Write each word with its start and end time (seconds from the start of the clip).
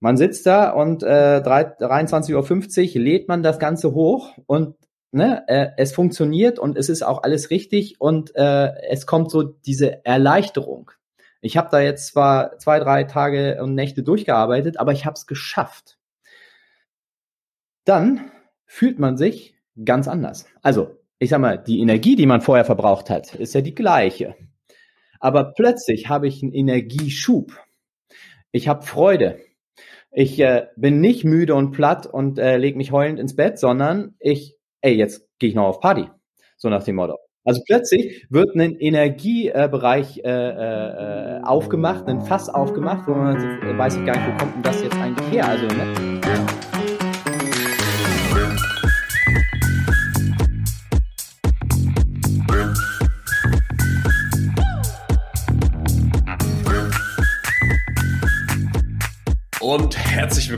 Man 0.00 0.16
sitzt 0.16 0.46
da 0.46 0.70
und 0.70 1.02
äh, 1.02 1.42
23.50 1.44 2.96
Uhr 2.96 3.02
lädt 3.02 3.28
man 3.28 3.42
das 3.42 3.58
Ganze 3.58 3.92
hoch 3.92 4.32
und 4.46 4.76
ne, 5.12 5.44
äh, 5.46 5.68
es 5.76 5.92
funktioniert 5.92 6.58
und 6.58 6.78
es 6.78 6.88
ist 6.88 7.02
auch 7.02 7.22
alles 7.22 7.50
richtig 7.50 8.00
und 8.00 8.34
äh, 8.34 8.72
es 8.88 9.06
kommt 9.06 9.30
so 9.30 9.42
diese 9.42 10.04
Erleichterung. 10.04 10.90
Ich 11.42 11.56
habe 11.56 11.68
da 11.70 11.80
jetzt 11.80 12.08
zwar 12.08 12.58
zwei, 12.58 12.80
drei 12.80 13.04
Tage 13.04 13.62
und 13.62 13.74
Nächte 13.74 14.02
durchgearbeitet, 14.02 14.78
aber 14.78 14.92
ich 14.92 15.04
habe 15.06 15.14
es 15.14 15.26
geschafft. 15.26 15.98
Dann 17.84 18.30
fühlt 18.66 18.98
man 18.98 19.16
sich 19.16 19.54
ganz 19.84 20.08
anders. 20.08 20.46
Also, 20.62 20.96
ich 21.18 21.30
sag 21.30 21.40
mal, 21.40 21.58
die 21.58 21.80
Energie, 21.80 22.16
die 22.16 22.26
man 22.26 22.40
vorher 22.40 22.64
verbraucht 22.64 23.10
hat, 23.10 23.34
ist 23.34 23.54
ja 23.54 23.60
die 23.60 23.74
gleiche. 23.74 24.36
Aber 25.18 25.52
plötzlich 25.52 26.08
habe 26.08 26.28
ich 26.28 26.42
einen 26.42 26.52
Energieschub. 26.52 27.52
Ich 28.52 28.68
habe 28.68 28.86
Freude. 28.86 29.40
Ich 30.12 30.40
äh, 30.40 30.66
bin 30.76 31.00
nicht 31.00 31.24
müde 31.24 31.54
und 31.54 31.70
platt 31.70 32.06
und 32.06 32.38
äh, 32.38 32.56
lege 32.56 32.76
mich 32.76 32.90
heulend 32.90 33.20
ins 33.20 33.36
Bett, 33.36 33.58
sondern 33.58 34.14
ich, 34.18 34.56
ey, 34.80 34.94
jetzt 34.94 35.28
gehe 35.38 35.50
ich 35.50 35.54
noch 35.54 35.66
auf 35.66 35.80
Party. 35.80 36.08
So 36.56 36.68
nach 36.68 36.82
dem 36.82 36.96
Motto. 36.96 37.16
Also 37.44 37.62
plötzlich 37.66 38.26
wird 38.28 38.54
ein 38.54 38.76
Energiebereich 38.76 40.20
äh, 40.24 40.28
äh, 40.28 41.40
aufgemacht, 41.42 42.06
ein 42.06 42.20
Fass 42.20 42.48
aufgemacht, 42.48 43.08
wo 43.08 43.14
man 43.14 43.78
weiß 43.78 43.96
ich 43.96 44.04
gar 44.04 44.16
nicht, 44.16 44.26
wo 44.26 44.36
kommt 44.36 44.56
denn 44.56 44.62
das 44.62 44.82
jetzt 44.82 44.96
eigentlich 44.96 45.30
her? 45.32 45.48
Also, 45.48 45.66
ne? 45.66 46.59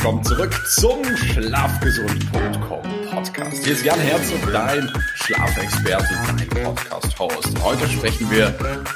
Willkommen 0.02 0.24
zurück 0.24 0.52
zum 0.66 1.05
Schlafgesund.com 1.16 2.83
Podcast. 3.08 3.64
Hier 3.64 3.72
ist 3.72 3.84
Jan 3.84 4.00
Herzog, 4.00 4.41
dein 4.53 4.91
Schlafexperte, 5.14 6.19
dein 6.27 6.48
Podcast-Host. 6.48 7.62
Heute 7.62 7.89
sprechen 7.89 8.28
wir 8.28 8.53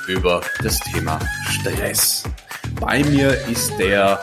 über 0.08 0.40
das 0.64 0.80
Thema 0.80 1.20
Stress. 1.48 2.24
Bei 2.80 3.04
mir 3.04 3.40
ist 3.46 3.78
der 3.78 4.18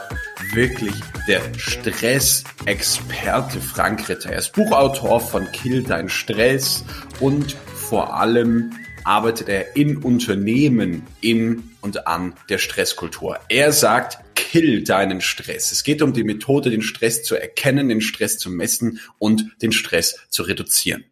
wirklich 0.51 0.93
der 1.25 1.39
Stressexperte 1.55 3.61
Frank 3.61 4.09
Ritter. 4.09 4.31
Er 4.31 4.39
ist 4.39 4.51
Buchautor 4.51 5.21
von 5.21 5.49
Kill 5.53 5.83
dein 5.83 6.09
Stress 6.09 6.83
und 7.21 7.53
vor 7.53 8.13
allem 8.13 8.73
arbeitet 9.05 9.47
er 9.47 9.77
in 9.77 9.99
Unternehmen 9.99 11.07
in 11.21 11.71
und 11.79 12.07
an 12.07 12.33
der 12.49 12.57
Stresskultur. 12.57 13.39
Er 13.47 13.71
sagt, 13.71 14.17
kill 14.53 14.83
deinen 14.83 15.19
Stress. 15.19 15.71
Es 15.71 15.83
geht 15.83 16.03
um 16.03 16.13
die 16.13 16.23
Methode, 16.23 16.69
den 16.69 16.83
Stress 16.83 17.23
zu 17.23 17.35
erkennen, 17.35 17.89
den 17.89 18.01
Stress 18.01 18.37
zu 18.37 18.51
messen 18.51 18.99
und 19.17 19.59
den 19.63 19.71
Stress 19.71 20.27
zu 20.29 20.43
reduzieren. 20.43 21.05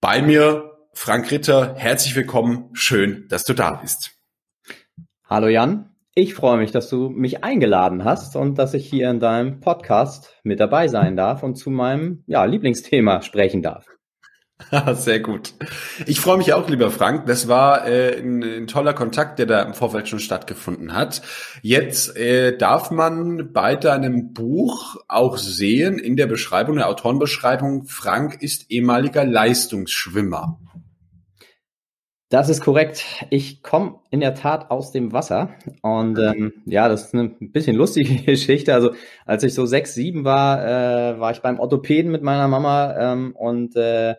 Bei 0.00 0.22
mir 0.22 0.70
Frank 0.94 1.30
Ritter, 1.30 1.74
herzlich 1.76 2.16
willkommen. 2.16 2.70
Schön, 2.72 3.26
dass 3.28 3.44
du 3.44 3.52
da 3.52 3.72
bist. 3.72 4.12
Hallo 5.28 5.48
Jan. 5.48 5.94
Ich 6.14 6.32
freue 6.32 6.56
mich, 6.56 6.70
dass 6.70 6.88
du 6.88 7.10
mich 7.10 7.44
eingeladen 7.44 8.04
hast 8.04 8.34
und 8.34 8.56
dass 8.56 8.72
ich 8.72 8.88
hier 8.88 9.10
in 9.10 9.20
deinem 9.20 9.60
Podcast 9.60 10.34
mit 10.42 10.58
dabei 10.58 10.88
sein 10.88 11.16
darf 11.16 11.42
und 11.42 11.56
zu 11.56 11.68
meinem 11.68 12.24
ja, 12.26 12.46
Lieblingsthema 12.46 13.20
sprechen 13.20 13.60
darf. 13.60 13.84
Sehr 14.94 15.20
gut. 15.20 15.54
Ich 16.06 16.20
freue 16.20 16.36
mich 16.36 16.52
auch, 16.52 16.68
lieber 16.68 16.90
Frank. 16.90 17.26
Das 17.26 17.48
war 17.48 17.86
äh, 17.86 18.18
ein, 18.18 18.42
ein, 18.42 18.66
toller 18.66 18.92
Kontakt, 18.92 19.38
der 19.38 19.46
da 19.46 19.62
im 19.62 19.72
Vorfeld 19.72 20.08
schon 20.08 20.18
stattgefunden 20.18 20.94
hat. 20.94 21.22
Jetzt 21.62 22.16
äh, 22.16 22.56
darf 22.56 22.90
man 22.90 23.52
bei 23.52 23.76
deinem 23.76 24.32
Buch 24.32 24.96
auch 25.06 25.36
sehen, 25.38 25.98
in 25.98 26.16
der 26.16 26.26
Beschreibung, 26.26 26.76
der 26.76 26.88
Autorenbeschreibung, 26.88 27.84
Frank 27.86 28.42
ist 28.42 28.70
ehemaliger 28.70 29.24
Leistungsschwimmer. 29.24 30.58
Das 32.30 32.50
ist 32.50 32.60
korrekt. 32.60 33.06
Ich 33.30 33.62
komme 33.62 34.00
in 34.10 34.20
der 34.20 34.34
Tat 34.34 34.70
aus 34.70 34.92
dem 34.92 35.12
Wasser 35.12 35.54
und 35.80 36.18
ähm, 36.18 36.52
ja, 36.66 36.86
das 36.88 37.06
ist 37.06 37.14
eine 37.14 37.30
bisschen 37.40 37.74
lustige 37.74 38.22
Geschichte. 38.26 38.74
Also 38.74 38.90
als 39.24 39.44
ich 39.44 39.54
so 39.54 39.64
sechs, 39.64 39.94
sieben 39.94 40.24
war, 40.24 40.62
äh, 40.62 41.18
war 41.18 41.30
ich 41.30 41.40
beim 41.40 41.58
Orthopäden 41.58 42.12
mit 42.12 42.22
meiner 42.22 42.46
Mama 42.46 42.94
ähm, 42.98 43.34
und 43.34 43.76
äh, 43.76 44.16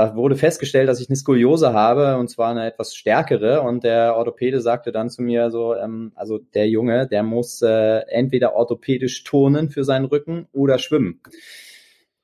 da 0.00 0.16
wurde 0.16 0.34
festgestellt, 0.34 0.88
dass 0.88 1.00
ich 1.00 1.10
eine 1.10 1.16
Skoliose 1.16 1.74
habe 1.74 2.16
und 2.16 2.28
zwar 2.28 2.50
eine 2.50 2.64
etwas 2.64 2.94
stärkere. 2.94 3.60
Und 3.60 3.84
der 3.84 4.16
Orthopäde 4.16 4.60
sagte 4.62 4.92
dann 4.92 5.10
zu 5.10 5.20
mir 5.20 5.50
so, 5.50 5.74
ähm, 5.74 6.12
also 6.14 6.38
der 6.38 6.68
Junge, 6.68 7.06
der 7.06 7.22
muss 7.22 7.60
äh, 7.60 8.00
entweder 8.08 8.54
orthopädisch 8.54 9.24
turnen 9.24 9.68
für 9.68 9.84
seinen 9.84 10.06
Rücken 10.06 10.48
oder 10.52 10.78
schwimmen. 10.78 11.20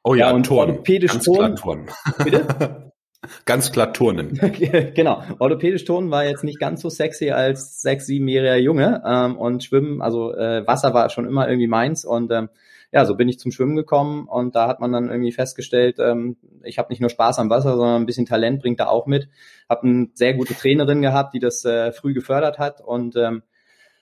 Oh 0.02 0.14
ja, 0.14 0.28
ja 0.28 0.34
und 0.34 0.46
Turnen. 0.46 0.70
orthopädisch 0.70 1.12
Ganz 1.12 1.24
turnen. 1.24 1.56
Klar 1.56 1.76
turnen. 1.76 1.90
Bitte? 2.24 2.92
Ganz 3.44 3.72
klar 3.72 3.92
turnen. 3.92 4.40
genau. 4.94 5.22
Orthopädisch 5.38 5.84
turnen 5.84 6.10
war 6.10 6.24
jetzt 6.24 6.44
nicht 6.44 6.60
ganz 6.60 6.80
so 6.80 6.88
sexy 6.88 7.30
als 7.30 7.82
sechs, 7.82 8.06
siebenjähriger 8.06 8.56
Junge. 8.56 9.02
Ähm, 9.04 9.36
und 9.36 9.64
Schwimmen, 9.64 10.00
also 10.00 10.32
äh, 10.32 10.66
Wasser 10.66 10.94
war 10.94 11.10
schon 11.10 11.26
immer 11.26 11.48
irgendwie 11.48 11.66
meins 11.66 12.04
und 12.04 12.30
ähm, 12.32 12.48
ja, 12.92 13.04
so 13.04 13.16
bin 13.16 13.28
ich 13.28 13.38
zum 13.38 13.52
Schwimmen 13.52 13.76
gekommen 13.76 14.28
und 14.28 14.54
da 14.54 14.68
hat 14.68 14.80
man 14.80 14.92
dann 14.92 15.08
irgendwie 15.08 15.32
festgestellt, 15.32 15.98
ähm, 15.98 16.36
ich 16.62 16.78
habe 16.78 16.90
nicht 16.90 17.00
nur 17.00 17.10
Spaß 17.10 17.38
am 17.38 17.50
Wasser, 17.50 17.76
sondern 17.76 18.02
ein 18.02 18.06
bisschen 18.06 18.26
Talent 18.26 18.60
bringt 18.60 18.80
da 18.80 18.86
auch 18.86 19.06
mit. 19.06 19.28
Habe 19.68 19.86
eine 19.86 20.08
sehr 20.14 20.34
gute 20.34 20.54
Trainerin 20.54 21.02
gehabt, 21.02 21.34
die 21.34 21.40
das 21.40 21.64
äh, 21.64 21.92
früh 21.92 22.14
gefördert 22.14 22.58
hat 22.58 22.80
und 22.80 23.16
ähm, 23.16 23.42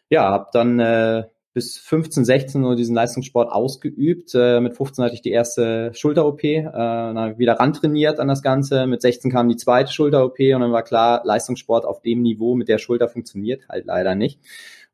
ja, 0.09 0.31
habe 0.31 0.49
dann 0.53 0.79
äh, 0.81 1.25
bis 1.55 1.79
15, 1.79 2.25
16 2.25 2.61
nur 2.61 2.75
diesen 2.75 2.97
Leistungssport 2.97 3.51
ausgeübt. 3.51 4.35
Äh, 4.35 4.61
mit 4.61 4.77
15 4.77 5.05
hatte 5.05 5.15
ich 5.15 5.23
die 5.23 5.31
erste 5.31 5.93
Schulter-OP, 5.95 6.43
äh, 6.43 6.63
dann 6.65 7.39
wieder 7.39 7.55
rantrainiert 7.55 8.19
an 8.19 8.27
das 8.27 8.43
Ganze. 8.43 8.87
Mit 8.89 9.01
16 9.01 9.31
kam 9.31 9.49
die 9.49 9.57
zweite 9.57 9.93
Schulter-OP 9.93 10.39
und 10.41 10.61
dann 10.61 10.73
war 10.73 10.83
klar, 10.83 11.23
Leistungssport 11.25 11.87
auf 11.87 12.03
dem 12.03 12.23
Niveau 12.23 12.57
mit 12.57 12.69
der 12.69 12.79
Schulter 12.79 13.09
funktioniert 13.09 13.69
halt 13.69 13.87
leider 13.87 14.17
nicht. 14.17 14.41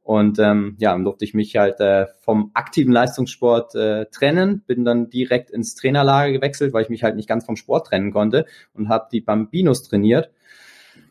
Und 0.02 0.38
ähm, 0.38 0.76
ja, 0.78 0.92
dann 0.92 1.04
durfte 1.04 1.24
ich 1.24 1.34
mich 1.34 1.56
halt 1.56 1.78
äh, 1.80 2.06
vom 2.20 2.50
aktiven 2.54 2.92
Leistungssport 2.92 3.74
äh, 3.74 4.06
trennen, 4.06 4.62
bin 4.66 4.84
dann 4.84 5.10
direkt 5.10 5.50
ins 5.50 5.74
Trainerlager 5.74 6.32
gewechselt, 6.32 6.72
weil 6.72 6.82
ich 6.82 6.88
mich 6.88 7.04
halt 7.04 7.16
nicht 7.16 7.28
ganz 7.28 7.44
vom 7.44 7.56
Sport 7.56 7.88
trennen 7.88 8.12
konnte 8.12 8.46
und 8.74 8.88
habe 8.88 9.08
die 9.12 9.20
Bambinos 9.20 9.82
trainiert. 9.82 10.30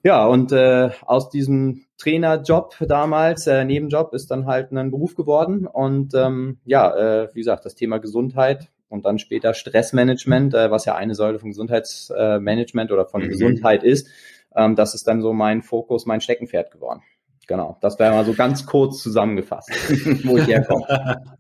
Ja, 0.04 0.26
und 0.26 0.52
äh, 0.52 0.90
aus 1.06 1.30
diesem 1.30 1.86
Trainerjob 1.98 2.76
damals, 2.88 3.48
äh, 3.48 3.66
Nebenjob, 3.66 4.14
ist 4.14 4.32
dann 4.32 4.46
halt 4.46 4.72
ein 4.72 4.92
Beruf 4.92 5.16
geworden. 5.16 5.68
Und 5.68 6.14
ähm, 6.16 6.60
ja, 6.66 6.96
äh, 6.96 7.30
wie 7.34 7.40
gesagt, 7.40 7.66
das 7.66 7.76
Thema 7.76 7.98
Gesundheit 8.00 8.70
und 8.88 9.06
dann 9.06 9.20
später 9.20 9.54
Stressmanagement, 9.54 10.54
äh, 10.54 10.72
was 10.72 10.86
ja 10.86 10.96
eine 10.96 11.16
Säule 11.16 11.40
von 11.40 11.50
Gesundheitsmanagement 11.50 12.92
oder 12.92 13.06
von 13.06 13.24
mhm. 13.24 13.30
Gesundheit 13.30 13.84
ist, 13.84 14.08
ähm, 14.56 14.76
das 14.76 14.96
ist 14.96 15.08
dann 15.08 15.22
so 15.22 15.34
mein 15.34 15.62
Fokus, 15.62 16.06
mein 16.06 16.22
Steckenpferd 16.22 16.72
geworden. 16.72 17.02
Genau, 17.50 17.80
das 17.82 17.98
wäre 17.98 18.14
mal 18.14 18.26
so 18.26 18.36
ganz 18.36 18.68
kurz 18.68 19.02
zusammengefasst, 19.02 19.72
wo 20.24 20.38
ich 20.38 20.48
herkomme. 20.48 21.20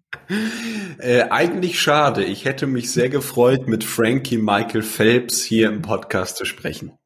Äh, 0.99 1.29
eigentlich 1.29 1.79
schade. 1.79 2.23
Ich 2.23 2.45
hätte 2.45 2.65
mich 2.67 2.91
sehr 2.91 3.09
gefreut, 3.09 3.67
mit 3.67 3.83
Frankie 3.83 4.37
Michael 4.39 4.81
Phelps 4.81 5.43
hier 5.43 5.69
im 5.69 5.81
Podcast 5.83 6.35
zu 6.37 6.45
sprechen. 6.45 6.97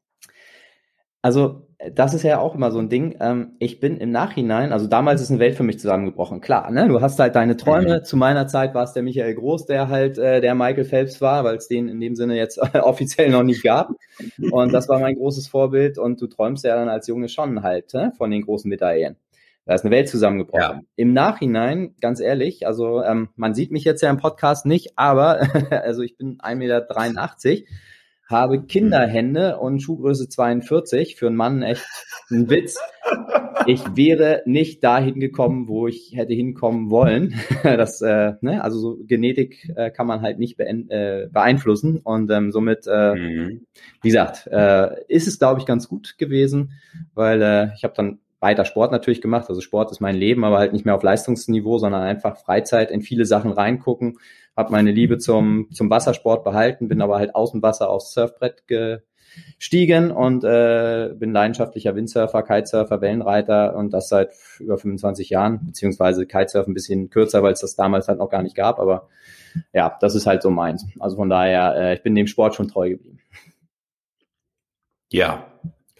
Also 1.22 1.68
das 1.92 2.14
ist 2.14 2.22
ja 2.22 2.38
auch 2.38 2.54
immer 2.54 2.70
so 2.70 2.78
ein 2.78 2.88
Ding. 2.88 3.16
Ähm, 3.20 3.52
ich 3.58 3.80
bin 3.80 3.98
im 3.98 4.10
Nachhinein, 4.10 4.72
also 4.72 4.86
damals 4.86 5.20
ist 5.20 5.30
eine 5.30 5.40
Welt 5.40 5.56
für 5.56 5.62
mich 5.62 5.78
zusammengebrochen. 5.78 6.40
Klar, 6.40 6.70
ne? 6.70 6.88
Du 6.88 7.00
hast 7.00 7.18
halt 7.18 7.34
deine 7.34 7.56
Träume. 7.56 7.98
Mhm. 7.98 8.04
Zu 8.04 8.16
meiner 8.16 8.46
Zeit 8.46 8.74
war 8.74 8.84
es 8.84 8.92
der 8.92 9.02
Michael 9.02 9.34
Groß, 9.34 9.66
der 9.66 9.88
halt 9.88 10.18
äh, 10.18 10.40
der 10.40 10.54
Michael 10.54 10.84
Phelps 10.84 11.20
war, 11.20 11.44
weil 11.44 11.56
es 11.56 11.68
den 11.68 11.88
in 11.88 12.00
dem 12.00 12.14
Sinne 12.14 12.36
jetzt 12.36 12.58
offiziell 12.74 13.30
noch 13.30 13.42
nicht 13.42 13.62
gab. 13.62 13.90
Und 14.50 14.72
das 14.72 14.88
war 14.88 14.98
mein 14.98 15.16
großes 15.16 15.48
Vorbild. 15.48 15.98
Und 15.98 16.20
du 16.20 16.26
träumst 16.26 16.64
ja 16.64 16.76
dann 16.76 16.88
als 16.88 17.06
Junge 17.06 17.28
schon 17.28 17.62
halt 17.62 17.92
ne? 17.94 18.12
von 18.16 18.30
den 18.30 18.42
großen 18.42 18.68
Medaillen. 18.68 19.16
Da 19.66 19.74
ist 19.74 19.84
eine 19.84 19.94
Welt 19.94 20.08
zusammengebrochen. 20.08 20.60
Ja. 20.62 20.80
Im 20.96 21.14
Nachhinein, 21.14 21.94
ganz 22.00 22.20
ehrlich, 22.20 22.66
also 22.66 23.02
ähm, 23.02 23.30
man 23.34 23.54
sieht 23.54 23.70
mich 23.70 23.84
jetzt 23.84 24.02
ja 24.02 24.10
im 24.10 24.18
Podcast 24.18 24.66
nicht, 24.66 24.92
aber 24.96 25.40
also 25.70 26.02
ich 26.02 26.18
bin 26.18 26.38
1,83 26.38 26.56
Meter 26.56 26.86
habe 28.26 28.62
Kinderhände 28.62 29.58
und 29.58 29.80
Schuhgröße 29.80 30.28
42. 30.28 31.16
Für 31.16 31.26
einen 31.26 31.36
Mann 31.36 31.62
echt 31.62 31.84
ein 32.30 32.48
Witz. 32.48 32.78
Ich 33.66 33.82
wäre 33.96 34.42
nicht 34.46 34.82
dahin 34.82 35.20
gekommen, 35.20 35.68
wo 35.68 35.86
ich 35.86 36.12
hätte 36.14 36.34
hinkommen 36.34 36.90
wollen. 36.90 37.34
Das, 37.62 38.02
äh, 38.02 38.34
ne, 38.40 38.62
also 38.62 38.78
so 38.78 38.98
Genetik 39.06 39.70
äh, 39.74 39.90
kann 39.90 40.06
man 40.06 40.20
halt 40.20 40.38
nicht 40.38 40.58
äh, 40.60 41.28
beeinflussen 41.32 42.00
und 42.04 42.30
ähm, 42.30 42.52
somit, 42.52 42.86
äh, 42.86 43.14
mhm. 43.14 43.66
wie 44.02 44.08
gesagt, 44.08 44.46
äh, 44.48 45.02
ist 45.08 45.26
es 45.26 45.38
glaube 45.38 45.60
ich 45.60 45.66
ganz 45.66 45.88
gut 45.88 46.18
gewesen, 46.18 46.72
weil 47.14 47.42
äh, 47.42 47.68
ich 47.74 47.84
habe 47.84 47.94
dann 47.96 48.18
weiter 48.40 48.66
Sport 48.66 48.92
natürlich 48.92 49.22
gemacht. 49.22 49.48
Also 49.48 49.62
Sport 49.62 49.90
ist 49.90 50.00
mein 50.00 50.16
Leben, 50.16 50.44
aber 50.44 50.58
halt 50.58 50.74
nicht 50.74 50.84
mehr 50.84 50.94
auf 50.94 51.02
Leistungsniveau, 51.02 51.78
sondern 51.78 52.02
einfach 52.02 52.36
Freizeit 52.36 52.90
in 52.90 53.00
viele 53.00 53.24
Sachen 53.24 53.50
reingucken 53.50 54.18
habe 54.56 54.72
meine 54.72 54.92
Liebe 54.92 55.18
zum, 55.18 55.68
zum 55.72 55.90
Wassersport 55.90 56.44
behalten, 56.44 56.88
bin 56.88 57.02
aber 57.02 57.18
halt 57.18 57.34
aus 57.34 57.52
dem 57.52 57.62
Wasser 57.62 57.90
aufs 57.90 58.12
Surfbrett 58.12 58.66
ge, 58.66 59.00
gestiegen 59.58 60.10
und 60.10 60.44
äh, 60.44 61.10
bin 61.14 61.32
leidenschaftlicher 61.32 61.96
Windsurfer, 61.96 62.42
Kitesurfer, 62.42 63.00
Wellenreiter 63.00 63.74
und 63.74 63.92
das 63.92 64.08
seit 64.08 64.30
über 64.60 64.78
25 64.78 65.30
Jahren, 65.30 65.66
beziehungsweise 65.66 66.26
Kitesurfen 66.26 66.70
ein 66.70 66.74
bisschen 66.74 67.10
kürzer, 67.10 67.42
weil 67.42 67.52
es 67.52 67.60
das 67.60 67.74
damals 67.74 68.08
halt 68.08 68.18
noch 68.18 68.30
gar 68.30 68.42
nicht 68.42 68.56
gab, 68.56 68.78
aber 68.78 69.08
ja, 69.72 69.96
das 70.00 70.14
ist 70.14 70.26
halt 70.26 70.42
so 70.42 70.50
meins. 70.50 70.86
Also 71.00 71.16
von 71.16 71.28
daher, 71.28 71.74
äh, 71.76 71.94
ich 71.94 72.02
bin 72.02 72.14
dem 72.14 72.26
Sport 72.26 72.54
schon 72.54 72.68
treu 72.68 72.90
geblieben. 72.90 73.20
Ja, 75.12 75.46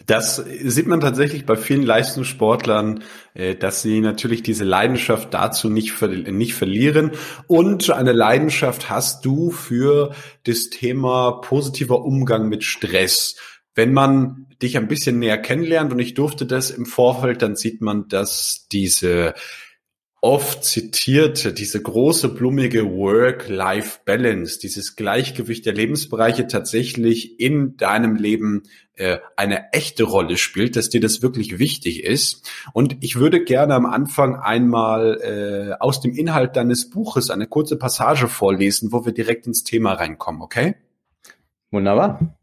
das 0.05 0.35
sieht 0.35 0.87
man 0.87 0.99
tatsächlich 0.99 1.45
bei 1.45 1.55
vielen 1.55 1.83
Leistungssportlern, 1.83 3.03
äh, 3.33 3.55
dass 3.55 3.81
sie 3.81 4.01
natürlich 4.01 4.43
diese 4.43 4.63
Leidenschaft 4.63 5.33
dazu 5.33 5.69
nicht, 5.69 5.99
nicht 6.01 6.53
verlieren. 6.53 7.11
Und 7.47 7.89
eine 7.89 8.11
Leidenschaft 8.11 8.89
hast 8.89 9.25
du 9.25 9.51
für 9.51 10.13
das 10.43 10.69
Thema 10.69 11.41
positiver 11.41 12.03
Umgang 12.03 12.49
mit 12.49 12.63
Stress. 12.63 13.35
Wenn 13.73 13.93
man 13.93 14.47
dich 14.61 14.77
ein 14.77 14.87
bisschen 14.87 15.19
näher 15.19 15.37
kennenlernt, 15.37 15.91
und 15.91 15.99
ich 15.99 16.13
durfte 16.13 16.45
das 16.45 16.71
im 16.71 16.85
Vorfeld, 16.85 17.41
dann 17.41 17.55
sieht 17.55 17.81
man, 17.81 18.07
dass 18.07 18.67
diese 18.71 19.33
oft 20.25 20.63
zitierte, 20.63 21.53
diese 21.53 21.79
große 21.79 22.29
blumige 22.29 22.83
Work-Life-Balance, 22.83 24.57
dieses 24.57 24.95
Gleichgewicht 24.95 25.67
der 25.67 25.73
Lebensbereiche 25.73 26.47
tatsächlich 26.47 27.39
in 27.39 27.77
deinem 27.77 28.15
Leben 28.15 28.63
äh, 28.95 29.19
eine 29.35 29.71
echte 29.71 30.03
Rolle 30.03 30.37
spielt, 30.37 30.77
dass 30.77 30.89
dir 30.89 30.99
das 30.99 31.21
wirklich 31.21 31.59
wichtig 31.59 32.03
ist. 32.03 32.49
Und 32.73 32.97
ich 33.01 33.17
würde 33.17 33.43
gerne 33.43 33.75
am 33.75 33.85
Anfang 33.85 34.35
einmal 34.35 35.21
äh, 35.21 35.79
aus 35.79 36.01
dem 36.01 36.15
Inhalt 36.15 36.55
deines 36.55 36.89
Buches 36.89 37.29
eine 37.29 37.45
kurze 37.45 37.77
Passage 37.77 38.27
vorlesen, 38.27 38.91
wo 38.91 39.05
wir 39.05 39.13
direkt 39.13 39.45
ins 39.45 39.63
Thema 39.63 39.93
reinkommen, 39.93 40.41
okay? 40.41 40.73
Wunderbar. 41.69 42.35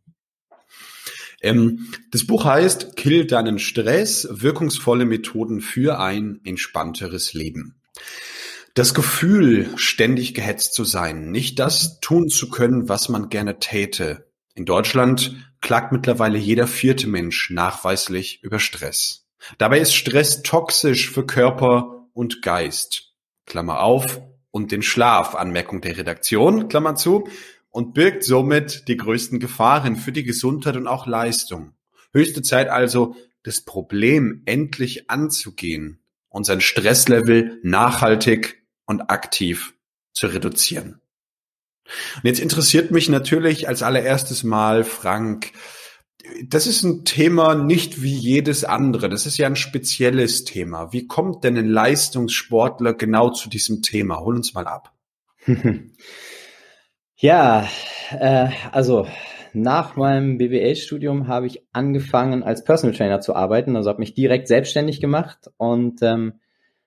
Ähm, 1.42 1.92
das 2.10 2.26
Buch 2.26 2.44
heißt 2.44 2.96
Kill 2.96 3.26
deinen 3.26 3.58
Stress, 3.58 4.28
wirkungsvolle 4.30 5.04
Methoden 5.04 5.60
für 5.60 5.98
ein 5.98 6.40
entspannteres 6.44 7.34
Leben. 7.34 7.80
Das 8.74 8.94
Gefühl, 8.94 9.68
ständig 9.76 10.32
gehetzt 10.32 10.72
zu 10.72 10.84
sein, 10.84 11.30
nicht 11.30 11.58
das 11.58 12.00
tun 12.00 12.28
zu 12.28 12.48
können, 12.48 12.88
was 12.88 13.10
man 13.10 13.28
gerne 13.28 13.58
täte. 13.58 14.26
In 14.54 14.64
Deutschland 14.64 15.36
klagt 15.60 15.92
mittlerweile 15.92 16.38
jeder 16.38 16.66
vierte 16.66 17.06
Mensch 17.06 17.50
nachweislich 17.50 18.42
über 18.42 18.58
Stress. 18.58 19.26
Dabei 19.58 19.80
ist 19.80 19.94
Stress 19.94 20.42
toxisch 20.42 21.10
für 21.10 21.26
Körper 21.26 22.06
und 22.14 22.42
Geist. 22.42 23.12
Klammer 23.44 23.80
auf 23.80 24.22
und 24.50 24.72
den 24.72 24.82
Schlaf, 24.82 25.34
Anmerkung 25.34 25.80
der 25.80 25.96
Redaktion, 25.96 26.68
Klammer 26.68 26.94
zu, 26.94 27.28
und 27.72 27.94
birgt 27.94 28.22
somit 28.22 28.86
die 28.86 28.96
größten 28.96 29.40
Gefahren 29.40 29.96
für 29.96 30.12
die 30.12 30.22
Gesundheit 30.22 30.76
und 30.76 30.86
auch 30.86 31.06
Leistung. 31.06 31.72
Höchste 32.12 32.42
Zeit 32.42 32.68
also, 32.68 33.16
das 33.42 33.62
Problem 33.62 34.42
endlich 34.44 35.10
anzugehen 35.10 35.98
und 36.28 36.44
sein 36.44 36.60
Stresslevel 36.60 37.58
nachhaltig 37.62 38.62
und 38.86 39.10
aktiv 39.10 39.74
zu 40.12 40.28
reduzieren. 40.28 41.00
Und 42.16 42.24
jetzt 42.24 42.40
interessiert 42.40 42.90
mich 42.90 43.08
natürlich 43.08 43.68
als 43.68 43.82
allererstes 43.82 44.44
Mal, 44.44 44.84
Frank, 44.84 45.52
das 46.44 46.66
ist 46.66 46.84
ein 46.84 47.04
Thema 47.04 47.54
nicht 47.54 48.02
wie 48.02 48.14
jedes 48.14 48.64
andere. 48.64 49.08
Das 49.08 49.26
ist 49.26 49.38
ja 49.38 49.46
ein 49.46 49.56
spezielles 49.56 50.44
Thema. 50.44 50.92
Wie 50.92 51.06
kommt 51.08 51.42
denn 51.42 51.56
ein 51.56 51.68
Leistungssportler 51.68 52.94
genau 52.94 53.30
zu 53.30 53.48
diesem 53.48 53.82
Thema? 53.82 54.20
Hol 54.20 54.36
uns 54.36 54.54
mal 54.54 54.66
ab. 54.66 54.94
Ja, 57.22 57.68
äh, 58.18 58.48
also 58.72 59.06
nach 59.52 59.94
meinem 59.94 60.38
BWL-Studium 60.38 61.28
habe 61.28 61.46
ich 61.46 61.62
angefangen 61.72 62.42
als 62.42 62.64
Personal 62.64 62.96
Trainer 62.96 63.20
zu 63.20 63.36
arbeiten, 63.36 63.76
also 63.76 63.90
habe 63.90 64.00
mich 64.00 64.14
direkt 64.14 64.48
selbstständig 64.48 65.00
gemacht 65.00 65.48
und 65.56 66.02
ähm, 66.02 66.40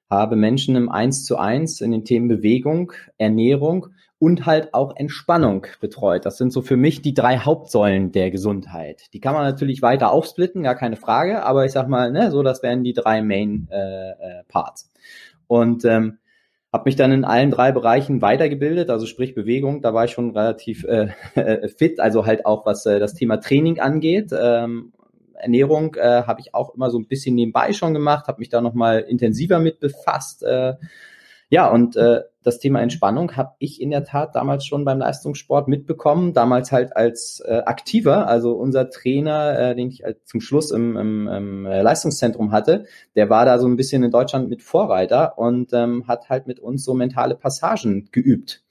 habe 0.09 0.35
Menschen 0.35 0.75
im 0.75 0.89
Eins 0.89 1.23
zu 1.23 1.37
eins 1.37 1.79
in 1.79 1.91
den 1.91 2.03
Themen 2.03 2.27
Bewegung, 2.27 2.91
Ernährung 3.17 3.87
und 4.19 4.45
halt 4.45 4.73
auch 4.73 4.97
Entspannung 4.97 5.67
betreut. 5.79 6.25
Das 6.25 6.37
sind 6.37 6.51
so 6.51 6.61
für 6.61 6.75
mich 6.75 7.01
die 7.01 7.13
drei 7.13 7.37
Hauptsäulen 7.37 8.11
der 8.11 8.29
Gesundheit. 8.29 9.13
Die 9.13 9.21
kann 9.21 9.35
man 9.35 9.45
natürlich 9.45 9.81
weiter 9.81 10.11
aufsplitten, 10.11 10.63
gar 10.63 10.75
keine 10.75 10.97
Frage, 10.97 11.43
aber 11.43 11.63
ich 11.63 11.71
sag 11.71 11.87
mal, 11.87 12.11
ne, 12.11 12.29
so 12.29 12.43
das 12.43 12.61
wären 12.61 12.83
die 12.83 12.91
drei 12.91 13.21
Main 13.21 13.69
äh, 13.71 14.09
äh, 14.09 14.43
Parts. 14.49 14.91
Und 15.47 15.85
ähm, 15.85 16.17
habe 16.75 16.89
mich 16.89 16.97
dann 16.97 17.13
in 17.13 17.23
allen 17.23 17.51
drei 17.51 17.71
Bereichen 17.71 18.21
weitergebildet, 18.21 18.89
also 18.89 19.05
sprich 19.05 19.33
Bewegung, 19.33 19.81
da 19.81 19.93
war 19.93 20.03
ich 20.03 20.11
schon 20.11 20.31
relativ 20.31 20.83
äh, 20.83 21.07
fit, 21.69 22.01
also 22.01 22.25
halt 22.25 22.45
auch 22.45 22.65
was 22.65 22.85
äh, 22.85 22.99
das 22.99 23.13
Thema 23.13 23.37
Training 23.37 23.79
angeht. 23.79 24.31
Ähm, 24.37 24.91
Ernährung 25.35 25.95
äh, 25.95 26.23
habe 26.23 26.41
ich 26.41 26.53
auch 26.53 26.75
immer 26.75 26.89
so 26.89 26.99
ein 26.99 27.07
bisschen 27.07 27.33
nebenbei 27.35 27.71
schon 27.71 27.93
gemacht, 27.93 28.27
habe 28.27 28.39
mich 28.39 28.49
da 28.49 28.59
nochmal 28.59 28.99
intensiver 28.99 29.59
mit 29.59 29.79
befasst. 29.79 30.43
Äh, 30.43 30.73
ja, 31.49 31.69
und 31.69 31.95
äh, 31.95 32.21
das 32.43 32.59
Thema 32.59 32.81
Entspannung 32.81 33.35
habe 33.35 33.53
ich 33.59 33.81
in 33.81 33.91
der 33.91 34.03
Tat 34.03 34.35
damals 34.35 34.65
schon 34.65 34.85
beim 34.85 34.99
Leistungssport 34.99 35.67
mitbekommen, 35.67 36.33
damals 36.33 36.71
halt 36.71 36.95
als 36.95 37.41
äh, 37.45 37.61
Aktiver, 37.65 38.27
also 38.27 38.53
unser 38.53 38.89
Trainer, 38.89 39.57
äh, 39.57 39.75
den 39.75 39.89
ich 39.89 40.03
halt 40.03 40.27
zum 40.27 40.41
Schluss 40.41 40.71
im, 40.71 40.95
im, 40.97 41.27
im 41.27 41.63
Leistungszentrum 41.65 42.51
hatte, 42.51 42.85
der 43.15 43.29
war 43.29 43.45
da 43.45 43.59
so 43.59 43.67
ein 43.67 43.77
bisschen 43.77 44.03
in 44.03 44.11
Deutschland 44.11 44.49
mit 44.49 44.61
Vorreiter 44.61 45.37
und 45.37 45.73
ähm, 45.73 46.07
hat 46.07 46.29
halt 46.29 46.47
mit 46.47 46.59
uns 46.59 46.83
so 46.83 46.93
mentale 46.93 47.35
Passagen 47.35 48.09
geübt. 48.11 48.63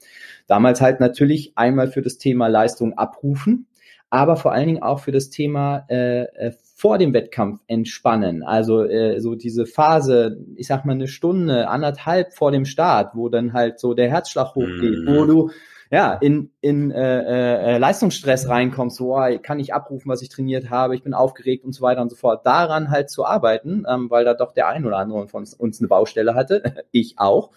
Damals 0.47 0.79
halt 0.79 0.99
natürlich 0.99 1.53
einmal 1.55 1.87
für 1.87 2.01
das 2.01 2.17
Thema 2.17 2.47
Leistung 2.47 2.93
abrufen, 2.93 3.67
aber 4.15 4.37
vor 4.37 4.53
allen 4.53 4.67
Dingen 4.67 4.81
auch 4.81 4.99
für 4.99 5.11
das 5.11 5.29
Thema 5.29 5.85
äh, 5.89 6.23
äh 6.23 6.51
vor 6.77 6.97
dem 6.97 7.13
Wettkampf 7.13 7.61
entspannen. 7.67 8.43
Also 8.43 8.83
äh, 8.83 9.21
so 9.21 9.35
diese 9.35 9.65
Phase, 9.65 10.45
ich 10.55 10.67
sag 10.67 10.83
mal 10.83 10.91
eine 10.91 11.07
Stunde, 11.07 11.69
anderthalb 11.69 12.33
vor 12.33 12.51
dem 12.51 12.65
Start, 12.65 13.15
wo 13.15 13.29
dann 13.29 13.53
halt 13.53 13.79
so 13.79 13.93
der 13.93 14.09
Herzschlag 14.09 14.55
hochgeht, 14.55 15.05
mm. 15.05 15.07
wo 15.07 15.25
du 15.25 15.51
ja 15.89 16.13
in, 16.15 16.51
in 16.59 16.91
äh, 16.91 17.75
äh, 17.75 17.77
Leistungsstress 17.77 18.49
reinkommst, 18.49 18.97
so 18.97 19.15
oh, 19.15 19.39
kann 19.41 19.61
ich 19.61 19.73
abrufen, 19.73 20.09
was 20.11 20.21
ich 20.21 20.27
trainiert 20.27 20.69
habe, 20.69 20.95
ich 20.95 21.03
bin 21.03 21.13
aufgeregt 21.13 21.63
und 21.63 21.71
so 21.71 21.81
weiter 21.81 22.01
und 22.01 22.09
so 22.09 22.17
fort. 22.17 22.45
Daran 22.45 22.91
halt 22.91 23.09
zu 23.09 23.25
arbeiten, 23.25 23.85
ähm, 23.89 24.09
weil 24.09 24.25
da 24.25 24.33
doch 24.33 24.51
der 24.51 24.67
ein 24.67 24.85
oder 24.85 24.97
andere 24.97 25.29
von 25.29 25.47
uns 25.57 25.79
eine 25.79 25.87
Baustelle 25.87 26.35
hatte, 26.35 26.61
ich 26.91 27.15
auch. 27.17 27.51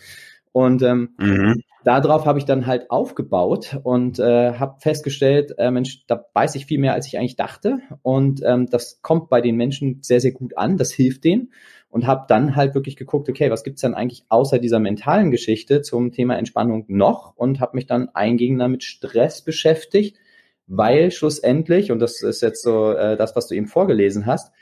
Und 0.59 0.83
ähm, 0.83 1.11
mhm 1.19 1.63
darauf 1.85 2.27
habe 2.27 2.39
ich 2.39 2.45
dann 2.45 2.67
halt 2.67 2.91
aufgebaut 2.91 3.79
und 3.83 4.19
äh, 4.19 4.53
habe 4.55 4.81
festgestellt, 4.81 5.55
äh, 5.59 5.71
Mensch, 5.71 6.05
da 6.07 6.27
weiß 6.35 6.55
ich 6.55 6.67
viel 6.67 6.79
mehr, 6.79 6.93
als 6.93 7.07
ich 7.07 7.19
eigentlich 7.19 7.37
dachte. 7.37 7.79
Und 8.03 8.43
ähm, 8.45 8.67
das 8.67 9.01
kommt 9.03 9.31
bei 9.31 9.41
den 9.41 9.57
Menschen 9.57 10.03
sehr, 10.03 10.21
sehr 10.21 10.33
gut 10.33 10.57
an, 10.57 10.77
das 10.77 10.93
hilft 10.93 11.25
denen. 11.25 11.53
Und 11.91 12.07
habe 12.07 12.27
dann 12.29 12.55
halt 12.55 12.75
wirklich 12.75 12.97
geguckt, 12.97 13.31
okay, 13.31 13.51
was 13.51 13.65
gibt's 13.65 13.81
denn 13.81 13.95
eigentlich 13.95 14.25
außer 14.29 14.59
dieser 14.59 14.79
mentalen 14.79 15.31
Geschichte 15.31 15.81
zum 15.81 16.13
Thema 16.13 16.37
Entspannung 16.37 16.85
noch? 16.89 17.35
Und 17.37 17.61
habe 17.61 17.77
mich 17.77 17.87
dann 17.87 18.11
eingehender 18.11 18.69
mit 18.69 18.85
Stress 18.85 19.43
beschäftigt, 19.43 20.19
weil 20.67 21.11
schlussendlich, 21.11 21.91
und 21.91 22.00
das 22.00 22.23
ist 22.23 22.43
jetzt 22.43 22.62
so 22.62 22.93
äh, 22.93 23.17
das, 23.17 23.35
was 23.37 23.49
du 23.49 23.55
eben 23.55 23.67
vorgelesen 23.67 24.27
hast, 24.27 24.53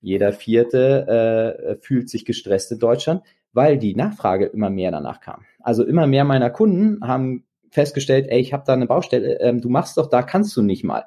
jeder 0.00 0.32
Vierte 0.32 1.68
äh, 1.68 1.84
fühlt 1.84 2.08
sich 2.08 2.24
gestresst 2.24 2.72
in 2.72 2.78
Deutschland, 2.78 3.22
weil 3.52 3.78
die 3.78 3.94
Nachfrage 3.94 4.46
immer 4.46 4.70
mehr 4.70 4.90
danach 4.90 5.20
kam. 5.20 5.44
Also 5.60 5.84
immer 5.84 6.06
mehr 6.06 6.24
meiner 6.24 6.50
Kunden 6.50 7.06
haben 7.06 7.44
festgestellt, 7.70 8.26
ey, 8.28 8.40
ich 8.40 8.52
habe 8.52 8.64
da 8.66 8.72
eine 8.72 8.86
Baustelle, 8.86 9.40
ähm, 9.40 9.60
du 9.60 9.68
machst 9.68 9.96
doch, 9.96 10.08
da 10.08 10.22
kannst 10.22 10.56
du 10.56 10.62
nicht 10.62 10.84
mal. 10.84 11.04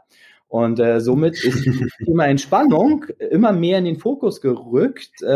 Und 0.53 0.79
äh, 0.79 1.01
somit 1.01 1.43
ist 1.43 1.65
immer 2.07 2.27
Entspannung 2.27 3.05
immer 3.31 3.51
mehr 3.51 3.79
in 3.79 3.85
den 3.85 3.97
Fokus 3.97 4.39
gerückt. 4.39 5.23
Äh, 5.23 5.27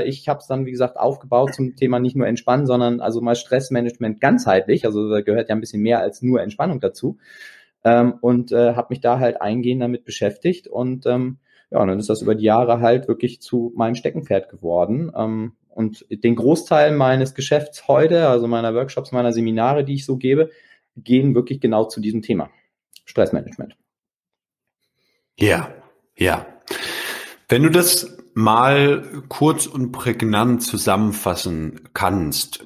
äh 0.00 0.08
ich 0.08 0.28
habe 0.30 0.40
es 0.40 0.46
dann, 0.46 0.64
wie 0.64 0.70
gesagt, 0.70 0.96
aufgebaut 0.96 1.54
zum 1.54 1.76
Thema 1.76 1.98
nicht 1.98 2.16
nur 2.16 2.26
Entspannen, 2.26 2.66
sondern 2.66 3.00
also 3.00 3.20
mal 3.20 3.34
Stressmanagement 3.34 4.18
ganzheitlich. 4.18 4.86
Also 4.86 5.10
da 5.10 5.20
gehört 5.20 5.50
ja 5.50 5.54
ein 5.54 5.60
bisschen 5.60 5.82
mehr 5.82 6.00
als 6.00 6.22
nur 6.22 6.40
Entspannung 6.40 6.80
dazu. 6.80 7.18
Ähm, 7.84 8.14
und 8.22 8.50
äh, 8.50 8.74
habe 8.74 8.88
mich 8.90 9.00
da 9.02 9.18
halt 9.18 9.42
eingehend 9.42 9.82
damit 9.82 10.04
beschäftigt. 10.04 10.68
Und 10.68 11.04
ähm, 11.04 11.36
ja, 11.70 11.82
und 11.82 11.88
dann 11.88 11.98
ist 11.98 12.08
das 12.08 12.22
über 12.22 12.34
die 12.34 12.44
Jahre 12.44 12.80
halt 12.80 13.08
wirklich 13.08 13.42
zu 13.42 13.74
meinem 13.76 13.94
Steckenpferd 13.94 14.48
geworden. 14.48 15.12
Ähm, 15.14 15.52
und 15.76 16.06
den 16.08 16.36
Großteil 16.36 16.96
meines 16.96 17.34
Geschäfts 17.34 17.86
heute, 17.86 18.28
also 18.28 18.46
meiner 18.46 18.74
Workshops, 18.74 19.12
meiner 19.12 19.32
Seminare, 19.32 19.84
die 19.84 19.94
ich 19.94 20.06
so 20.06 20.16
gebe, 20.16 20.50
gehen 20.96 21.34
wirklich 21.34 21.60
genau 21.60 21.84
zu 21.84 22.00
diesem 22.00 22.22
Thema. 22.22 22.48
Stressmanagement. 23.04 23.76
Ja, 25.38 25.70
ja. 26.16 26.46
Wenn 27.48 27.62
du 27.62 27.68
das 27.68 28.16
mal 28.32 29.22
kurz 29.28 29.66
und 29.66 29.92
prägnant 29.92 30.62
zusammenfassen 30.62 31.90
kannst, 31.92 32.64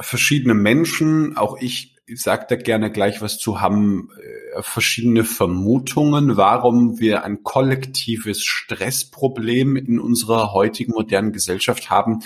verschiedene 0.00 0.54
Menschen, 0.54 1.36
auch 1.36 1.58
ich 1.60 1.94
sage 2.14 2.46
da 2.48 2.56
gerne 2.56 2.90
gleich 2.90 3.20
was 3.20 3.38
zu, 3.38 3.60
haben 3.60 4.10
äh, 4.56 4.62
verschiedene 4.62 5.24
Vermutungen, 5.24 6.36
warum 6.36 6.98
wir 6.98 7.24
ein 7.24 7.42
kollektives 7.42 8.44
Stressproblem 8.44 9.76
in 9.76 10.00
unserer 10.00 10.52
heutigen 10.52 10.92
modernen 10.92 11.32
Gesellschaft 11.32 11.90
haben. 11.90 12.20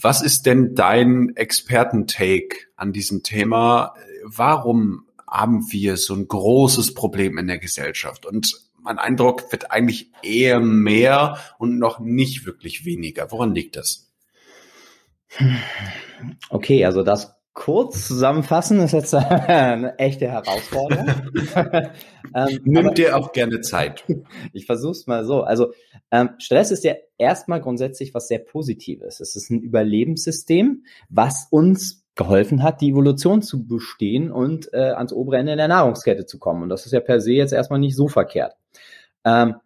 Was 0.00 0.22
ist 0.22 0.46
denn 0.46 0.74
dein 0.74 1.36
Expertentake 1.36 2.66
an 2.76 2.92
diesem 2.92 3.22
Thema? 3.22 3.94
Warum 4.24 5.06
haben 5.26 5.70
wir 5.70 5.96
so 5.96 6.14
ein 6.14 6.26
großes 6.26 6.94
Problem 6.94 7.38
in 7.38 7.46
der 7.46 7.58
Gesellschaft? 7.58 8.26
Und 8.26 8.52
mein 8.80 8.98
Eindruck 8.98 9.52
wird 9.52 9.70
eigentlich 9.70 10.10
eher 10.22 10.60
mehr 10.60 11.38
und 11.58 11.78
noch 11.78 12.00
nicht 12.00 12.46
wirklich 12.46 12.84
weniger. 12.84 13.30
Woran 13.30 13.54
liegt 13.54 13.76
das? 13.76 14.10
Okay, 16.48 16.84
also 16.84 17.02
das 17.02 17.37
kurz 17.58 18.06
zusammenfassen 18.06 18.78
ist 18.78 18.92
jetzt 18.92 19.12
eine 19.14 19.98
echte 19.98 20.28
Herausforderung. 20.28 21.08
ähm, 22.34 22.60
Nimm 22.62 22.94
dir 22.94 23.16
auch 23.16 23.32
gerne 23.32 23.60
Zeit. 23.60 24.04
Ich 24.52 24.66
versuche 24.66 24.92
es 24.92 25.06
mal 25.08 25.24
so. 25.24 25.42
Also 25.42 25.72
ähm, 26.12 26.30
Stress 26.38 26.70
ist 26.70 26.84
ja 26.84 26.94
erstmal 27.18 27.60
grundsätzlich 27.60 28.14
was 28.14 28.28
sehr 28.28 28.38
Positives. 28.38 29.18
Es 29.18 29.34
ist 29.34 29.50
ein 29.50 29.60
Überlebenssystem, 29.60 30.84
was 31.08 31.48
uns 31.50 32.04
geholfen 32.14 32.62
hat, 32.62 32.80
die 32.80 32.90
Evolution 32.90 33.42
zu 33.42 33.66
bestehen 33.66 34.30
und 34.30 34.72
äh, 34.72 34.92
ans 34.92 35.12
obere 35.12 35.38
Ende 35.38 35.56
der 35.56 35.68
Nahrungskette 35.68 36.26
zu 36.26 36.38
kommen. 36.38 36.62
Und 36.62 36.68
das 36.68 36.86
ist 36.86 36.92
ja 36.92 37.00
per 37.00 37.20
se 37.20 37.32
jetzt 37.32 37.52
erstmal 37.52 37.80
nicht 37.80 37.96
so 37.96 38.06
verkehrt. 38.06 38.54
Ähm, 39.24 39.56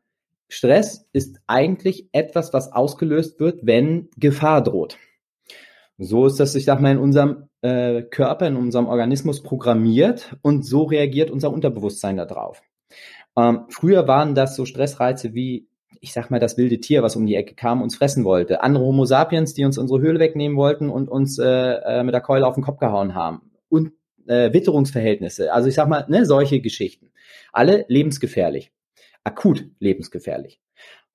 Stress 0.49 1.07
ist 1.13 1.41
eigentlich 1.47 2.09
etwas, 2.13 2.55
was 2.55 2.73
ausgelöst 2.73 3.39
wird, 3.39 3.67
wenn 3.67 4.09
Gefahr 4.17 4.63
droht. 4.63 4.97
So 5.99 6.27
ist 6.27 6.41
das, 6.41 6.55
ich 6.55 6.65
sag 6.65 6.81
mal, 6.81 6.93
in 6.93 6.99
unserem 6.99 7.49
äh, 7.62 8.02
Körper, 8.02 8.47
in 8.47 8.57
unserem 8.57 8.87
Organismus 8.87 9.42
programmiert 9.42 10.37
und 10.42 10.66
so 10.66 10.83
reagiert 10.83 11.31
unser 11.31 11.52
Unterbewusstsein 11.52 12.16
darauf. 12.16 12.62
Ähm, 13.37 13.64
früher 13.69 14.07
waren 14.07 14.35
das 14.35 14.57
so 14.57 14.66
Stressreize 14.66 15.35
wie, 15.35 15.69
ich 16.00 16.12
sag 16.12 16.31
mal, 16.31 16.40
das 16.40 16.59
wilde 16.59 16.81
Tier, 16.81 17.02
was 17.02 17.16
um 17.16 17.25
die 17.25 17.37
Ecke 17.37 17.54
kam, 17.54 17.81
uns 17.81 17.97
fressen 17.97 18.25
wollte. 18.25 18.62
Andere 18.62 18.85
Homo 18.85 19.04
sapiens, 19.04 19.54
die 19.54 19.64
uns 19.64 19.78
unsere 19.78 20.00
Höhle 20.00 20.19
wegnehmen 20.19 20.57
wollten 20.57 20.90
und 20.90 21.09
uns 21.09 21.38
äh, 21.38 21.47
äh, 21.47 22.02
mit 22.02 22.14
der 22.14 22.21
Keule 22.21 22.47
auf 22.47 22.54
den 22.54 22.64
Kopf 22.64 22.78
gehauen 22.78 23.14
haben. 23.14 23.52
Und 23.69 23.92
äh, 24.26 24.52
Witterungsverhältnisse, 24.52 25.52
also 25.52 25.69
ich 25.69 25.75
sag 25.75 25.88
mal, 25.88 26.04
ne, 26.09 26.26
solche 26.26 26.61
Geschichten. 26.61 27.11
Alle 27.52 27.85
lebensgefährlich. 27.88 28.73
Akut 29.25 29.64
lebensgefährlich. 29.78 30.61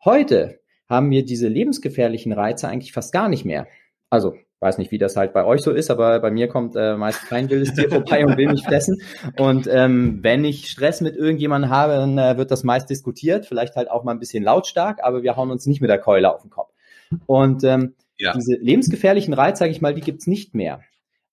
Heute 0.03 0.59
haben 0.87 1.11
wir 1.11 1.25
diese 1.25 1.49
lebensgefährlichen 1.49 2.31
Reize 2.31 2.67
eigentlich 2.67 2.93
fast 2.93 3.11
gar 3.11 3.27
nicht 3.27 3.43
mehr. 3.43 3.67
Also 4.09 4.35
weiß 4.59 4.77
nicht, 4.77 4.91
wie 4.91 4.97
das 4.97 5.15
halt 5.15 5.33
bei 5.33 5.45
euch 5.45 5.61
so 5.61 5.71
ist, 5.71 5.91
aber 5.91 6.19
bei 6.19 6.31
mir 6.31 6.47
kommt 6.47 6.75
äh, 6.75 6.95
meist 6.95 7.27
kein 7.27 7.49
wildes 7.49 7.73
Tier 7.73 7.89
vorbei 7.89 8.25
und 8.25 8.37
will 8.37 8.49
mich 8.49 8.63
fressen. 8.63 9.01
Und 9.37 9.67
ähm, 9.71 10.19
wenn 10.23 10.43
ich 10.45 10.67
Stress 10.67 11.01
mit 11.01 11.15
irgendjemandem 11.15 11.69
habe, 11.69 11.93
dann 11.93 12.17
äh, 12.17 12.37
wird 12.37 12.49
das 12.51 12.63
meist 12.63 12.89
diskutiert, 12.89 13.45
vielleicht 13.45 13.75
halt 13.75 13.91
auch 13.91 14.03
mal 14.03 14.13
ein 14.13 14.19
bisschen 14.19 14.43
lautstark, 14.43 15.03
aber 15.03 15.21
wir 15.21 15.35
hauen 15.35 15.51
uns 15.51 15.65
nicht 15.67 15.81
mit 15.81 15.89
der 15.89 15.99
Keule 15.99 16.33
auf 16.33 16.41
den 16.41 16.49
Kopf. 16.49 16.71
Und 17.25 17.63
ähm, 17.63 17.93
ja. 18.17 18.33
diese 18.33 18.55
lebensgefährlichen 18.55 19.33
Reize, 19.33 19.59
sage 19.59 19.71
ich 19.71 19.81
mal, 19.81 19.93
die 19.93 20.01
gibt's 20.01 20.27
nicht 20.27 20.55
mehr. 20.55 20.81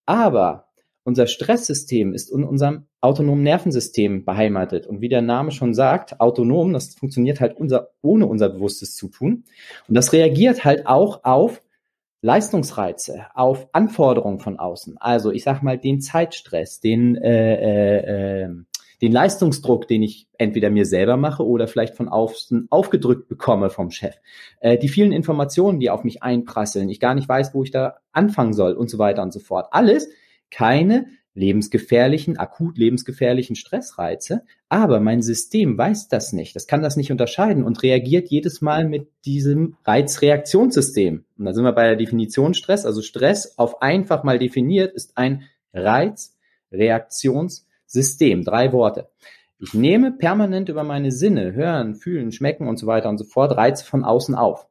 Aber 0.07 0.67
unser 1.05 1.27
Stresssystem 1.27 2.15
ist 2.15 2.31
in 2.31 2.45
unserem 2.45 2.87
autonomen 3.01 3.43
Nervensystem 3.43 4.25
beheimatet. 4.25 4.87
Und 4.87 5.03
wie 5.03 5.11
der 5.11 5.21
Name 5.21 5.51
schon 5.51 5.75
sagt, 5.75 6.21
autonom, 6.21 6.73
das 6.73 6.95
funktioniert 6.95 7.41
halt 7.41 7.57
unser, 7.57 7.91
ohne 8.01 8.27
unser 8.27 8.49
bewusstes 8.49 8.97
Zutun. 8.97 9.45
Und 9.87 9.95
das 9.95 10.13
reagiert 10.13 10.65
halt 10.65 10.87
auch 10.87 11.25
auf 11.25 11.61
Leistungsreize, 12.25 13.27
auf 13.35 13.69
Anforderungen 13.73 14.39
von 14.39 14.59
außen, 14.59 14.97
also 14.99 15.31
ich 15.31 15.45
sag 15.45 15.63
mal 15.63 15.77
den 15.77 16.01
Zeitstress, 16.01 16.81
den, 16.81 17.17
äh, 17.17 17.55
äh, 17.57 18.45
ähm, 18.45 18.65
den 19.03 19.13
Leistungsdruck, 19.13 19.87
den 19.87 20.03
ich 20.03 20.27
entweder 20.39 20.71
mir 20.71 20.87
selber 20.87 21.19
mache 21.19 21.47
oder 21.47 21.69
vielleicht 21.69 21.95
von 21.95 22.09
außen 22.09 22.69
aufgedrückt 22.71 23.29
bekomme 23.29 23.69
vom 23.69 23.91
Chef, 23.91 24.15
äh, 24.61 24.79
die 24.79 24.89
vielen 24.89 25.13
Informationen, 25.13 25.81
die 25.81 25.91
auf 25.91 26.03
mich 26.03 26.23
einprasseln, 26.23 26.89
ich 26.89 26.99
gar 26.99 27.15
nicht 27.15 27.29
weiß, 27.29 27.53
wo 27.53 27.63
ich 27.63 27.71
da 27.71 27.99
anfangen 28.13 28.55
soll 28.55 28.73
und 28.73 28.89
so 28.89 28.97
weiter 28.97 29.23
und 29.23 29.35
so 29.35 29.41
fort. 29.41 29.69
Alles 29.73 30.09
keine 30.51 31.09
lebensgefährlichen, 31.35 32.39
akut 32.39 32.79
lebensgefährlichen 32.79 33.57
Stressreize, 33.57 34.45
aber 34.69 35.01
mein 35.01 35.21
System 35.21 35.77
weiß 35.77 36.07
das 36.09 36.33
nicht, 36.33 36.57
das 36.57 36.69
kann 36.69 36.83
das 36.83 36.97
nicht 36.97 37.11
unterscheiden 37.11 37.65
und 37.65 37.83
reagiert 37.83 38.29
jedes 38.29 38.61
Mal 38.61 38.87
mit 38.89 39.09
diesem 39.25 39.77
Reizreaktionssystem. 39.85 41.25
Und 41.37 41.45
da 41.45 41.53
sind 41.53 41.65
wir 41.65 41.73
bei 41.73 41.89
der 41.89 41.97
Definition 41.97 42.55
Stress, 42.55 42.87
also 42.87 43.03
Stress 43.03 43.59
auf 43.59 43.83
einfach 43.83 44.23
mal 44.23 44.39
definiert 44.39 44.95
ist 44.95 45.19
ein 45.19 45.43
Reizreaktionssystem, 45.73 48.45
drei 48.45 48.73
Worte. 48.73 49.09
Ich 49.59 49.75
nehme 49.75 50.13
permanent 50.13 50.69
über 50.69 50.85
meine 50.85 51.11
Sinne, 51.11 51.55
hören, 51.55 51.95
fühlen, 51.95 52.33
schmecken 52.33 52.69
und 52.69 52.79
so 52.79 52.87
weiter 52.87 53.09
und 53.09 53.17
so 53.19 53.25
fort 53.25 53.57
Reize 53.57 53.85
von 53.85 54.05
außen 54.05 54.35
auf. 54.35 54.69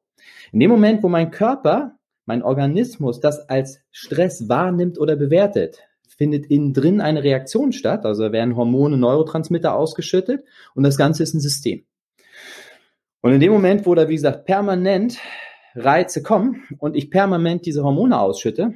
In 0.51 0.59
dem 0.59 0.69
Moment, 0.69 1.01
wo 1.03 1.09
mein 1.09 1.31
Körper, 1.31 1.97
mein 2.25 2.43
Organismus 2.43 3.19
das 3.19 3.49
als 3.49 3.79
Stress 3.91 4.47
wahrnimmt 4.47 4.99
oder 4.99 5.15
bewertet, 5.15 5.79
findet 6.13 6.45
innen 6.47 6.73
drin 6.73 7.01
eine 7.01 7.23
Reaktion 7.23 7.71
statt, 7.71 8.05
also 8.05 8.31
werden 8.31 8.55
Hormone, 8.55 8.97
Neurotransmitter 8.97 9.75
ausgeschüttet 9.75 10.45
und 10.75 10.83
das 10.83 10.97
Ganze 10.97 11.23
ist 11.23 11.33
ein 11.33 11.39
System. 11.39 11.85
Und 13.21 13.33
in 13.33 13.39
dem 13.39 13.51
Moment, 13.51 13.85
wo 13.85 13.95
da, 13.95 14.09
wie 14.09 14.15
gesagt, 14.15 14.45
permanent 14.45 15.17
Reize 15.75 16.21
kommen 16.21 16.63
und 16.79 16.95
ich 16.95 17.09
permanent 17.09 17.65
diese 17.65 17.83
Hormone 17.83 18.19
ausschütte, 18.19 18.73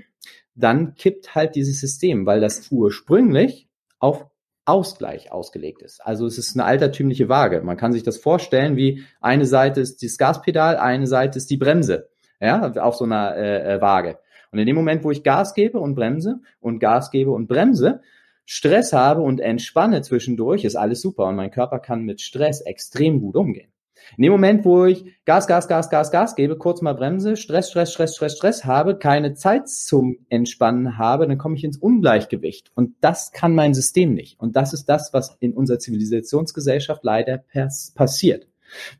dann 0.55 0.95
kippt 0.95 1.35
halt 1.35 1.55
dieses 1.55 1.79
System, 1.79 2.25
weil 2.25 2.41
das 2.41 2.71
ursprünglich 2.71 3.67
auf 3.99 4.25
Ausgleich 4.65 5.31
ausgelegt 5.31 5.81
ist. 5.81 6.05
Also 6.05 6.25
es 6.25 6.37
ist 6.37 6.55
eine 6.55 6.65
altertümliche 6.65 7.29
Waage. 7.29 7.61
Man 7.61 7.77
kann 7.77 7.93
sich 7.93 8.03
das 8.03 8.17
vorstellen, 8.17 8.75
wie 8.75 9.03
eine 9.21 9.45
Seite 9.45 9.79
ist 9.79 10.03
das 10.03 10.17
Gaspedal, 10.17 10.75
eine 10.75 11.07
Seite 11.07 11.37
ist 11.37 11.49
die 11.49 11.57
Bremse, 11.57 12.09
ja, 12.41 12.71
auf 12.73 12.95
so 12.95 13.05
einer 13.05 13.35
äh, 13.37 13.75
äh 13.75 13.81
Waage. 13.81 14.17
Und 14.51 14.59
in 14.59 14.67
dem 14.67 14.75
Moment, 14.75 15.03
wo 15.03 15.11
ich 15.11 15.23
Gas 15.23 15.53
gebe 15.53 15.79
und 15.79 15.95
bremse 15.95 16.39
und 16.59 16.79
Gas 16.79 17.11
gebe 17.11 17.31
und 17.31 17.47
bremse, 17.47 18.01
Stress 18.45 18.93
habe 18.93 19.21
und 19.21 19.39
entspanne 19.39 20.01
zwischendurch, 20.01 20.63
ist 20.63 20.75
alles 20.75 21.01
super 21.01 21.25
und 21.25 21.35
mein 21.35 21.51
Körper 21.51 21.79
kann 21.79 22.03
mit 22.03 22.21
Stress 22.21 22.61
extrem 22.61 23.19
gut 23.19 23.35
umgehen. 23.35 23.71
In 24.15 24.23
dem 24.23 24.31
Moment, 24.31 24.63
wo 24.63 24.85
ich 24.85 25.03
Gas, 25.25 25.47
Gas, 25.47 25.67
Gas, 25.67 25.89
Gas, 25.89 26.11
Gas 26.11 26.35
gebe, 26.35 26.57
kurz 26.57 26.81
mal 26.81 26.93
bremse, 26.93 27.35
Stress, 27.35 27.69
Stress, 27.69 27.91
Stress, 27.91 28.15
Stress, 28.15 28.37
Stress 28.37 28.65
habe, 28.65 28.97
keine 28.97 29.33
Zeit 29.33 29.67
zum 29.67 30.17
Entspannen 30.29 30.97
habe, 30.97 31.27
dann 31.27 31.37
komme 31.37 31.55
ich 31.55 31.63
ins 31.63 31.77
Ungleichgewicht. 31.77 32.71
Und 32.75 32.95
das 33.01 33.31
kann 33.31 33.53
mein 33.53 33.73
System 33.73 34.13
nicht. 34.13 34.39
Und 34.39 34.55
das 34.55 34.73
ist 34.73 34.85
das, 34.85 35.13
was 35.13 35.35
in 35.39 35.53
unserer 35.53 35.79
Zivilisationsgesellschaft 35.79 37.03
leider 37.03 37.43
passiert. 37.95 38.47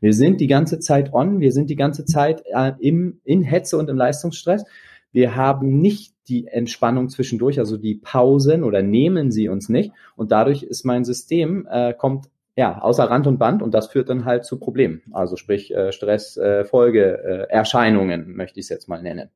Wir 0.00 0.12
sind 0.12 0.40
die 0.40 0.46
ganze 0.46 0.78
Zeit 0.78 1.12
on, 1.12 1.40
wir 1.40 1.52
sind 1.52 1.70
die 1.70 1.76
ganze 1.76 2.04
Zeit 2.04 2.42
äh, 2.46 2.72
im, 2.80 3.20
in 3.24 3.42
Hetze 3.42 3.76
und 3.76 3.88
im 3.90 3.96
Leistungsstress 3.96 4.64
wir 5.12 5.36
haben 5.36 5.80
nicht 5.80 6.14
die 6.28 6.46
Entspannung 6.46 7.08
zwischendurch, 7.08 7.58
also 7.58 7.76
die 7.76 7.94
Pausen 7.94 8.64
oder 8.64 8.82
nehmen 8.82 9.30
sie 9.30 9.48
uns 9.48 9.68
nicht. 9.68 9.92
Und 10.16 10.30
dadurch 10.30 10.62
ist 10.62 10.84
mein 10.84 11.04
System, 11.04 11.66
äh, 11.70 11.94
kommt 11.94 12.26
ja 12.56 12.80
außer 12.80 13.04
Rand 13.04 13.26
und 13.26 13.38
Band 13.38 13.62
und 13.62 13.72
das 13.72 13.86
führt 13.86 14.08
dann 14.08 14.24
halt 14.24 14.44
zu 14.44 14.58
Problemen. 14.58 15.02
Also 15.12 15.36
sprich 15.36 15.72
äh, 15.74 15.92
Stress, 15.92 16.36
äh, 16.36 16.64
Folge, 16.64 17.18
äh, 17.22 17.52
Erscheinungen, 17.52 18.34
möchte 18.34 18.60
ich 18.60 18.66
es 18.66 18.70
jetzt 18.70 18.88
mal 18.88 19.02
nennen. 19.02 19.30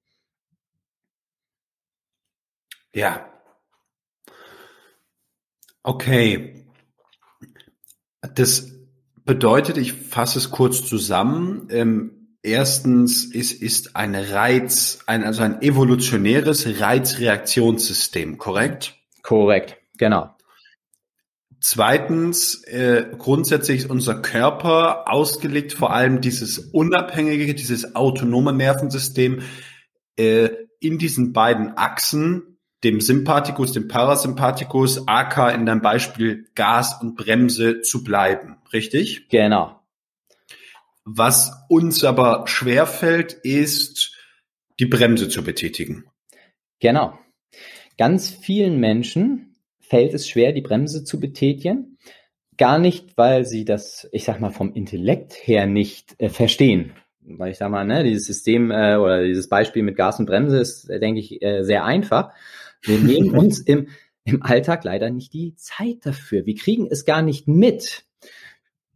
Ja. 2.94 3.26
Okay. 5.82 6.66
Das 8.34 8.72
bedeutet, 9.24 9.78
ich 9.78 9.92
fasse 9.92 10.38
es 10.38 10.50
kurz 10.50 10.84
zusammen. 10.84 11.68
Ähm, 11.70 12.21
Erstens 12.42 13.24
ist, 13.24 13.52
ist 13.62 13.94
ein 13.94 14.16
Reiz, 14.16 14.98
ein, 15.06 15.22
also 15.22 15.42
ein 15.42 15.62
evolutionäres 15.62 16.80
Reizreaktionssystem, 16.80 18.36
korrekt? 18.36 18.96
Korrekt, 19.22 19.76
genau. 19.96 20.34
Zweitens, 21.60 22.64
äh, 22.64 23.06
grundsätzlich 23.16 23.82
ist 23.82 23.90
unser 23.90 24.20
Körper 24.20 25.08
ausgelegt, 25.08 25.72
vor 25.72 25.92
allem 25.92 26.20
dieses 26.20 26.58
unabhängige, 26.58 27.54
dieses 27.54 27.94
autonome 27.94 28.52
Nervensystem 28.52 29.42
äh, 30.16 30.48
in 30.80 30.98
diesen 30.98 31.32
beiden 31.32 31.76
Achsen, 31.76 32.58
dem 32.82 33.00
Sympathikus, 33.00 33.70
dem 33.70 33.86
Parasympathikus, 33.86 35.06
AK 35.06 35.54
in 35.54 35.66
deinem 35.66 35.82
Beispiel 35.82 36.48
Gas 36.56 37.00
und 37.00 37.14
Bremse 37.14 37.82
zu 37.82 38.02
bleiben, 38.02 38.56
richtig? 38.72 39.28
Genau. 39.28 39.81
Was 41.04 41.52
uns 41.68 42.04
aber 42.04 42.44
schwerfällt, 42.46 43.32
ist, 43.32 44.16
die 44.78 44.86
Bremse 44.86 45.28
zu 45.28 45.42
betätigen. 45.42 46.04
Genau. 46.80 47.18
Ganz 47.98 48.30
vielen 48.30 48.78
Menschen 48.78 49.56
fällt 49.80 50.14
es 50.14 50.28
schwer, 50.28 50.52
die 50.52 50.60
Bremse 50.60 51.04
zu 51.04 51.20
betätigen. 51.20 51.98
Gar 52.56 52.78
nicht, 52.78 53.16
weil 53.16 53.44
sie 53.44 53.64
das, 53.64 54.08
ich 54.12 54.24
sag 54.24 54.40
mal, 54.40 54.50
vom 54.50 54.72
Intellekt 54.74 55.34
her 55.46 55.66
nicht 55.66 56.14
äh, 56.18 56.28
verstehen. 56.28 56.92
Weil 57.20 57.52
ich 57.52 57.58
sag 57.58 57.70
mal, 57.70 57.84
ne, 57.84 58.04
dieses 58.04 58.26
System 58.26 58.70
äh, 58.70 58.96
oder 58.96 59.24
dieses 59.24 59.48
Beispiel 59.48 59.82
mit 59.82 59.96
Gas 59.96 60.18
und 60.18 60.26
Bremse 60.26 60.58
ist, 60.58 60.88
äh, 60.88 60.98
denke 60.98 61.20
ich, 61.20 61.42
äh, 61.42 61.62
sehr 61.62 61.84
einfach. 61.84 62.32
Wir 62.82 62.98
nehmen 62.98 63.30
uns 63.38 63.60
im, 63.60 63.88
im 64.24 64.42
Alltag 64.42 64.84
leider 64.84 65.10
nicht 65.10 65.32
die 65.32 65.54
Zeit 65.56 65.98
dafür. 66.04 66.46
Wir 66.46 66.54
kriegen 66.54 66.86
es 66.90 67.04
gar 67.04 67.22
nicht 67.22 67.48
mit. 67.48 68.04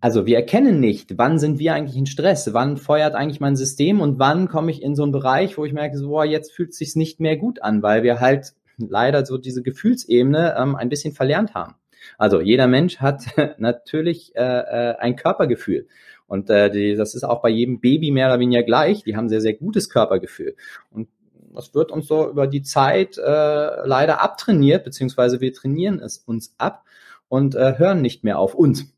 Also 0.00 0.26
wir 0.26 0.36
erkennen 0.36 0.78
nicht, 0.78 1.16
wann 1.16 1.38
sind 1.38 1.58
wir 1.58 1.74
eigentlich 1.74 1.96
in 1.96 2.06
Stress, 2.06 2.52
wann 2.52 2.76
feuert 2.76 3.14
eigentlich 3.14 3.40
mein 3.40 3.56
System 3.56 4.00
und 4.00 4.18
wann 4.18 4.48
komme 4.48 4.70
ich 4.70 4.82
in 4.82 4.94
so 4.94 5.02
einen 5.02 5.12
Bereich, 5.12 5.56
wo 5.56 5.64
ich 5.64 5.72
merke, 5.72 5.96
so, 5.96 6.08
boah, 6.08 6.24
jetzt 6.24 6.52
fühlt 6.52 6.70
es 6.70 6.78
sich 6.78 6.96
nicht 6.96 7.18
mehr 7.18 7.36
gut 7.36 7.62
an, 7.62 7.82
weil 7.82 8.02
wir 8.02 8.20
halt 8.20 8.52
leider 8.76 9.24
so 9.24 9.38
diese 9.38 9.62
Gefühlsebene 9.62 10.54
ähm, 10.58 10.76
ein 10.76 10.90
bisschen 10.90 11.14
verlernt 11.14 11.54
haben. 11.54 11.76
Also 12.18 12.40
jeder 12.40 12.66
Mensch 12.66 12.98
hat 12.98 13.24
natürlich 13.58 14.36
äh, 14.36 14.40
äh, 14.40 14.96
ein 14.98 15.16
Körpergefühl. 15.16 15.88
Und 16.26 16.50
äh, 16.50 16.70
die, 16.70 16.94
das 16.94 17.14
ist 17.14 17.24
auch 17.24 17.40
bei 17.40 17.48
jedem 17.48 17.80
Baby 17.80 18.10
mehr 18.10 18.28
oder 18.28 18.40
weniger 18.40 18.64
gleich. 18.64 19.02
Die 19.04 19.16
haben 19.16 19.28
sehr, 19.28 19.40
sehr 19.40 19.54
gutes 19.54 19.88
Körpergefühl. 19.88 20.56
Und 20.90 21.08
das 21.54 21.74
wird 21.74 21.90
uns 21.90 22.06
so 22.06 22.28
über 22.28 22.46
die 22.46 22.62
Zeit 22.62 23.16
äh, 23.16 23.22
leider 23.22 24.20
abtrainiert, 24.20 24.84
beziehungsweise 24.84 25.40
wir 25.40 25.54
trainieren 25.54 26.00
es 26.00 26.18
uns 26.18 26.54
ab 26.58 26.84
und 27.28 27.54
äh, 27.54 27.78
hören 27.78 28.02
nicht 28.02 28.24
mehr 28.24 28.38
auf 28.38 28.54
uns. 28.54 28.92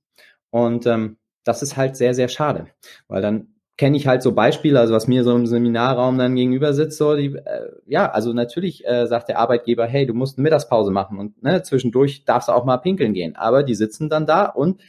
Und 0.50 0.86
ähm, 0.86 1.18
das 1.44 1.62
ist 1.62 1.76
halt 1.76 1.96
sehr, 1.96 2.14
sehr 2.14 2.28
schade, 2.28 2.66
weil 3.08 3.22
dann 3.22 3.54
kenne 3.78 3.96
ich 3.96 4.08
halt 4.08 4.22
so 4.22 4.32
Beispiele, 4.32 4.78
also 4.80 4.92
was 4.92 5.06
mir 5.06 5.22
so 5.22 5.34
im 5.34 5.46
Seminarraum 5.46 6.18
dann 6.18 6.34
gegenüber 6.34 6.74
sitzt, 6.74 6.98
so 6.98 7.16
die, 7.16 7.36
äh, 7.36 7.70
ja, 7.86 8.10
also 8.10 8.32
natürlich 8.32 8.86
äh, 8.86 9.06
sagt 9.06 9.28
der 9.28 9.38
Arbeitgeber, 9.38 9.86
hey, 9.86 10.04
du 10.04 10.14
musst 10.14 10.36
eine 10.36 10.42
Mittagspause 10.42 10.90
machen 10.90 11.18
und 11.18 11.42
ne, 11.42 11.62
zwischendurch 11.62 12.24
darfst 12.24 12.48
du 12.48 12.52
auch 12.52 12.64
mal 12.64 12.78
pinkeln 12.78 13.14
gehen. 13.14 13.36
Aber 13.36 13.62
die 13.62 13.76
sitzen 13.76 14.10
dann 14.10 14.26
da 14.26 14.46
und 14.46 14.80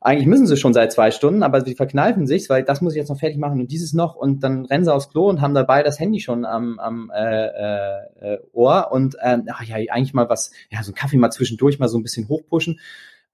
eigentlich 0.00 0.26
müssen 0.26 0.46
sie 0.46 0.56
schon 0.56 0.72
seit 0.72 0.92
zwei 0.92 1.10
Stunden, 1.10 1.42
aber 1.42 1.62
sie 1.62 1.74
verkneifen 1.74 2.26
sich, 2.26 2.48
weil 2.48 2.62
das 2.62 2.80
muss 2.80 2.94
ich 2.94 2.98
jetzt 2.98 3.08
noch 3.08 3.18
fertig 3.18 3.38
machen 3.38 3.60
und 3.60 3.70
dieses 3.70 3.92
noch 3.92 4.14
und 4.14 4.42
dann 4.42 4.64
rennen 4.64 4.84
sie 4.84 4.94
aufs 4.94 5.10
Klo 5.10 5.28
und 5.28 5.40
haben 5.42 5.54
dabei 5.54 5.82
das 5.82 6.00
Handy 6.00 6.20
schon 6.20 6.44
am, 6.46 6.78
am 6.78 7.10
äh, 7.14 7.46
äh, 7.46 8.38
Ohr 8.52 8.92
und 8.92 9.16
äh, 9.20 9.38
ach 9.50 9.62
ja, 9.62 9.76
eigentlich 9.76 10.14
mal 10.14 10.28
was, 10.28 10.52
ja, 10.70 10.82
so 10.82 10.92
ein 10.92 10.94
Kaffee 10.94 11.18
mal 11.18 11.30
zwischendurch 11.30 11.78
mal 11.78 11.88
so 11.88 11.98
ein 11.98 12.02
bisschen 12.02 12.28
hochpushen 12.28 12.78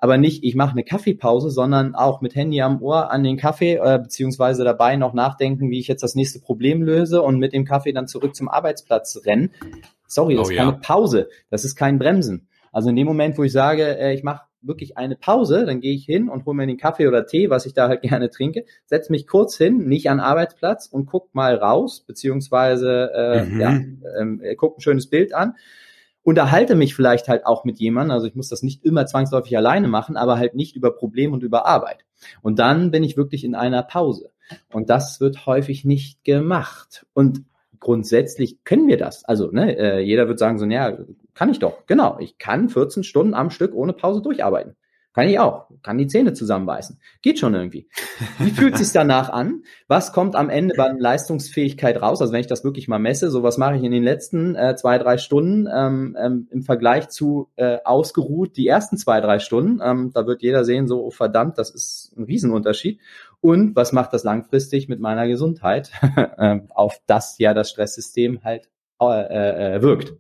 aber 0.03 0.19
nicht, 0.19 0.43
ich 0.43 0.57
mache 0.57 0.73
eine 0.73 0.83
Kaffeepause, 0.83 1.49
sondern 1.49 1.95
auch 1.95 2.23
mit 2.23 2.35
Handy 2.35 2.61
am 2.61 2.83
Ohr 2.83 3.13
an 3.13 3.23
den 3.23 3.37
Kaffee, 3.37 3.75
äh, 3.77 4.01
beziehungsweise 4.03 4.65
dabei 4.65 4.97
noch 4.97 5.15
nachdenken, 5.15 5.71
wie 5.71 5.79
ich 5.79 5.87
jetzt 5.87 6.03
das 6.03 6.17
nächste 6.17 6.41
Problem 6.41 6.83
löse 6.83 7.23
und 7.23 7.39
mit 7.39 7.53
dem 7.53 7.65
Kaffee 7.65 7.93
dann 7.93 8.09
zurück 8.09 8.35
zum 8.35 8.49
Arbeitsplatz 8.49 9.21
rennen. 9.25 9.53
Sorry, 10.09 10.35
das 10.35 10.49
oh, 10.49 10.51
ist 10.51 10.57
keine 10.57 10.73
ja. 10.73 10.79
Pause, 10.83 11.29
das 11.51 11.65
ist 11.65 11.77
kein 11.77 12.01
Bremsen. 12.01 12.49
Also 12.73 12.89
in 12.89 12.97
dem 12.97 13.07
Moment, 13.07 13.39
wo 13.39 13.45
ich 13.45 13.53
sage, 13.53 13.97
äh, 13.97 14.13
ich 14.13 14.25
mache 14.25 14.43
wirklich 14.61 14.99
eine 14.99 15.15
Pause, 15.15 15.67
dann 15.67 15.81
gehe 15.81 15.95
ich 15.95 16.05
hin 16.05 16.29
und 16.29 16.47
hole 16.47 16.57
mir 16.57 16.67
den 16.67 16.79
Kaffee 16.79 17.07
oder 17.07 17.25
Tee, 17.25 17.49
was 17.49 17.65
ich 17.65 17.73
da 17.73 17.87
halt 17.87 18.03
gerne 18.03 18.29
trinke, 18.29 18.65
setze 18.87 19.13
mich 19.13 19.29
kurz 19.29 19.57
hin, 19.57 19.87
nicht 19.87 20.11
an 20.11 20.19
Arbeitsplatz 20.19 20.89
und 20.89 21.07
guck 21.07 21.33
mal 21.33 21.55
raus, 21.55 22.03
beziehungsweise 22.05 23.13
äh, 23.15 23.45
mhm. 23.45 23.61
ja, 23.61 23.81
ähm, 24.21 24.43
guck 24.57 24.79
ein 24.79 24.81
schönes 24.81 25.09
Bild 25.09 25.33
an 25.33 25.55
unterhalte 26.23 26.75
mich 26.75 26.95
vielleicht 26.95 27.29
halt 27.29 27.47
auch 27.47 27.65
mit 27.65 27.79
jemandem, 27.79 28.13
also 28.13 28.27
ich 28.27 28.35
muss 28.35 28.49
das 28.49 28.63
nicht 28.63 28.85
immer 28.85 29.07
zwangsläufig 29.07 29.57
alleine 29.57 29.89
machen, 29.89 30.17
aber 30.17 30.39
halt 30.39 30.55
nicht 30.55 30.77
über 30.77 30.95
Problem 30.95 31.33
und 31.33 31.43
über 31.43 31.67
Arbeit. 31.67 32.05
Und 32.43 32.59
dann 32.59 32.91
bin 32.91 33.03
ich 33.03 33.17
wirklich 33.17 33.45
in 33.45 33.55
einer 33.55 33.83
Pause. 33.83 34.31
Und 34.71 34.91
das 34.91 35.21
wird 35.21 35.47
häufig 35.47 35.85
nicht 35.85 36.25
gemacht. 36.25 37.07
Und 37.15 37.45
grundsätzlich 37.81 38.63
können 38.65 38.87
wir 38.87 38.97
das. 38.97 39.25
Also 39.25 39.51
ne, 39.51 39.77
äh, 39.77 40.01
jeder 40.01 40.29
wird 40.29 40.39
sagen 40.39 40.59
so, 40.59 40.67
ja, 40.67 40.97
kann 41.35 41.51
ich 41.51 41.59
doch. 41.59 41.87
Genau, 41.87 42.19
ich 42.21 42.39
kann 42.39 42.69
14 42.69 43.03
Stunden 43.03 43.35
am 43.35 43.51
Stück 43.51 43.75
ohne 43.75 43.93
Pause 43.93 44.23
durcharbeiten. 44.23 44.77
Kann 45.15 45.29
ich 45.29 45.39
auch. 45.39 45.67
Kann 45.83 45.99
die 45.99 46.07
Zähne 46.07 46.33
zusammenbeißen. 46.33 46.99
Geht 47.21 47.39
schon 47.39 47.55
irgendwie. 47.55 47.89
Wie 48.39 48.51
fühlt 48.51 48.79
sich 48.79 48.93
danach 48.93 49.29
an? 49.29 49.63
Was 49.87 50.13
kommt 50.13 50.37
am 50.37 50.49
Ende 50.49 50.75
bei 50.75 50.91
Leistungsfähigkeit 50.91 52.01
raus? 52.01 52.23
Also 52.23 52.33
wenn 52.33 52.41
ich 52.41 52.47
das 52.47 52.65
wirklich 52.65 52.89
mal 52.89 52.99
messe, 52.99 53.31
so 53.31 53.43
was 53.43 53.59
mache 53.59 53.77
ich 53.77 53.83
in 53.83 53.93
den 53.93 54.03
letzten 54.03 54.55
äh, 54.55 54.75
zwei, 54.75 54.97
drei 54.99 55.19
Stunden 55.19 55.69
ähm, 55.71 56.17
ähm, 56.19 56.49
im 56.51 56.63
Vergleich 56.63 57.09
zu 57.11 57.51
äh, 57.57 57.79
ausgeruht 57.85 58.57
die 58.57 58.67
ersten 58.67 58.97
zwei, 58.97 59.21
drei 59.21 59.39
Stunden. 59.39 59.81
Ähm, 59.85 60.13
da 60.15 60.27
wird 60.27 60.41
jeder 60.43 60.65
sehen, 60.65 60.89
so 60.89 61.05
oh, 61.05 61.11
verdammt, 61.11 61.59
das 61.59 61.71
ist 61.71 62.15
ein 62.17 62.25
Riesenunterschied. 62.25 62.99
Und 63.41 63.77
was 63.77 63.93
macht 63.93 64.15
das 64.15 64.25
langfristig 64.25 64.89
mit 64.89 65.01
meiner 65.01 65.27
Gesundheit, 65.27 65.91
ähm, 66.39 66.69
auf 66.71 67.01
das 67.07 67.39
ja 67.39 67.53
das 67.53 67.71
Stresssystem 67.71 68.45
halt 68.45 68.71
äh, 69.11 69.77
äh, 69.77 69.83
wirkt. 69.83 70.15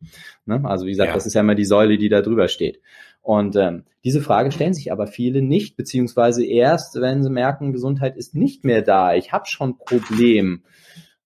Ne? 0.44 0.60
Also 0.64 0.86
wie 0.86 0.90
gesagt, 0.90 1.08
ja. 1.08 1.14
das 1.14 1.26
ist 1.26 1.34
ja 1.34 1.40
immer 1.42 1.54
die 1.54 1.64
Säule, 1.64 1.98
die 1.98 2.08
da 2.08 2.20
drüber 2.20 2.48
steht. 2.48 2.80
Und 3.22 3.56
ähm, 3.56 3.84
diese 4.04 4.20
Frage 4.20 4.50
stellen 4.50 4.74
sich 4.74 4.90
aber 4.90 5.06
viele 5.06 5.42
nicht, 5.42 5.76
beziehungsweise 5.76 6.44
erst, 6.44 7.00
wenn 7.00 7.22
sie 7.22 7.30
merken, 7.30 7.72
Gesundheit 7.72 8.16
ist 8.16 8.34
nicht 8.34 8.64
mehr 8.64 8.82
da, 8.82 9.14
ich 9.14 9.32
habe 9.32 9.46
schon 9.46 9.78
Problem. 9.78 10.64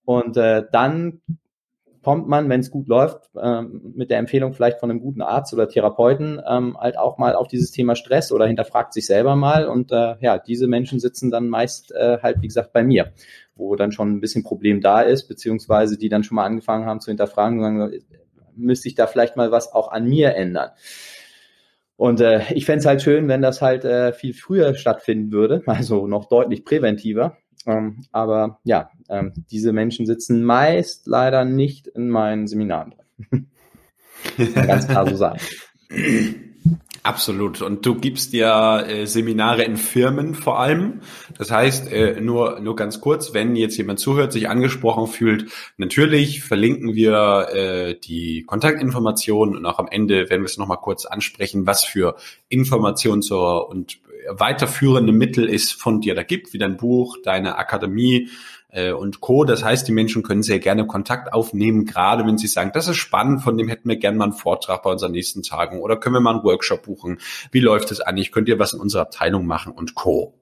Und 0.05 0.37
äh, 0.37 0.65
dann 0.71 1.23
kommt 2.07 2.29
man, 2.29 2.49
wenn 2.49 2.61
es 2.61 2.71
gut 2.71 2.87
läuft, 2.87 3.31
ähm, 3.37 3.93
mit 3.97 4.11
der 4.11 4.19
Empfehlung 4.19 4.53
vielleicht 4.53 4.79
von 4.79 4.91
einem 4.91 5.01
guten 5.01 5.23
Arzt 5.23 5.53
oder 5.53 5.69
Therapeuten 5.69 6.41
ähm, 6.49 6.77
halt 6.79 6.97
auch 6.97 7.19
mal 7.19 7.35
auf 7.35 7.49
dieses 7.49 7.73
Thema 7.73 7.97
Stress 7.97 8.31
oder 8.31 8.47
hinterfragt 8.47 8.93
sich 8.93 9.07
selber 9.07 9.35
mal. 9.35 9.67
Und 9.67 9.91
äh, 9.91 10.15
ja, 10.21 10.39
diese 10.39 10.69
Menschen 10.69 11.01
sitzen 11.01 11.33
dann 11.33 11.49
meist 11.49 11.93
äh, 11.93 12.19
halt, 12.23 12.43
wie 12.43 12.47
gesagt, 12.47 12.73
bei 12.73 12.85
mir, 12.85 13.13
wo 13.57 13.75
dann 13.75 13.91
schon 13.91 14.13
ein 14.13 14.21
bisschen 14.21 14.45
Problem 14.45 14.81
da 14.81 15.01
ist, 15.01 15.27
beziehungsweise 15.27 15.99
die 15.99 16.09
dann 16.09 16.23
schon 16.23 16.37
mal 16.37 16.45
angefangen 16.45 16.87
haben 16.87 17.01
zu 17.01 17.11
hinterfragen 17.11 17.59
und 17.59 17.65
sagen, 17.65 17.99
müsste 18.55 18.87
ich 18.87 18.95
da 18.95 19.09
vielleicht 19.09 19.37
mal 19.37 19.51
was 19.51 19.73
auch 19.73 19.91
an 19.91 20.09
mir 20.09 20.37
ändern. 20.37 20.71
Und 21.97 22.21
äh, 22.21 22.53
ich 22.53 22.67
fände 22.67 22.81
es 22.81 22.87
halt 22.87 23.03
schön, 23.03 23.29
wenn 23.29 23.43
das 23.43 23.63
halt 23.63 23.85
äh, 23.85 24.13
viel 24.13 24.35
früher 24.35 24.75
stattfinden 24.75 25.33
würde, 25.33 25.63
also 25.67 26.07
noch 26.07 26.29
deutlich 26.29 26.65
präventiver. 26.65 27.39
Ähm, 27.67 28.03
aber 28.13 28.61
ja, 28.65 28.91
ähm, 29.09 29.33
diese 29.51 29.73
Menschen 29.73 30.07
sitzen 30.07 30.45
meist 30.45 31.07
leider 31.07 31.45
nicht 31.45 31.89
in 31.89 32.09
meinen 32.11 32.47
Seminaren. 32.47 32.95
Ganz 34.55 34.87
klar 34.87 35.09
so 35.09 35.17
sagen. 35.17 35.41
Absolut. 37.07 37.63
Und 37.63 37.87
du 37.87 37.95
gibst 37.95 38.33
ja 38.33 38.81
äh, 38.81 39.07
Seminare 39.07 39.63
in 39.63 39.77
Firmen 39.77 40.35
vor 40.35 40.59
allem. 40.59 41.03
Das 41.39 41.53
heißt, 41.53 41.93
äh, 41.93 42.21
nur, 42.21 42.59
nur 42.59 42.75
ganz 42.75 43.01
kurz, 43.01 43.33
wenn 43.33 43.55
jetzt 43.55 43.77
jemand 43.77 44.01
zuhört, 44.01 44.33
sich 44.33 44.49
angesprochen 44.49 45.07
fühlt, 45.07 45.53
natürlich 45.77 46.43
verlinken 46.43 46.97
wir 46.97 47.49
äh, 47.53 47.95
die 48.01 48.43
Kontaktinformationen 48.43 49.57
und 49.57 49.67
auch 49.67 49.79
am 49.79 49.87
Ende 49.89 50.31
werden 50.31 50.43
wir 50.43 50.47
es 50.47 50.59
nochmal 50.59 50.79
kurz 50.79 51.07
ansprechen, 51.07 51.65
was 51.65 51.85
für 51.85 52.17
Informationen 52.49 53.23
zur 53.23 53.69
und 53.69 54.01
weiterführende 54.29 55.13
Mittel 55.13 55.49
es 55.49 55.73
von 55.73 56.01
dir 56.01 56.15
da 56.15 56.23
gibt, 56.23 56.53
wie 56.53 56.59
dein 56.59 56.77
Buch, 56.77 57.19
deine 57.23 57.57
Akademie, 57.57 58.29
äh, 58.69 58.93
und 58.93 59.21
Co. 59.21 59.45
Das 59.45 59.65
heißt, 59.65 59.87
die 59.89 59.93
Menschen 59.93 60.23
können 60.23 60.43
sehr 60.43 60.59
gerne 60.59 60.87
Kontakt 60.87 61.33
aufnehmen, 61.33 61.85
gerade 61.85 62.27
wenn 62.27 62.39
sie 62.39 62.47
sagen, 62.47 62.71
das 62.75 62.89
ist 62.89 62.97
spannend, 62.97 63.43
von 63.43 63.57
dem 63.57 63.69
hätten 63.69 63.89
wir 63.89 63.97
gerne 63.97 64.19
mal 64.19 64.25
einen 64.25 64.33
Vortrag 64.33 64.83
bei 64.83 64.91
unseren 64.91 65.13
nächsten 65.13 65.43
Tagen 65.43 65.81
oder 65.81 65.97
können 65.97 66.15
wir 66.15 66.21
mal 66.21 66.35
einen 66.35 66.45
Workshop 66.45 66.85
buchen. 66.85 67.19
Wie 67.51 67.61
läuft 67.61 67.91
es 67.91 68.01
eigentlich? 68.01 68.33
Könnt 68.33 68.49
ihr 68.49 68.59
was 68.59 68.73
in 68.73 68.81
unserer 68.81 69.03
Abteilung 69.03 69.47
machen 69.47 69.73
und 69.73 69.95
Co. 69.95 70.35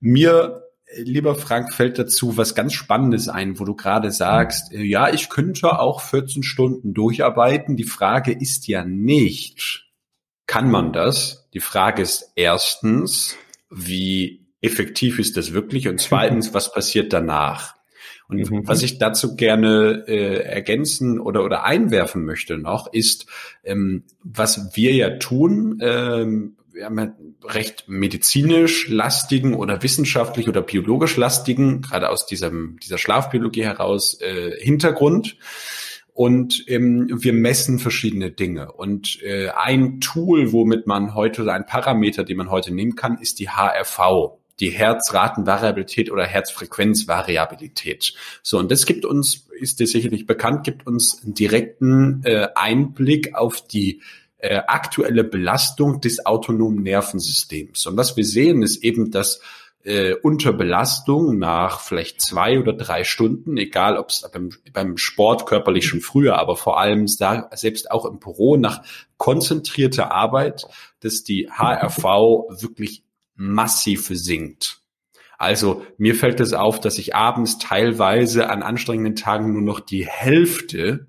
Mir 0.00 0.62
Lieber 0.94 1.34
Frank, 1.34 1.72
fällt 1.72 1.98
dazu 1.98 2.36
was 2.36 2.54
ganz 2.54 2.74
Spannendes 2.74 3.28
ein, 3.28 3.58
wo 3.58 3.64
du 3.64 3.74
gerade 3.74 4.10
sagst, 4.10 4.72
äh, 4.72 4.82
ja, 4.82 5.12
ich 5.12 5.28
könnte 5.28 5.78
auch 5.78 6.00
14 6.00 6.42
Stunden 6.42 6.92
durcharbeiten. 6.92 7.76
Die 7.76 7.84
Frage 7.84 8.32
ist 8.32 8.66
ja 8.68 8.84
nicht, 8.84 9.90
kann 10.46 10.70
man 10.70 10.92
das? 10.92 11.48
Die 11.54 11.60
Frage 11.60 12.02
ist 12.02 12.32
erstens, 12.36 13.36
wie 13.70 14.41
effektiv 14.62 15.18
ist 15.18 15.36
das 15.36 15.52
wirklich? 15.52 15.88
Und 15.88 16.00
zweitens, 16.00 16.54
was 16.54 16.72
passiert 16.72 17.12
danach? 17.12 17.74
Und 18.28 18.50
mhm. 18.50 18.66
was 18.66 18.82
ich 18.82 18.98
dazu 18.98 19.36
gerne 19.36 20.04
äh, 20.06 20.42
ergänzen 20.44 21.20
oder, 21.20 21.44
oder 21.44 21.64
einwerfen 21.64 22.24
möchte 22.24 22.56
noch, 22.56 22.90
ist, 22.92 23.26
ähm, 23.62 24.04
was 24.22 24.74
wir 24.74 24.94
ja 24.94 25.18
tun, 25.18 25.78
ähm, 25.82 26.56
wir 26.72 26.86
haben 26.86 26.98
ja 26.98 27.14
recht 27.44 27.84
medizinisch 27.88 28.88
lastigen 28.88 29.54
oder 29.54 29.82
wissenschaftlich 29.82 30.48
oder 30.48 30.62
biologisch 30.62 31.16
lastigen, 31.18 31.82
gerade 31.82 32.08
aus 32.08 32.24
diesem, 32.24 32.78
dieser 32.82 32.96
Schlafbiologie 32.96 33.64
heraus, 33.64 34.18
äh, 34.22 34.52
Hintergrund. 34.58 35.36
Und 36.14 36.64
ähm, 36.68 37.08
wir 37.10 37.32
messen 37.32 37.78
verschiedene 37.78 38.30
Dinge. 38.30 38.72
Und 38.72 39.22
äh, 39.22 39.48
ein 39.50 40.00
Tool, 40.00 40.52
womit 40.52 40.86
man 40.86 41.14
heute, 41.14 41.42
oder 41.42 41.54
ein 41.54 41.66
Parameter, 41.66 42.24
den 42.24 42.36
man 42.36 42.50
heute 42.50 42.72
nehmen 42.72 42.96
kann, 42.96 43.18
ist 43.18 43.38
die 43.38 43.48
HRV 43.48 44.41
die 44.62 44.70
Herzratenvariabilität 44.70 46.10
oder 46.10 46.24
Herzfrequenzvariabilität. 46.24 48.14
So, 48.44 48.58
und 48.58 48.70
das 48.70 48.86
gibt 48.86 49.04
uns, 49.04 49.48
ist 49.58 49.80
dir 49.80 49.88
sicherlich 49.88 50.24
bekannt, 50.24 50.62
gibt 50.62 50.86
uns 50.86 51.20
einen 51.22 51.34
direkten 51.34 52.22
äh, 52.24 52.46
Einblick 52.54 53.34
auf 53.34 53.66
die 53.66 54.02
äh, 54.38 54.58
aktuelle 54.68 55.24
Belastung 55.24 56.00
des 56.00 56.24
autonomen 56.24 56.84
Nervensystems. 56.84 57.86
Und 57.86 57.96
was 57.96 58.16
wir 58.16 58.24
sehen, 58.24 58.62
ist 58.62 58.84
eben, 58.84 59.10
dass 59.10 59.40
äh, 59.82 60.14
unter 60.14 60.52
Belastung 60.52 61.38
nach 61.38 61.80
vielleicht 61.80 62.20
zwei 62.20 62.60
oder 62.60 62.72
drei 62.72 63.02
Stunden, 63.02 63.56
egal 63.56 63.96
ob 63.96 64.10
es 64.10 64.24
beim, 64.32 64.50
beim 64.72 64.96
Sport 64.96 65.44
körperlich 65.44 65.86
schon 65.86 66.00
früher, 66.00 66.38
aber 66.38 66.56
vor 66.56 66.78
allem 66.78 67.06
da, 67.18 67.50
selbst 67.52 67.90
auch 67.90 68.04
im 68.04 68.20
Büro 68.20 68.56
nach 68.56 68.84
konzentrierter 69.16 70.12
Arbeit, 70.12 70.68
dass 71.00 71.24
die 71.24 71.50
HRV 71.50 72.04
wirklich 72.60 73.02
massiv 73.42 74.06
sinkt. 74.12 74.80
Also 75.36 75.84
mir 75.98 76.14
fällt 76.14 76.38
es 76.40 76.52
auf, 76.52 76.78
dass 76.78 76.98
ich 76.98 77.14
abends 77.14 77.58
teilweise 77.58 78.48
an 78.48 78.62
anstrengenden 78.62 79.16
Tagen 79.16 79.52
nur 79.52 79.62
noch 79.62 79.80
die 79.80 80.06
Hälfte 80.06 81.08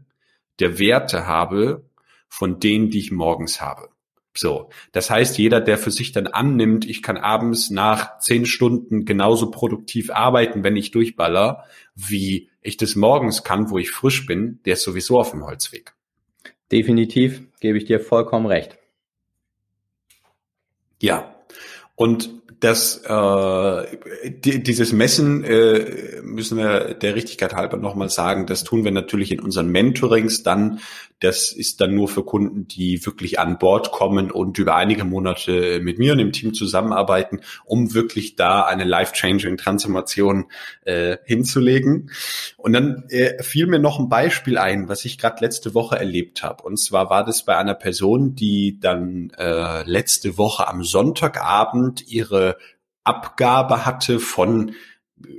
der 0.60 0.80
Werte 0.80 1.28
habe 1.28 1.86
von 2.28 2.60
denen, 2.60 2.90
die 2.90 3.00
ich 3.00 3.12
morgens 3.12 3.62
habe. 3.62 3.90
So, 4.36 4.72
das 4.92 5.12
heißt, 5.12 5.38
jeder, 5.38 5.62
der 5.62 5.78
für 5.78 5.92
sich 5.92 6.12
dann 6.12 6.26
annimmt, 6.26 6.90
ich 6.90 7.04
kann 7.04 7.18
abends 7.18 7.70
nach 7.70 8.18
zehn 8.18 8.48
Stunden 8.48 9.06
genauso 9.06 9.52
produktiv 9.52 10.10
arbeiten, 10.10 10.64
wenn 10.64 10.76
ich 10.76 10.90
durchballer, 10.90 11.66
wie 11.94 12.50
ich 12.62 12.78
das 12.78 12.96
morgens 12.96 13.44
kann, 13.44 13.70
wo 13.70 13.78
ich 13.78 13.92
frisch 13.92 14.26
bin, 14.26 14.60
der 14.66 14.74
ist 14.74 14.84
sowieso 14.84 15.20
auf 15.20 15.30
dem 15.30 15.46
Holzweg. 15.46 15.94
Definitiv, 16.72 17.44
gebe 17.60 17.78
ich 17.78 17.86
dir 17.86 18.00
vollkommen 18.00 18.48
recht. 18.48 18.80
Ja. 21.00 21.33
Und 21.96 22.43
das 22.64 22.98
äh, 23.04 23.98
die, 24.30 24.64
dieses 24.64 24.94
Messen 24.94 25.44
äh, 25.44 26.22
müssen 26.24 26.58
wir 26.58 26.94
der 26.94 27.16
Richtigkeit 27.16 27.54
halber 27.54 27.76
nochmal 27.76 28.10
sagen, 28.10 28.46
das 28.46 28.64
tun 28.64 28.86
wir 28.86 28.92
natürlich 28.92 29.32
in 29.32 29.42
unseren 29.42 29.68
Mentorings 29.68 30.44
dann. 30.44 30.80
Das 31.20 31.54
ist 31.54 31.80
dann 31.80 31.96
nur 31.96 32.10
für 32.10 32.24
Kunden, 32.24 32.68
die 32.68 33.06
wirklich 33.06 33.40
an 33.40 33.58
Bord 33.58 33.92
kommen 33.92 34.30
und 34.30 34.58
über 34.58 34.76
einige 34.76 35.06
Monate 35.06 35.80
mit 35.82 35.98
mir 35.98 36.14
und 36.14 36.18
dem 36.18 36.34
Team 36.34 36.54
zusammenarbeiten, 36.54 37.40
um 37.64 37.94
wirklich 37.94 38.36
da 38.36 38.64
eine 38.64 38.84
life-changing 38.84 39.56
Transformation 39.58 40.46
äh, 40.84 41.18
hinzulegen. 41.24 42.12
Und 42.58 42.74
dann 42.74 43.06
äh, 43.10 43.42
fiel 43.42 43.68
mir 43.68 43.80
noch 43.80 44.00
ein 44.00 44.10
Beispiel 44.10 44.58
ein, 44.58 44.90
was 44.90 45.06
ich 45.06 45.18
gerade 45.18 45.44
letzte 45.44 45.74
Woche 45.74 45.98
erlebt 45.98 46.44
habe. 46.44 46.64
Und 46.64 46.78
zwar 46.78 47.10
war 47.10 47.24
das 47.24 47.46
bei 47.46 47.56
einer 47.56 47.76
Person, 47.76 48.36
die 48.36 48.80
dann 48.82 49.32
äh, 49.38 49.84
letzte 49.84 50.38
Woche 50.38 50.68
am 50.68 50.84
Sonntagabend 50.84 52.06
ihre 52.06 52.53
Abgabe 53.04 53.86
hatte 53.86 54.20
von 54.20 54.76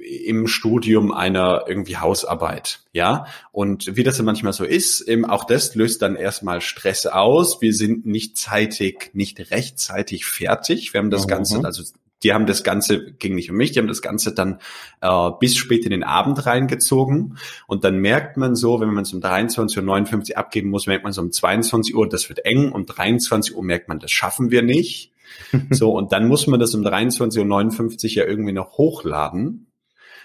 im 0.03 0.47
Studium 0.47 1.13
einer 1.13 1.65
irgendwie 1.67 1.97
Hausarbeit, 1.97 2.81
ja. 2.93 3.27
Und 3.53 3.97
wie 3.97 4.03
das 4.03 4.17
dann 4.17 4.27
manchmal 4.27 4.53
so 4.53 4.65
ist, 4.65 5.03
eben 5.03 5.25
auch 5.25 5.45
das 5.45 5.75
löst 5.75 6.03
dann 6.03 6.17
erstmal 6.17 6.61
Stress 6.61 7.07
aus. 7.07 7.61
Wir 7.61 7.75
sind 7.75 8.07
nicht 8.07 8.39
zeitig, 8.39 9.11
nicht 9.13 9.51
rechtzeitig 9.51 10.25
fertig. 10.25 10.95
Wir 10.95 11.01
haben 11.01 11.11
das 11.11 11.25
mhm. 11.25 11.29
Ganze, 11.29 11.65
also 11.65 11.83
die 12.23 12.33
haben 12.33 12.47
das 12.47 12.65
Ganze, 12.65 13.13
ging 13.13 13.35
nicht 13.35 13.51
um 13.51 13.57
mich, 13.57 13.73
die 13.73 13.79
haben 13.79 13.89
das 13.89 14.01
Ganze 14.01 14.33
dann 14.33 14.59
äh, 15.03 15.31
bis 15.39 15.57
spät 15.57 15.85
in 15.85 15.91
den 15.91 16.05
Abend 16.05 16.47
reingezogen. 16.47 17.37
Und 17.67 17.85
dann 17.85 17.99
merkt 17.99 18.37
man 18.39 18.57
so, 18.57 18.81
wenn 18.81 18.89
man 18.89 19.05
es 19.05 19.13
um 19.13 19.21
23.59 19.21 20.31
Uhr 20.31 20.39
abgeben 20.39 20.71
muss, 20.71 20.87
merkt 20.87 21.05
man 21.05 21.13
so 21.13 21.21
um 21.21 21.31
22 21.31 21.95
Uhr, 21.95 22.09
das 22.09 22.29
wird 22.29 22.45
eng. 22.47 22.73
Um 22.73 22.87
23 22.87 23.55
Uhr 23.55 23.63
merkt 23.63 23.89
man, 23.89 23.99
das 23.99 24.11
schaffen 24.11 24.51
wir 24.51 24.63
nicht. 24.63 25.13
so, 25.71 25.93
und 25.93 26.13
dann 26.13 26.29
muss 26.29 26.47
man 26.47 26.61
das 26.61 26.75
um 26.75 26.83
23.59 26.83 28.05
Uhr 28.05 28.11
ja 28.11 28.25
irgendwie 28.25 28.53
noch 28.53 28.79
hochladen. 28.79 29.67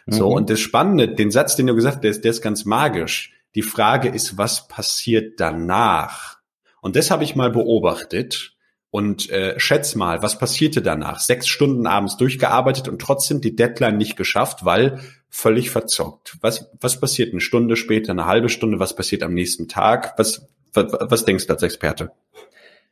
So, 0.07 0.29
mhm. 0.29 0.35
und 0.35 0.49
das 0.49 0.59
Spannende, 0.59 1.07
den 1.09 1.31
Satz, 1.31 1.55
den 1.55 1.67
du 1.67 1.75
gesagt 1.75 1.95
hast, 1.95 2.03
der 2.03 2.11
ist, 2.11 2.23
der 2.23 2.31
ist 2.31 2.41
ganz 2.41 2.65
magisch. 2.65 3.33
Die 3.55 3.61
Frage 3.61 4.09
ist, 4.09 4.37
was 4.37 4.67
passiert 4.67 5.39
danach? 5.39 6.37
Und 6.81 6.95
das 6.95 7.11
habe 7.11 7.23
ich 7.23 7.35
mal 7.35 7.51
beobachtet. 7.51 8.53
Und 8.91 9.29
äh, 9.29 9.59
schätz 9.59 9.93
mal, 9.93 10.23
was 10.23 10.39
passierte 10.39 10.81
danach? 10.81 11.19
Sechs 11.19 11.47
Stunden 11.47 11.85
abends 11.85 12.17
durchgearbeitet 12.17 12.87
und 12.87 12.99
trotzdem 12.99 13.39
die 13.39 13.55
Deadline 13.55 13.97
nicht 13.97 14.15
geschafft, 14.15 14.65
weil 14.65 14.99
völlig 15.29 15.69
verzockt. 15.69 16.37
Was, 16.41 16.71
was 16.81 16.99
passiert 16.99 17.31
eine 17.31 17.41
Stunde 17.41 17.75
später, 17.75 18.11
eine 18.13 18.25
halbe 18.25 18.49
Stunde? 18.49 18.79
Was 18.79 18.95
passiert 18.95 19.21
am 19.21 19.35
nächsten 19.35 19.67
Tag? 19.67 20.15
Was, 20.17 20.47
was, 20.73 20.87
was 20.91 21.23
denkst 21.23 21.45
du 21.45 21.53
als 21.53 21.61
Experte? 21.61 22.11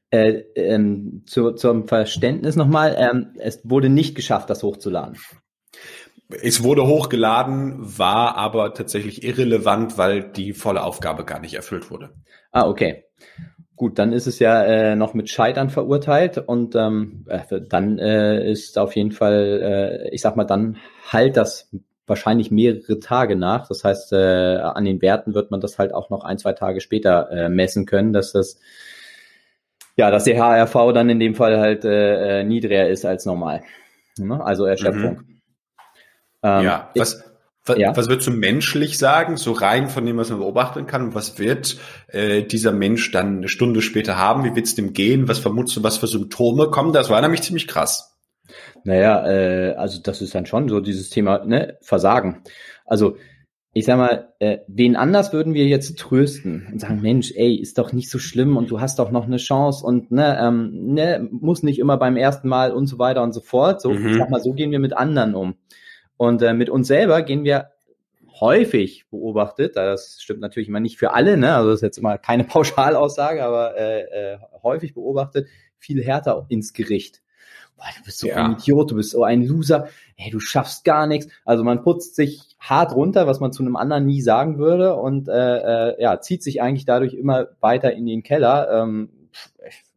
Äh, 0.10 0.43
ähm, 0.56 1.24
zu, 1.26 1.52
zum 1.52 1.88
Verständnis 1.88 2.56
nochmal, 2.56 2.96
ähm, 2.98 3.34
es 3.39 3.60
wurde 3.63 3.89
nicht 3.89 4.15
geschafft, 4.15 4.50
das 4.50 4.63
hochzuladen. 4.63 5.17
Es 6.30 6.63
wurde 6.63 6.88
hochgeladen, 6.88 7.76
war 7.98 8.36
aber 8.36 8.74
tatsächlich 8.74 9.24
irrelevant, 9.24 9.98
weil 9.98 10.24
die 10.24 10.54
volle 10.54 10.84
Aufgabe 10.84 11.26
gar 11.26 11.39
nicht 11.39 11.54
erfüllt 11.54 11.89
wurde. 11.91 12.12
Ah, 12.52 12.67
okay. 12.67 13.04
Gut, 13.76 14.00
dann 14.00 14.12
ist 14.12 14.28
es 14.28 14.39
ja 14.39 14.63
äh, 14.63 14.96
noch 14.96 15.13
mit 15.13 15.30
Scheitern 15.30 15.70
verurteilt 15.70 16.38
und 16.38 16.76
ähm, 16.76 17.26
äh, 17.28 17.62
dann 17.70 18.00
äh, 18.00 18.50
ist 18.50 18.78
auf 18.80 18.96
jeden 18.96 19.12
Fall, 19.12 20.08
äh, 20.10 20.15
ich 20.15 20.22
sag 20.22 20.36
mal, 20.36 20.46
dann 20.46 20.78
halt 21.12 21.38
das 21.38 21.70
wahrscheinlich 22.08 22.50
mehrere 22.50 23.00
Tage 23.00 23.36
nach. 23.36 23.67
Das 23.67 23.84
heißt, 23.84 24.13
äh, 24.13 24.58
an 24.58 24.86
den 24.86 25.02
Werten 25.02 25.34
wird 25.34 25.52
man 25.52 25.62
das 25.62 25.78
halt 25.78 25.93
auch 25.93 26.10
noch 26.10 26.24
ein, 26.24 26.39
zwei 26.39 26.54
Tage 26.54 26.82
später 26.82 27.30
äh, 27.30 27.50
messen 27.50 27.86
können, 27.86 28.13
dass 28.13 28.32
das 28.32 28.60
ja, 29.98 30.12
dass 30.12 30.24
der 30.24 30.38
HRV 30.38 30.94
dann 30.94 31.10
in 31.10 31.20
dem 31.20 31.36
Fall 31.36 31.60
halt 31.60 31.84
äh, 31.84 32.42
äh 32.42 32.44
niedriger 32.44 32.88
ist 32.88 33.06
als 33.06 33.26
normal. 33.26 33.64
Ne? 34.18 34.44
Also 34.44 34.66
Erschöpfung. 34.66 35.18
Mhm. 35.18 35.42
Ähm, 36.44 36.64
ja, 36.64 36.92
was, 36.96 37.24
was, 37.66 37.78
ja. 37.78 37.96
was 37.96 38.08
würdest 38.08 38.28
du 38.28 38.32
menschlich 38.32 38.98
sagen, 38.98 39.38
so 39.38 39.52
rein 39.52 39.90
von 39.90 40.06
dem, 40.06 40.18
was 40.18 40.30
man 40.30 40.40
beobachten 40.40 40.86
kann? 40.86 41.16
Was 41.16 41.40
wird 41.40 41.78
äh, 42.08 42.44
dieser 42.44 42.72
Mensch 42.72 43.12
dann 43.12 43.38
eine 43.38 43.50
Stunde 43.50 43.82
später 43.82 44.18
haben? 44.18 44.44
Wie 44.44 44.56
wird's 44.56 44.76
dem 44.76 44.94
gehen? 44.94 45.28
Was 45.28 45.40
vermutest 45.40 45.78
du, 45.78 45.84
was 45.84 45.98
für 45.98 46.08
Symptome 46.08 46.70
kommen? 46.70 46.94
Das 46.94 47.10
war 47.10 47.22
nämlich 47.22 47.42
ziemlich 47.42 47.68
krass. 47.68 48.16
Naja, 48.84 49.28
äh, 49.28 49.74
also 49.74 50.00
das 50.02 50.22
ist 50.22 50.34
dann 50.36 50.46
schon 50.46 50.70
so 50.70 50.80
dieses 50.80 51.10
Thema 51.10 51.44
ne, 51.44 51.78
Versagen. 51.82 52.44
Also 52.86 53.18
ich 53.78 53.86
sag 53.86 53.98
mal, 53.98 54.34
äh, 54.40 54.58
wen 54.68 54.96
anders 54.96 55.34
würden 55.34 55.54
wir 55.54 55.68
jetzt 55.68 56.00
trösten 56.00 56.68
und 56.72 56.82
sagen, 56.82 57.00
Mensch, 57.00 57.32
ey, 57.36 57.56
ist 57.56 57.78
doch 57.78 57.94
nicht 57.94 58.10
so 58.10 58.18
schlimm 58.18 58.58
und 58.58 58.72
du 58.72 58.82
hast 58.82 58.98
doch 58.98 59.12
noch 59.12 59.26
eine 59.26 59.38
Chance 59.38 59.86
und 59.86 60.10
ne, 60.10 60.36
ähm, 60.42 60.96
ne, 60.96 61.28
muss 61.30 61.62
nicht 61.62 61.78
immer 61.78 61.96
beim 61.98 62.18
ersten 62.18 62.48
Mal 62.48 62.72
und 62.72 62.88
so 62.88 62.98
weiter 62.98 63.22
und 63.22 63.34
so 63.34 63.40
fort. 63.40 63.80
So, 63.80 63.92
mhm. 63.92 64.08
ich 64.08 64.18
sag 64.18 64.32
mal, 64.32 64.42
so 64.42 64.54
gehen 64.54 64.72
wir 64.72 64.80
mit 64.80 64.98
anderen 64.98 65.36
um. 65.36 65.58
Und 66.18 66.42
äh, 66.42 66.56
mit 66.56 66.72
uns 66.72 66.88
selber 66.88 67.22
gehen 67.22 67.44
wir 67.44 67.68
häufig 68.40 69.06
beobachtet, 69.12 69.76
das 69.76 70.18
stimmt 70.22 70.40
natürlich 70.40 70.70
immer 70.70 70.80
nicht 70.80 70.98
für 70.98 71.13
alle, 71.13 71.38
ne? 71.38 71.56
also 71.56 71.70
das 71.70 71.78
ist 71.78 71.84
jetzt 71.84 71.98
immer 72.00 72.18
keine 72.18 72.44
Pauschalaussage, 72.46 73.44
aber 73.44 73.78
äh, 73.78 74.02
äh, 74.34 74.38
häufig 74.63 74.96
beobachtet, 74.96 75.50
viel 75.78 76.04
härter 76.04 76.48
ins 76.50 76.74
Gericht. 76.74 77.22
Boah, 77.76 77.86
du 77.96 78.04
bist 78.06 78.18
so 78.18 78.28
ja. 78.28 78.44
ein 78.44 78.54
Idiot, 78.54 78.90
du 78.90 78.96
bist 78.96 79.12
so 79.12 79.24
ein 79.24 79.44
Loser, 79.44 79.88
hey, 80.16 80.32
du 80.32 80.40
schaffst 80.40 80.84
gar 80.84 81.06
nichts. 81.06 81.28
Also 81.46 81.63
man 81.63 81.84
putzt 81.84 82.16
sich 82.16 82.47
hart 82.60 82.96
runter, 82.96 83.28
was 83.28 83.39
man 83.39 83.52
zu 83.52 83.63
einem 83.63 83.76
anderen 83.76 84.06
nie 84.06 84.22
sagen 84.22 84.58
würde 84.58 84.96
und 84.96 85.28
äh, 85.28 85.91
äh, 85.91 86.02
ja, 86.02 86.20
zieht 86.20 86.43
sich 86.43 86.62
eigentlich 86.62 86.86
dadurch 86.86 87.13
immer 87.13 87.48
weiter 87.60 87.93
in 87.93 88.06
den 88.06 88.24
Keller. 88.24 88.70
Ähm, 88.72 89.10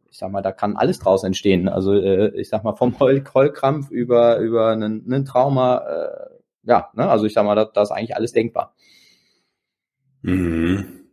ich 0.09 0.17
sag 0.17 0.31
mal, 0.31 0.41
da 0.41 0.51
kann 0.51 0.75
alles 0.75 0.99
draus 0.99 1.23
entstehen. 1.23 1.69
Also 1.69 1.93
äh, 1.93 2.29
ich 2.39 2.49
sag 2.49 2.63
mal, 2.63 2.75
vom 2.75 2.99
Heul 2.99 3.23
Heulkrampf 3.33 3.89
über, 3.89 4.37
über 4.37 4.69
einen, 4.69 5.03
einen 5.05 5.25
Trauma, 5.25 5.77
äh, 5.77 6.29
ja, 6.63 6.89
ne? 6.93 7.09
also 7.09 7.25
ich 7.25 7.33
sag 7.33 7.45
mal, 7.45 7.55
da, 7.55 7.65
da 7.65 7.81
ist 7.81 7.91
eigentlich 7.91 8.15
alles 8.15 8.31
denkbar. 8.31 8.75
Mhm. 10.21 11.07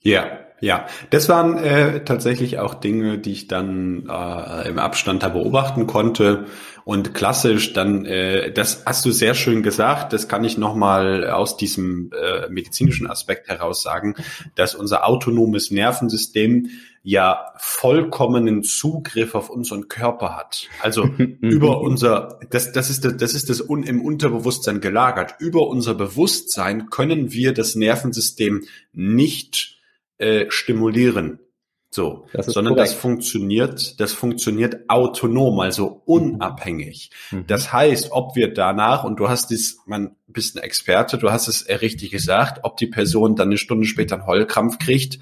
Ja, 0.00 0.47
ja, 0.60 0.86
das 1.10 1.28
waren 1.28 1.56
äh, 1.58 2.04
tatsächlich 2.04 2.58
auch 2.58 2.74
Dinge, 2.74 3.18
die 3.18 3.32
ich 3.32 3.48
dann 3.48 4.08
äh, 4.08 4.68
im 4.68 4.78
Abstand 4.78 5.22
da 5.22 5.28
beobachten 5.28 5.86
konnte. 5.86 6.46
Und 6.84 7.12
klassisch, 7.14 7.74
dann, 7.74 8.06
äh, 8.06 8.50
das 8.50 8.84
hast 8.86 9.04
du 9.04 9.12
sehr 9.12 9.34
schön 9.34 9.62
gesagt, 9.62 10.12
das 10.12 10.26
kann 10.26 10.42
ich 10.42 10.58
nochmal 10.58 11.28
aus 11.28 11.56
diesem 11.56 12.10
äh, 12.12 12.48
medizinischen 12.48 13.06
Aspekt 13.06 13.48
heraus 13.48 13.82
sagen, 13.82 14.14
dass 14.54 14.74
unser 14.74 15.06
autonomes 15.06 15.70
Nervensystem 15.70 16.70
ja 17.02 17.52
vollkommenen 17.56 18.62
Zugriff 18.64 19.34
auf 19.34 19.50
unseren 19.50 19.88
Körper 19.88 20.36
hat. 20.36 20.68
Also 20.82 21.04
über 21.40 21.80
unser, 21.80 22.40
das, 22.50 22.72
das 22.72 22.90
ist 22.90 23.04
das, 23.04 23.16
das 23.16 23.34
ist 23.34 23.48
das 23.48 23.60
un, 23.60 23.82
im 23.82 24.00
Unterbewusstsein 24.00 24.80
gelagert. 24.80 25.36
Über 25.38 25.68
unser 25.68 25.94
Bewusstsein 25.94 26.90
können 26.90 27.32
wir 27.32 27.54
das 27.54 27.76
Nervensystem 27.76 28.64
nicht 28.92 29.77
äh, 30.18 30.46
stimulieren. 30.50 31.40
So, 31.90 32.26
das 32.34 32.46
sondern 32.46 32.74
korrekt. 32.74 32.92
das 32.92 32.98
funktioniert, 32.98 33.98
das 33.98 34.12
funktioniert 34.12 34.90
autonom, 34.90 35.58
also 35.60 36.02
unabhängig. 36.04 37.10
Mhm. 37.30 37.46
Das 37.46 37.72
heißt, 37.72 38.12
ob 38.12 38.36
wir 38.36 38.52
danach, 38.52 39.04
und 39.04 39.18
du 39.18 39.30
hast 39.30 39.50
es, 39.52 39.78
man 39.86 40.14
bist 40.26 40.56
ein 40.56 40.62
Experte, 40.62 41.16
du 41.16 41.30
hast 41.30 41.48
es 41.48 41.66
richtig 41.80 42.10
gesagt, 42.10 42.60
ob 42.64 42.76
die 42.76 42.88
Person 42.88 43.36
dann 43.36 43.48
eine 43.48 43.56
Stunde 43.56 43.86
später 43.86 44.16
einen 44.16 44.26
Heulkrampf 44.26 44.78
kriegt, 44.78 45.18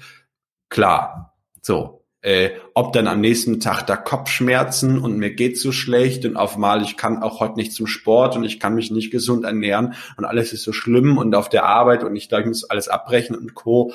klar. 0.67 1.37
So, 1.61 2.03
äh, 2.21 2.51
ob 2.73 2.91
dann 2.91 3.07
am 3.07 3.21
nächsten 3.21 3.61
Tag 3.61 3.83
da 3.83 3.95
Kopfschmerzen 3.95 4.99
und 4.99 5.17
mir 5.17 5.33
geht's 5.33 5.61
so 5.61 5.71
schlecht 5.71 6.25
und 6.25 6.35
auf 6.35 6.57
mal, 6.57 6.81
ich 6.81 6.97
kann 6.97 7.23
auch 7.23 7.39
heute 7.39 7.55
nicht 7.55 7.71
zum 7.71 7.87
Sport 7.87 8.35
und 8.35 8.43
ich 8.43 8.59
kann 8.59 8.75
mich 8.75 8.91
nicht 8.91 9.11
gesund 9.11 9.45
ernähren 9.45 9.93
und 10.17 10.25
alles 10.25 10.51
ist 10.51 10.63
so 10.63 10.73
schlimm 10.73 11.17
und 11.17 11.33
auf 11.35 11.47
der 11.47 11.65
Arbeit 11.65 12.03
und 12.03 12.13
ich, 12.17 12.29
ich 12.29 12.45
muss 12.45 12.69
alles 12.69 12.89
abbrechen 12.89 13.37
und 13.37 13.53
Co. 13.53 13.93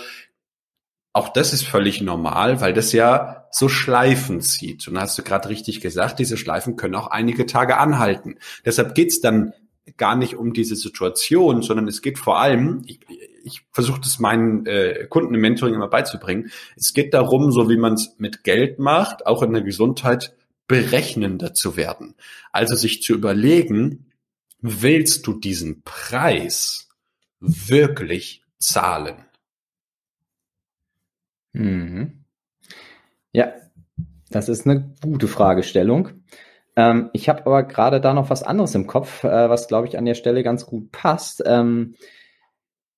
Auch 1.12 1.28
das 1.28 1.52
ist 1.52 1.64
völlig 1.64 2.00
normal, 2.00 2.60
weil 2.60 2.72
das 2.72 2.92
ja 2.92 3.46
so 3.50 3.68
Schleifen 3.68 4.40
zieht. 4.40 4.88
Und 4.88 4.98
hast 4.98 5.18
du 5.18 5.22
gerade 5.22 5.50
richtig 5.50 5.80
gesagt, 5.80 6.18
diese 6.18 6.38
Schleifen 6.38 6.76
können 6.76 6.94
auch 6.94 7.08
einige 7.08 7.44
Tage 7.44 7.76
anhalten. 7.76 8.38
Deshalb 8.64 8.94
geht's 8.94 9.20
dann 9.20 9.52
gar 9.96 10.16
nicht 10.16 10.36
um 10.36 10.52
diese 10.52 10.76
Situation, 10.76 11.62
sondern 11.62 11.88
es 11.88 12.02
geht 12.02 12.18
vor 12.18 12.38
allem, 12.38 12.82
ich, 12.86 13.00
ich 13.44 13.62
versuche 13.72 14.00
das 14.00 14.18
meinen 14.20 14.64
äh, 14.66 15.06
Kunden 15.08 15.34
im 15.34 15.40
Mentoring 15.40 15.74
immer 15.74 15.88
beizubringen, 15.88 16.50
es 16.76 16.94
geht 16.94 17.12
darum, 17.14 17.52
so 17.52 17.68
wie 17.68 17.76
man 17.76 17.94
es 17.94 18.14
mit 18.18 18.44
Geld 18.44 18.78
macht, 18.78 19.26
auch 19.26 19.42
in 19.42 19.52
der 19.52 19.62
Gesundheit 19.62 20.34
berechnender 20.68 21.52
zu 21.52 21.76
werden. 21.76 22.14
Also 22.52 22.76
sich 22.76 23.02
zu 23.02 23.12
überlegen, 23.12 24.06
willst 24.60 25.26
du 25.26 25.34
diesen 25.34 25.82
Preis 25.82 26.88
wirklich 27.40 28.44
zahlen? 28.58 29.16
Mhm. 31.52 32.24
Ja, 33.32 33.52
das 34.30 34.48
ist 34.48 34.66
eine 34.66 34.94
gute 35.02 35.28
Fragestellung. 35.28 36.10
Ähm, 36.76 37.10
ich 37.12 37.28
habe 37.28 37.44
aber 37.46 37.62
gerade 37.64 38.00
da 38.00 38.14
noch 38.14 38.30
was 38.30 38.42
anderes 38.42 38.74
im 38.74 38.86
Kopf, 38.86 39.24
äh, 39.24 39.50
was, 39.50 39.68
glaube 39.68 39.86
ich, 39.86 39.98
an 39.98 40.04
der 40.04 40.14
Stelle 40.14 40.42
ganz 40.42 40.66
gut 40.66 40.90
passt. 40.90 41.42
Ähm, 41.44 41.94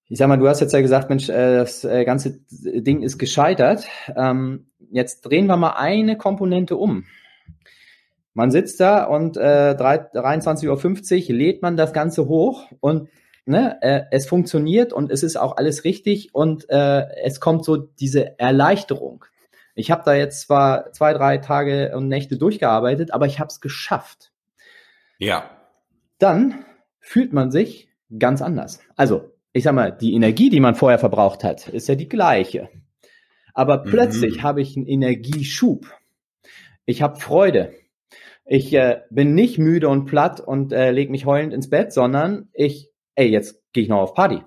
ich 0.08 0.18
sag 0.18 0.28
mal, 0.28 0.36
du 0.36 0.48
hast 0.48 0.60
jetzt 0.60 0.72
ja 0.72 0.80
gesagt, 0.80 1.08
Mensch, 1.08 1.28
äh, 1.28 1.56
das 1.56 1.84
äh, 1.84 2.04
ganze 2.04 2.40
Ding 2.50 3.02
ist 3.02 3.18
gescheitert. 3.18 3.86
Ähm, 4.14 4.66
jetzt 4.90 5.22
drehen 5.22 5.46
wir 5.46 5.56
mal 5.56 5.74
eine 5.76 6.16
Komponente 6.16 6.76
um. 6.76 7.04
Man 8.34 8.50
sitzt 8.50 8.80
da 8.80 9.04
und 9.04 9.36
äh, 9.36 9.76
23.50 9.78 11.30
Uhr 11.30 11.36
lädt 11.36 11.62
man 11.62 11.76
das 11.76 11.92
Ganze 11.92 12.26
hoch 12.26 12.68
und 12.80 13.08
ne, 13.46 13.78
äh, 13.82 14.02
es 14.10 14.26
funktioniert 14.26 14.92
und 14.92 15.10
es 15.10 15.22
ist 15.22 15.36
auch 15.36 15.56
alles 15.56 15.84
richtig 15.84 16.34
und 16.34 16.68
äh, 16.70 17.06
es 17.22 17.40
kommt 17.40 17.64
so 17.64 17.76
diese 17.76 18.38
Erleichterung. 18.38 19.24
Ich 19.74 19.90
habe 19.90 20.02
da 20.04 20.14
jetzt 20.14 20.42
zwar 20.42 20.92
zwei, 20.92 21.12
drei 21.12 21.38
Tage 21.38 21.96
und 21.96 22.08
Nächte 22.08 22.38
durchgearbeitet, 22.38 23.12
aber 23.12 23.26
ich 23.26 23.40
habe 23.40 23.48
es 23.48 23.60
geschafft. 23.60 24.32
Ja. 25.18 25.50
Dann 26.18 26.64
fühlt 27.00 27.32
man 27.32 27.50
sich 27.50 27.88
ganz 28.18 28.40
anders. 28.40 28.80
Also, 28.96 29.32
ich 29.52 29.64
sag 29.64 29.74
mal, 29.74 29.90
die 29.90 30.14
Energie, 30.14 30.50
die 30.50 30.60
man 30.60 30.74
vorher 30.74 30.98
verbraucht 30.98 31.44
hat, 31.44 31.68
ist 31.68 31.88
ja 31.88 31.94
die 31.94 32.08
gleiche. 32.08 32.68
Aber 33.52 33.84
mhm. 33.84 33.90
plötzlich 33.90 34.42
habe 34.42 34.62
ich 34.62 34.76
einen 34.76 34.86
Energieschub. 34.86 35.86
Ich 36.86 37.02
habe 37.02 37.20
Freude. 37.20 37.72
Ich 38.44 38.74
äh, 38.74 39.00
bin 39.10 39.34
nicht 39.34 39.58
müde 39.58 39.88
und 39.88 40.04
platt 40.04 40.40
und 40.40 40.72
äh, 40.72 40.90
lege 40.90 41.10
mich 41.10 41.24
heulend 41.24 41.54
ins 41.54 41.70
Bett, 41.70 41.92
sondern 41.92 42.48
ich, 42.52 42.90
ey, 43.14 43.28
jetzt 43.28 43.60
gehe 43.72 43.82
ich 43.82 43.88
noch 43.88 44.00
auf 44.00 44.14
Party. 44.14 44.40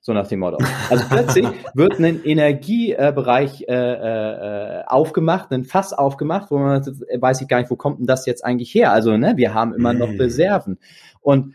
So 0.00 0.12
nach 0.12 0.26
dem 0.26 0.40
Motto. 0.40 0.58
Also 0.90 1.04
plötzlich 1.08 1.46
wird 1.74 1.98
ein 1.98 2.22
Energiebereich 2.24 3.64
äh, 3.66 3.72
äh, 3.72 4.84
aufgemacht, 4.86 5.50
ein 5.50 5.64
Fass 5.64 5.94
aufgemacht, 5.94 6.50
wo 6.50 6.58
man 6.58 6.84
weiß 6.84 7.40
ich 7.40 7.48
gar 7.48 7.58
nicht, 7.60 7.70
wo 7.70 7.76
kommt 7.76 8.00
denn 8.00 8.06
das 8.06 8.26
jetzt 8.26 8.44
eigentlich 8.44 8.74
her? 8.74 8.92
Also, 8.92 9.16
ne, 9.16 9.38
wir 9.38 9.54
haben 9.54 9.72
immer 9.72 9.94
noch 9.94 10.10
mhm. 10.10 10.20
Reserven. 10.20 10.78
Und 11.22 11.54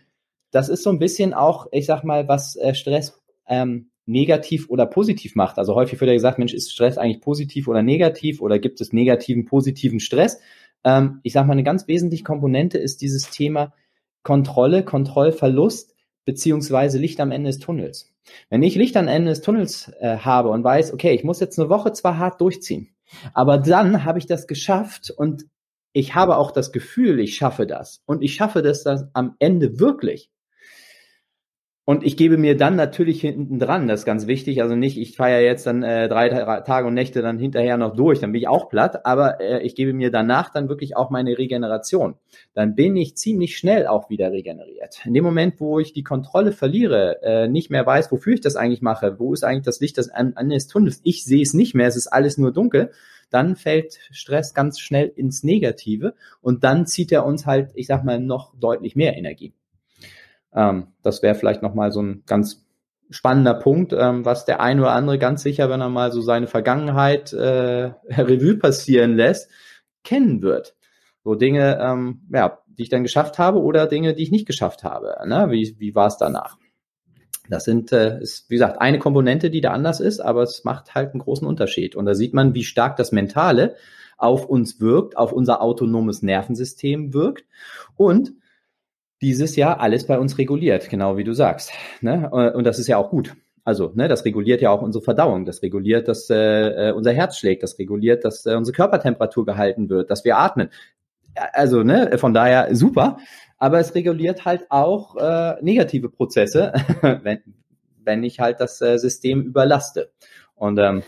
das 0.50 0.68
ist 0.68 0.82
so 0.82 0.90
ein 0.90 0.98
bisschen 0.98 1.36
auch, 1.36 1.68
ich 1.72 1.86
sag 1.86 2.04
mal, 2.04 2.28
was 2.28 2.56
äh, 2.56 2.74
Stress 2.74 3.22
ähm, 3.48 3.92
negativ 4.08 4.68
oder 4.70 4.88
positiv 4.88 5.36
macht. 5.36 5.60
Also 5.60 5.76
häufig 5.76 6.02
wird 6.02 6.08
ja 6.08 6.16
gesagt, 6.16 6.40
Mensch, 6.40 6.56
ist 6.56 6.74
Stress 6.74 6.98
eigentlich 6.98 7.22
positiv 7.22 7.68
oder 7.68 7.84
negativ 7.84 8.42
oder 8.42 8.58
gibt 8.58 8.82
es 8.82 8.92
negativen, 8.92 9.46
positiven 9.46 10.00
Stress? 10.00 10.40
Ähm, 10.84 11.20
ich 11.22 11.34
sag 11.34 11.46
mal, 11.46 11.54
eine 11.54 11.64
ganz 11.64 11.88
wesentliche 11.88 12.24
Komponente 12.24 12.80
ist 12.80 13.02
dieses 13.04 13.30
Thema 13.30 13.74
Kontrolle, 14.24 14.84
Kontrollverlust 14.84 15.89
beziehungsweise 16.26 16.98
Licht 16.98 17.20
am 17.20 17.32
Ende 17.32 17.50
des 17.50 17.60
Tunnels. 17.60 18.14
Wenn 18.50 18.64
ich 18.64 18.76
Licht 18.76 18.96
am 18.98 19.08
Ende 19.08 19.32
des 19.32 19.42
Tunnels 19.42 19.92
äh, 20.00 20.18
habe 20.18 20.50
und 20.50 20.64
weiß, 20.64 20.94
okay, 20.94 21.14
ich 21.14 21.24
muss 21.24 21.40
jetzt 21.40 21.60
eine 21.60 21.70
Woche 21.70 21.94
zwar 21.94 22.18
hart 22.18 22.42
durchziehen, 22.42 22.96
aber 23.34 23.58
dann 23.58 24.04
habe 24.06 24.20
ich 24.20 24.26
das 24.26 24.48
geschafft 24.48 25.12
und 25.12 25.46
ich 25.94 26.14
habe 26.16 26.38
auch 26.38 26.52
das 26.52 26.72
Gefühl, 26.72 27.20
ich 27.20 27.36
schaffe 27.36 27.66
das 27.66 28.04
und 28.06 28.22
ich 28.22 28.36
schaffe 28.36 28.62
das 28.62 28.84
dann 28.84 29.10
am 29.14 29.36
Ende 29.40 29.80
wirklich, 29.80 30.30
und 31.90 32.04
ich 32.04 32.18
gebe 32.18 32.38
mir 32.38 32.56
dann 32.56 32.76
natürlich 32.76 33.20
hinten 33.20 33.58
dran, 33.58 33.88
das 33.88 34.02
ist 34.02 34.06
ganz 34.06 34.28
wichtig. 34.28 34.62
Also 34.62 34.76
nicht, 34.76 34.96
ich 34.96 35.16
feiere 35.18 35.42
jetzt 35.42 35.66
dann 35.66 35.82
äh, 35.82 36.08
drei 36.08 36.30
Tage 36.62 36.86
und 36.86 36.94
Nächte 36.94 37.24
dann 37.24 37.40
hinterher 37.40 37.78
noch 37.78 37.96
durch, 37.96 38.20
dann 38.20 38.32
bin 38.32 38.42
ich 38.42 38.48
auch 38.48 38.70
platt, 38.70 39.08
aber 39.08 39.42
äh, 39.42 39.64
ich 39.64 39.74
gebe 39.74 39.92
mir 39.94 40.12
danach 40.12 40.54
dann 40.54 40.70
wirklich 40.70 40.96
auch 40.96 41.10
meine 41.10 41.36
Regeneration. 41.36 42.14
Dann 42.54 42.76
bin 42.76 42.96
ich 42.96 43.18
ziemlich 43.18 43.58
schnell 43.58 43.88
auch 43.88 44.12
wieder 44.12 44.32
regeneriert. 44.32 45.04
In 45.04 45.16
dem 45.16 45.24
Moment, 45.24 45.60
wo 45.60 45.80
ich 45.80 45.92
die 45.92 46.04
Kontrolle 46.04 46.52
verliere, 46.52 47.24
äh, 47.24 47.48
nicht 47.48 47.72
mehr 47.72 47.88
weiß, 47.88 48.12
wofür 48.12 48.36
ich 48.36 48.42
das 48.42 48.56
eigentlich 48.56 48.84
mache, 48.84 49.18
wo 49.18 49.34
ist 49.34 49.44
eigentlich 49.44 49.66
das 49.66 49.80
Licht 49.80 49.98
das 49.98 50.10
an, 50.10 50.34
an 50.36 50.50
des 50.50 50.68
Tunnels, 50.68 51.02
ich 51.04 51.26
sehe 51.26 51.42
es 51.42 51.56
nicht 51.56 51.74
mehr, 51.74 51.88
es 51.88 51.96
ist 51.96 52.06
alles 52.06 52.38
nur 52.38 52.54
dunkel, 52.54 52.92
dann 53.32 53.56
fällt 53.56 53.98
Stress 54.12 54.54
ganz 54.54 54.80
schnell 54.80 55.12
ins 55.16 55.42
Negative 55.42 56.14
und 56.40 56.64
dann 56.64 56.86
zieht 56.86 57.12
er 57.12 57.26
uns 57.26 57.48
halt, 57.48 57.72
ich 57.74 57.88
sag 57.88 58.04
mal, 58.04 58.20
noch 58.20 58.54
deutlich 58.60 58.96
mehr 58.96 59.18
Energie. 59.18 59.54
Ähm, 60.54 60.88
das 61.04 61.22
wäre 61.22 61.36
vielleicht 61.36 61.62
nochmal 61.62 61.92
so 61.92 62.02
ein 62.02 62.24
ganz 62.26 62.66
spannender 63.10 63.56
Punkt, 63.56 63.94
ähm, 63.94 64.26
was 64.26 64.46
der 64.46 64.62
ein 64.62 64.80
oder 64.80 64.92
andere 64.92 65.18
ganz 65.18 65.42
sicher, 65.42 65.70
wenn 65.70 65.82
er 65.82 65.90
mal 65.90 66.12
so 66.12 66.22
seine 66.22 66.48
Vergangenheit 66.48 67.34
äh, 67.34 67.92
Revue 68.10 68.58
passieren 68.58 69.16
lässt, 69.16 69.50
kennen 70.04 70.42
wird. 70.42 70.76
So 71.24 71.36
Dinge, 71.36 71.80
ähm, 71.82 72.22
ja, 72.34 72.60
die 72.68 72.84
ich 72.84 72.90
dann 72.90 73.04
geschafft 73.04 73.40
habe 73.40 73.62
oder 73.62 73.88
Dinge, 73.88 74.14
die 74.14 74.24
ich 74.24 74.32
nicht 74.32 74.48
geschafft 74.48 74.84
habe. 74.84 75.16
Ne? 75.26 75.48
Wie, 75.50 75.76
wie 75.80 75.96
war 75.96 76.08
es 76.08 76.18
danach? 76.18 76.58
Das 77.50 77.64
sind, 77.64 77.92
äh, 77.92 78.22
ist, 78.22 78.50
wie 78.50 78.56
gesagt, 78.56 78.80
eine 78.80 79.00
Komponente, 79.00 79.50
die 79.50 79.62
da 79.62 79.72
anders 79.72 80.00
ist, 80.00 80.20
aber 80.20 80.44
es 80.44 80.64
macht 80.64 80.94
halt 80.94 81.12
einen 81.12 81.22
großen 81.22 81.48
Unterschied. 81.48 81.96
Und 81.96 82.06
da 82.06 82.14
sieht 82.14 82.34
man, 82.34 82.54
wie 82.54 82.64
stark 82.64 82.96
das 82.96 83.12
Mentale 83.12 83.76
auf 84.18 84.46
uns 84.46 84.80
wirkt, 84.80 85.18
auf 85.18 85.34
unser 85.34 85.62
autonomes 85.62 86.22
Nervensystem 86.22 87.14
wirkt 87.14 87.46
und 87.96 88.34
dieses 89.22 89.56
Jahr 89.56 89.80
alles 89.80 90.08
bei 90.08 90.18
uns 90.18 90.38
reguliert, 90.38 90.90
genau 90.90 91.18
wie 91.18 91.24
du 91.24 91.34
sagst. 91.34 91.72
Ne? 92.02 92.30
Und 92.30 92.64
das 92.64 92.80
ist 92.80 92.88
ja 92.88 92.98
auch 92.98 93.10
gut. 93.10 93.36
Also, 93.70 93.92
ne, 93.94 94.08
das 94.08 94.26
reguliert 94.26 94.62
ja 94.62 94.72
auch 94.72 94.82
unsere 94.82 95.04
Verdauung, 95.04 95.46
das 95.46 95.62
reguliert, 95.62 96.08
dass 96.08 96.30
äh, 96.30 96.90
äh, 96.90 96.92
unser 96.92 97.12
Herz 97.12 97.38
schlägt, 97.38 97.62
das 97.62 97.78
reguliert, 97.78 98.26
dass 98.26 98.46
äh, 98.46 98.56
unsere 98.56 98.76
Körpertemperatur 98.76 99.46
gehalten 99.46 99.90
wird, 99.90 100.10
dass 100.10 100.26
wir 100.26 100.38
atmen. 100.38 100.70
Also, 101.36 101.84
ne, 101.84 102.18
von 102.18 102.34
daher 102.34 102.74
super. 102.76 103.18
Aber 103.60 103.80
es 103.80 103.94
reguliert 103.94 104.46
halt 104.46 104.66
auch 104.72 105.18
äh, 105.18 105.62
negative 105.62 106.10
Prozesse, 106.10 106.74
wenn, 107.22 107.44
wenn 108.04 108.24
ich 108.24 108.40
halt 108.40 108.60
das 108.60 108.82
äh, 108.82 108.98
System 108.98 109.44
überlaste. 109.44 110.12
Und 110.56 110.80
ähm, 110.80 111.04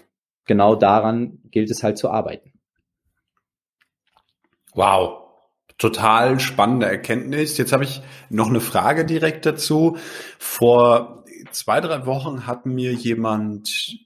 genau 0.45 0.75
daran 0.75 1.39
gilt 1.49 1.71
es 1.71 1.81
halt 1.81 1.97
zu 1.97 2.11
arbeiten. 2.11 2.51
Wow, 4.73 5.20
total 5.81 6.39
spannende 6.39 6.85
Erkenntnis. 6.85 7.57
Jetzt 7.57 7.73
habe 7.73 7.83
ich 7.83 8.01
noch 8.29 8.47
eine 8.49 8.61
Frage 8.61 9.03
direkt 9.03 9.47
dazu. 9.47 9.97
Vor 10.37 11.25
zwei, 11.51 11.81
drei 11.81 12.05
Wochen 12.05 12.45
hat 12.45 12.67
mir 12.67 12.93
jemand, 12.93 13.97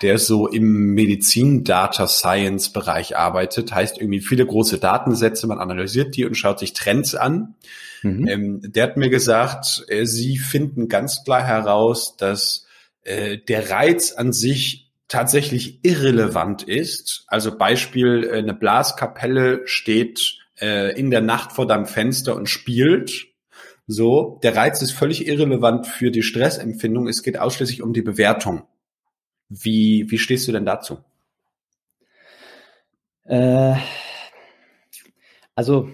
der 0.00 0.18
so 0.18 0.48
im 0.48 0.94
Medizin-Data-Science-Bereich 0.94 3.18
arbeitet, 3.18 3.74
heißt 3.74 3.98
irgendwie 3.98 4.20
viele 4.20 4.46
große 4.46 4.78
Datensätze, 4.78 5.46
man 5.46 5.58
analysiert 5.58 6.16
die 6.16 6.24
und 6.24 6.34
schaut 6.34 6.58
sich 6.58 6.72
Trends 6.72 7.14
an. 7.14 7.56
Mhm. 8.02 8.26
Ähm, 8.26 8.62
der 8.64 8.84
hat 8.84 8.96
mir 8.96 9.10
gesagt, 9.10 9.84
äh, 9.88 10.06
sie 10.06 10.38
finden 10.38 10.88
ganz 10.88 11.24
klar 11.24 11.44
heraus, 11.44 12.16
dass 12.16 12.64
äh, 13.02 13.36
der 13.36 13.68
Reiz 13.70 14.12
an 14.12 14.32
sich 14.32 14.88
tatsächlich 15.08 15.84
irrelevant 15.84 16.62
ist. 16.62 17.24
Also 17.26 17.54
Beispiel, 17.56 18.24
äh, 18.24 18.38
eine 18.38 18.54
Blaskapelle 18.54 19.60
steht 19.66 20.37
äh, 20.60 20.98
in 20.98 21.10
der 21.10 21.20
Nacht 21.20 21.52
vor 21.52 21.66
deinem 21.66 21.86
Fenster 21.86 22.36
und 22.36 22.48
spielt. 22.48 23.26
So, 23.86 24.38
der 24.42 24.54
Reiz 24.54 24.82
ist 24.82 24.92
völlig 24.92 25.26
irrelevant 25.26 25.86
für 25.86 26.10
die 26.10 26.22
Stressempfindung. 26.22 27.08
Es 27.08 27.22
geht 27.22 27.38
ausschließlich 27.38 27.82
um 27.82 27.92
die 27.92 28.02
Bewertung. 28.02 28.64
Wie, 29.48 30.06
wie 30.08 30.18
stehst 30.18 30.46
du 30.46 30.52
denn 30.52 30.66
dazu? 30.66 30.98
Äh, 33.24 33.76
also 35.54 35.88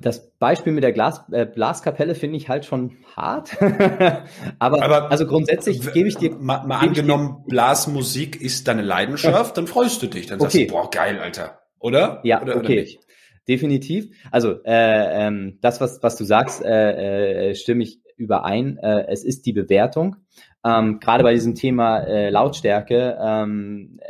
das 0.00 0.30
Beispiel 0.38 0.72
mit 0.72 0.84
der 0.84 0.92
Glas, 0.92 1.22
äh, 1.32 1.46
Blaskapelle 1.46 2.14
finde 2.14 2.36
ich 2.36 2.48
halt 2.48 2.64
schon 2.64 2.98
hart. 3.16 3.56
aber, 4.58 4.82
aber, 4.82 5.10
also 5.10 5.26
grundsätzlich 5.26 5.80
gebe 5.92 6.08
ich 6.08 6.16
dir. 6.16 6.34
Mal, 6.36 6.66
mal 6.66 6.78
angenommen, 6.78 7.42
dir, 7.44 7.50
Blasmusik 7.50 8.40
ist 8.40 8.68
deine 8.68 8.82
Leidenschaft, 8.82 9.56
dann 9.56 9.66
freust 9.66 10.02
du 10.02 10.06
dich. 10.06 10.26
Dann 10.26 10.40
sagst 10.40 10.54
okay. 10.54 10.66
du, 10.66 10.72
boah, 10.72 10.90
geil, 10.90 11.18
Alter. 11.18 11.60
Oder? 11.78 12.20
Ja, 12.24 12.42
oder, 12.42 12.56
okay. 12.56 12.82
Oder 12.82 13.03
definitiv. 13.48 14.10
Also 14.30 14.62
äh, 14.64 15.26
ähm, 15.26 15.58
das, 15.60 15.80
was, 15.80 16.02
was 16.02 16.16
du 16.16 16.24
sagst, 16.24 16.64
äh, 16.64 17.50
äh, 17.50 17.54
stimme 17.54 17.84
ich 17.84 18.00
überein. 18.16 18.78
Äh, 18.78 19.06
es 19.08 19.24
ist 19.24 19.46
die 19.46 19.52
Bewertung. 19.52 20.16
Ähm, 20.64 21.00
Gerade 21.00 21.24
bei 21.24 21.34
diesem 21.34 21.54
Thema 21.54 22.00
äh, 22.00 22.30
Lautstärke 22.30 23.18
ähm, 23.20 24.00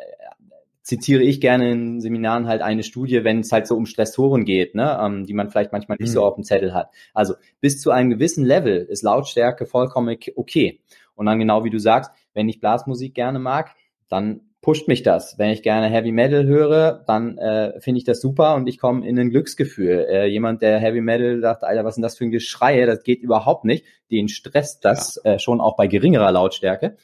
zitiere 0.85 1.23
ich 1.23 1.41
gerne 1.41 1.73
in 1.73 2.01
Seminaren 2.01 2.47
halt 2.47 2.61
eine 2.61 2.83
Studie, 2.83 3.25
wenn 3.25 3.41
es 3.41 3.51
halt 3.51 3.67
so 3.67 3.75
um 3.75 3.87
Stressoren 3.87 4.45
geht, 4.45 4.75
ne, 4.75 4.99
ähm, 5.03 5.25
die 5.25 5.33
man 5.33 5.51
vielleicht 5.51 5.73
manchmal 5.73 5.97
nicht 5.99 6.11
mhm. 6.11 6.15
so 6.15 6.25
auf 6.25 6.35
dem 6.35 6.45
Zettel 6.45 6.75
hat. 6.75 6.91
Also 7.15 7.35
bis 7.61 7.81
zu 7.81 7.91
einem 7.91 8.11
gewissen 8.11 8.45
Level 8.45 8.77
ist 8.77 9.03
Lautstärke 9.03 9.65
vollkommen 9.65 10.17
okay. 10.37 10.81
Und 11.15 11.27
dann 11.27 11.39
genau 11.39 11.65
wie 11.65 11.71
du 11.71 11.79
sagst, 11.79 12.11
wenn 12.35 12.49
ich 12.49 12.61
Blasmusik 12.61 13.15
gerne 13.15 13.39
mag, 13.39 13.75
dann 14.09 14.43
pusht 14.65 14.89
mich 14.89 15.03
das. 15.03 15.39
Wenn 15.39 15.51
ich 15.51 15.63
gerne 15.63 15.89
Heavy 15.89 16.11
Metal 16.11 16.47
höre, 16.47 17.05
dann 17.07 17.37
äh, 17.37 17.79
finde 17.81 17.99
ich 17.99 18.05
das 18.05 18.23
super 18.23 18.55
und 18.55 18.67
ich 18.67 18.79
komme 18.79 19.07
in 19.07 19.19
ein 19.19 19.29
Glücksgefühl. 19.29 20.07
Äh, 20.09 20.27
jemand, 20.27 20.63
der 20.63 20.79
Heavy 20.79 21.03
Metal 21.03 21.39
sagt, 21.43 21.65
Alter, 21.65 21.85
was 21.85 21.93
ist 21.93 21.97
denn 21.97 22.03
das 22.03 22.17
für 22.17 22.25
ein 22.25 22.31
Geschrei? 22.31 22.87
Das 22.87 23.03
geht 23.03 23.21
überhaupt 23.21 23.67
nicht. 23.67 23.85
Den 24.11 24.29
stresst 24.29 24.83
das 24.87 25.21
ja. 25.23 25.35
äh, 25.35 25.39
schon 25.39 25.61
auch 25.61 25.77
bei 25.77 25.87
geringerer 25.87 26.33
Lautstärke. 26.33 26.97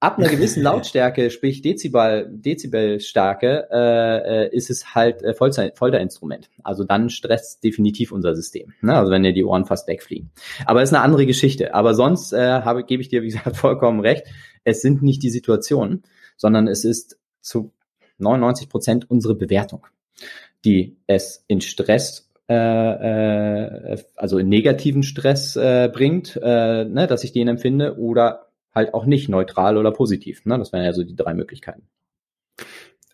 Ab 0.00 0.18
einer 0.18 0.30
gewissen 0.30 0.62
Lautstärke, 0.62 1.30
sprich 1.30 1.60
Dezibel, 1.60 2.30
Dezibelstärke, 2.30 3.68
äh, 3.70 4.44
äh, 4.44 4.56
ist 4.56 4.70
es 4.70 4.94
halt 4.94 5.22
äh, 5.22 5.34
Folterinstrument. 5.34 6.48
Also 6.64 6.84
dann 6.84 7.10
stresst 7.10 7.62
definitiv 7.62 8.10
unser 8.10 8.34
System. 8.34 8.72
Ne? 8.80 8.94
Also 8.94 9.12
wenn 9.12 9.22
dir 9.22 9.34
die 9.34 9.44
Ohren 9.44 9.66
fast 9.66 9.86
wegfliegen. 9.86 10.30
Aber 10.64 10.82
ist 10.82 10.94
eine 10.94 11.02
andere 11.02 11.26
Geschichte. 11.26 11.74
Aber 11.74 11.92
sonst 11.92 12.32
äh, 12.32 12.62
habe, 12.62 12.84
gebe 12.84 13.02
ich 13.02 13.10
dir, 13.10 13.22
wie 13.22 13.28
gesagt, 13.28 13.56
vollkommen 13.58 14.00
recht. 14.00 14.24
Es 14.64 14.80
sind 14.80 15.02
nicht 15.02 15.22
die 15.22 15.30
Situationen, 15.30 16.02
sondern 16.36 16.68
es 16.68 16.84
ist 16.84 17.18
zu 17.40 17.72
99 18.18 18.68
Prozent 18.68 19.10
unsere 19.10 19.34
Bewertung, 19.34 19.86
die 20.64 20.96
es 21.06 21.44
in 21.48 21.60
Stress 21.60 22.26
äh, 22.48 22.54
äh, 22.54 23.98
also 24.14 24.38
in 24.38 24.48
negativen 24.48 25.02
Stress 25.02 25.56
äh, 25.56 25.90
bringt, 25.92 26.38
äh, 26.40 26.84
ne, 26.84 27.08
dass 27.08 27.24
ich 27.24 27.32
den 27.32 27.48
empfinde, 27.48 27.98
oder 27.98 28.46
halt 28.72 28.94
auch 28.94 29.04
nicht 29.04 29.28
neutral 29.28 29.76
oder 29.76 29.90
positiv. 29.90 30.44
Ne? 30.44 30.56
Das 30.58 30.72
wären 30.72 30.84
ja 30.84 30.92
so 30.92 31.02
die 31.02 31.16
drei 31.16 31.34
Möglichkeiten. 31.34 31.88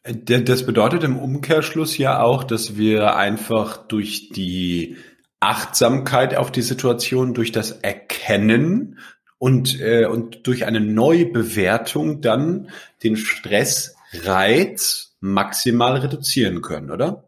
Das 0.05 0.67
bedeutet 0.67 1.05
im 1.05 1.17
Umkehrschluss 1.17 1.97
ja 1.97 2.21
auch, 2.21 2.45
dass 2.45 2.77
wir 2.77 3.17
einfach 3.17 3.77
durch 3.87 4.31
die 4.31 4.97
Achtsamkeit 5.41 6.37
auf 6.37 6.51
die 6.51 6.63
Situation, 6.63 7.35
durch 7.35 7.53
das 7.53 7.71
Erkennen 7.71 8.99
und, 9.42 9.81
äh, 9.81 10.07
und 10.07 10.46
durch 10.46 10.66
eine 10.66 10.78
Neubewertung 10.78 12.20
dann 12.20 12.70
den 13.02 13.16
Stressreiz 13.16 15.16
maximal 15.18 15.96
reduzieren 15.96 16.62
können, 16.62 16.92
oder? 16.92 17.24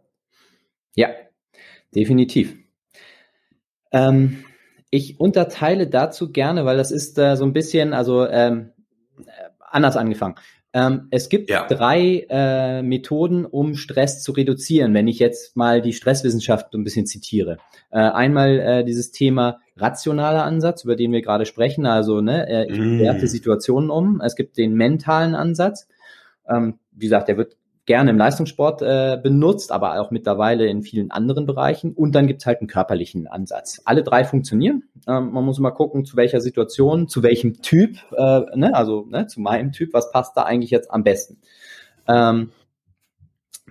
Ja, 0.95 1.09
definitiv. 1.93 2.55
Ähm, 3.91 4.45
ich 4.91 5.19
unterteile 5.19 5.89
dazu 5.89 6.31
gerne, 6.31 6.65
weil 6.65 6.77
das 6.77 6.93
ist 6.93 7.19
äh, 7.19 7.35
so 7.35 7.47
ein 7.47 7.53
bisschen, 7.53 7.93
also 7.93 8.29
ähm, 8.29 8.71
anders 9.59 9.97
angefangen. 9.97 10.37
Ähm, 10.73 11.09
es 11.11 11.29
gibt 11.29 11.51
ja. 11.51 11.67
drei 11.67 12.27
äh, 12.31 12.83
Methoden, 12.83 13.45
um 13.45 13.75
Stress 13.75 14.23
zu 14.23 14.31
reduzieren, 14.31 14.95
wenn 14.95 15.09
ich 15.09 15.19
jetzt 15.19 15.57
mal 15.57 15.83
die 15.83 15.93
Stresswissenschaft 15.93 16.69
so 16.71 16.79
ein 16.79 16.85
bisschen 16.85 17.07
zitiere. 17.07 17.59
Äh, 17.91 17.99
einmal 17.99 18.61
äh, 18.61 18.85
dieses 18.85 19.11
Thema 19.11 19.59
rationaler 19.77 20.45
Ansatz, 20.45 20.85
über 20.85 20.97
den 20.97 21.13
wir 21.13 21.23
gerade 21.23 21.47
sprechen, 21.47 21.87
also 21.87 22.21
ne, 22.21 22.67
ich 22.69 22.79
mm. 22.79 23.01
werte 23.01 23.27
Situationen 23.27 23.91
um. 23.91 24.21
Es 24.21 24.37
gibt 24.37 24.57
den 24.57 24.75
mentalen 24.75 25.35
Ansatz. 25.35 25.89
Ähm, 26.49 26.79
wie 26.93 27.07
gesagt, 27.07 27.29
der 27.29 27.37
wird 27.37 27.57
gerne 27.87 28.11
im 28.11 28.19
Leistungssport 28.19 28.83
äh, 28.83 29.19
benutzt, 29.23 29.71
aber 29.71 30.01
auch 30.01 30.11
mittlerweile 30.11 30.67
in 30.67 30.83
vielen 30.83 31.11
anderen 31.11 31.45
Bereichen. 31.45 31.93
Und 31.93 32.15
dann 32.15 32.27
gibt's 32.27 32.47
halt 32.47 32.61
einen 32.61 32.69
körperlichen 32.69 33.27
Ansatz. 33.27 33.83
Alle 33.85 34.03
drei 34.03 34.25
funktionieren. 34.25 34.85
Ähm, 35.07 35.33
man 35.33 35.45
muss 35.45 35.59
mal 35.59 35.71
gucken, 35.71 36.05
zu 36.05 36.17
welcher 36.17 36.41
Situation, 36.41 37.09
zu 37.09 37.23
welchem 37.23 37.61
Typ, 37.61 37.97
äh, 38.17 38.41
ne, 38.57 38.75
also 38.75 39.07
ne, 39.11 39.27
zu 39.27 39.41
meinem 39.41 39.73
Typ, 39.73 39.93
was 39.93 40.11
passt 40.11 40.37
da 40.37 40.45
eigentlich 40.45 40.71
jetzt 40.71 40.91
am 40.91 41.05
besten. 41.05 41.39
Ähm, 42.09 42.51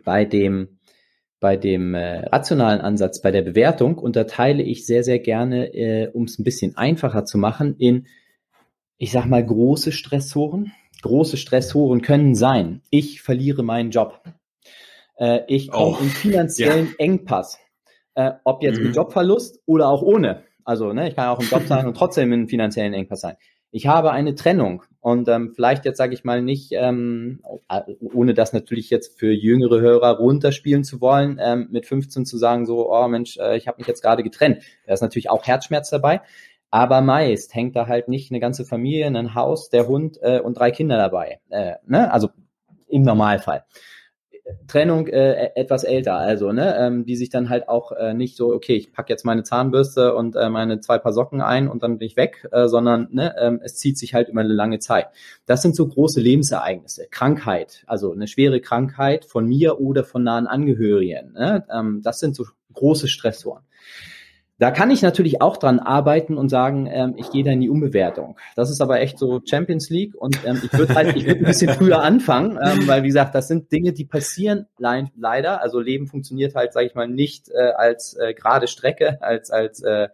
bei 0.03 0.25
dem 0.25 0.79
bei 1.43 1.57
dem 1.57 1.93
äh, 1.93 2.25
rationalen 2.29 2.79
Ansatz, 2.79 3.21
bei 3.21 3.29
der 3.29 3.41
Bewertung 3.41 3.97
unterteile 3.97 4.63
ich 4.63 4.85
sehr, 4.85 5.03
sehr 5.03 5.19
gerne, 5.19 5.73
äh, 5.73 6.07
um 6.07 6.23
es 6.23 6.39
ein 6.39 6.45
bisschen 6.45 6.77
einfacher 6.77 7.25
zu 7.25 7.37
machen, 7.37 7.75
in, 7.77 8.07
ich 8.97 9.11
sag 9.11 9.25
mal, 9.25 9.45
große 9.45 9.91
Stressoren, 9.91 10.71
große 11.01 11.35
Stressoren 11.35 12.01
können 12.01 12.33
sein, 12.33 12.81
ich 12.89 13.21
verliere 13.21 13.61
meinen 13.61 13.91
Job, 13.91 14.23
äh, 15.17 15.41
ich 15.49 15.69
komme 15.69 15.97
oh, 15.97 16.01
in 16.01 16.07
finanziellen 16.07 16.87
ja. 16.91 17.05
Engpass, 17.05 17.59
äh, 18.15 18.31
ob 18.45 18.63
jetzt 18.63 18.79
mhm. 18.79 18.85
mit 18.85 18.95
Jobverlust 18.95 19.59
oder 19.65 19.89
auch 19.89 20.01
ohne. 20.01 20.43
Also 20.63 20.93
ne, 20.93 21.09
ich 21.09 21.15
kann 21.17 21.27
auch 21.27 21.41
im 21.41 21.49
Job 21.49 21.63
sein 21.67 21.85
und 21.85 21.97
trotzdem 21.97 22.31
in 22.31 22.47
finanziellen 22.47 22.93
Engpass 22.93 23.19
sein. 23.19 23.35
Ich 23.69 23.85
habe 23.85 24.11
eine 24.11 24.33
Trennung 24.33 24.83
und 25.03 25.27
ähm, 25.27 25.51
vielleicht 25.53 25.83
jetzt 25.83 25.97
sage 25.97 26.13
ich 26.13 26.23
mal 26.23 26.41
nicht, 26.41 26.71
ähm, 26.71 27.43
ohne 28.13 28.33
das 28.33 28.53
natürlich 28.53 28.89
jetzt 28.89 29.19
für 29.19 29.33
jüngere 29.33 29.81
Hörer 29.81 30.17
runterspielen 30.17 30.85
zu 30.85 31.01
wollen, 31.01 31.41
ähm, 31.43 31.67
mit 31.71 31.85
15 31.85 32.25
zu 32.25 32.37
sagen 32.37 32.65
so, 32.65 32.89
oh 32.89 33.07
Mensch, 33.09 33.37
äh, 33.37 33.57
ich 33.57 33.67
habe 33.67 33.79
mich 33.79 33.87
jetzt 33.87 34.01
gerade 34.01 34.23
getrennt. 34.23 34.63
Da 34.87 34.93
ist 34.93 35.01
natürlich 35.01 35.29
auch 35.29 35.45
Herzschmerz 35.45 35.89
dabei. 35.89 36.21
Aber 36.71 37.01
meist 37.01 37.53
hängt 37.53 37.75
da 37.75 37.87
halt 37.87 38.07
nicht 38.07 38.31
eine 38.31 38.39
ganze 38.39 38.63
Familie, 38.63 39.07
ein 39.07 39.35
Haus, 39.35 39.69
der 39.69 39.87
Hund 39.87 40.19
äh, 40.21 40.39
und 40.39 40.57
drei 40.57 40.71
Kinder 40.71 40.95
dabei. 40.95 41.41
Äh, 41.49 41.73
ne? 41.85 42.09
Also 42.09 42.29
im 42.87 43.01
Normalfall. 43.01 43.65
Trennung 44.67 45.07
äh, 45.07 45.51
etwas 45.55 45.83
älter, 45.83 46.15
also 46.15 46.51
ne, 46.51 46.75
ähm, 46.77 47.05
die 47.05 47.15
sich 47.15 47.29
dann 47.29 47.49
halt 47.49 47.69
auch 47.69 47.93
äh, 47.93 48.13
nicht 48.13 48.35
so, 48.35 48.53
okay, 48.53 48.75
ich 48.75 48.91
pack 48.91 49.09
jetzt 49.09 49.23
meine 49.23 49.43
Zahnbürste 49.43 50.15
und 50.15 50.35
äh, 50.35 50.49
meine 50.49 50.81
zwei 50.81 50.97
Paar 50.97 51.13
Socken 51.13 51.41
ein 51.41 51.69
und 51.69 51.81
dann 51.81 51.97
bin 51.97 52.05
ich 52.05 52.17
weg, 52.17 52.47
äh, 52.51 52.67
sondern 52.67 53.07
ne, 53.11 53.35
ähm, 53.39 53.61
es 53.63 53.75
zieht 53.75 53.97
sich 53.97 54.13
halt 54.13 54.27
über 54.27 54.41
eine 54.41 54.53
lange 54.53 54.79
Zeit. 54.79 55.07
Das 55.45 55.61
sind 55.61 55.75
so 55.75 55.87
große 55.87 56.19
Lebensereignisse, 56.19 57.07
Krankheit, 57.09 57.83
also 57.87 58.11
eine 58.11 58.27
schwere 58.27 58.59
Krankheit 58.59 59.25
von 59.25 59.47
mir 59.47 59.79
oder 59.79 60.03
von 60.03 60.23
nahen 60.23 60.47
Angehörigen. 60.47 61.33
Ne? 61.33 61.65
Ähm, 61.73 62.01
das 62.03 62.19
sind 62.19 62.35
so 62.35 62.45
große 62.73 63.07
Stressoren. 63.07 63.63
Da 64.63 64.71
kann 64.71 64.91
ich 64.91 65.01
natürlich 65.01 65.41
auch 65.41 65.57
dran 65.57 65.79
arbeiten 65.79 66.37
und 66.37 66.47
sagen, 66.47 66.87
ähm, 66.89 67.15
ich 67.17 67.29
gehe 67.31 67.43
da 67.43 67.51
in 67.51 67.59
die 67.59 67.69
Umbewertung. 67.69 68.37
Das 68.55 68.69
ist 68.69 68.79
aber 68.79 69.01
echt 69.01 69.19
so 69.19 69.41
Champions 69.43 69.89
League 69.89 70.15
und 70.15 70.39
ähm, 70.45 70.61
ich 70.63 70.71
würde 70.71 70.95
halt, 70.95 71.17
ich 71.17 71.25
würde 71.25 71.41
ein 71.41 71.45
bisschen 71.45 71.73
früher 71.73 72.01
anfangen, 72.01 72.57
ähm, 72.63 72.87
weil 72.87 73.03
wie 73.03 73.07
gesagt, 73.07 73.35
das 73.35 73.49
sind 73.49 73.73
Dinge, 73.73 73.91
die 73.91 74.05
passieren 74.05 74.67
le 74.77 75.09
leider. 75.17 75.61
Also 75.61 75.81
Leben 75.81 76.07
funktioniert 76.07 76.55
halt, 76.55 76.71
sage 76.71 76.85
ich 76.85 76.95
mal, 76.95 77.09
nicht 77.09 77.49
äh, 77.49 77.71
als 77.75 78.13
äh, 78.13 78.33
gerade 78.33 78.67
Strecke, 78.69 79.21
als 79.21 79.51
als 79.51 79.81
äh, 79.81 80.07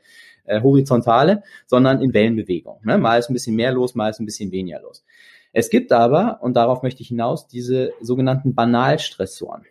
äh, 0.45 0.61
horizontale, 0.63 1.43
sondern 1.67 2.01
in 2.01 2.15
Wellenbewegung. 2.15 2.79
Ne? 2.83 2.97
Mal 2.97 3.19
ist 3.19 3.29
ein 3.29 3.33
bisschen 3.33 3.55
mehr 3.55 3.71
los, 3.71 3.93
mal 3.93 4.09
ist 4.09 4.19
ein 4.19 4.25
bisschen 4.25 4.51
weniger 4.51 4.81
los. 4.81 5.05
Es 5.53 5.69
gibt 5.69 5.91
aber, 5.91 6.39
und 6.41 6.55
darauf 6.55 6.81
möchte 6.81 7.03
ich 7.03 7.09
hinaus, 7.09 7.47
diese 7.47 7.91
sogenannten 8.01 8.55
Banalstressoren. 8.55 9.67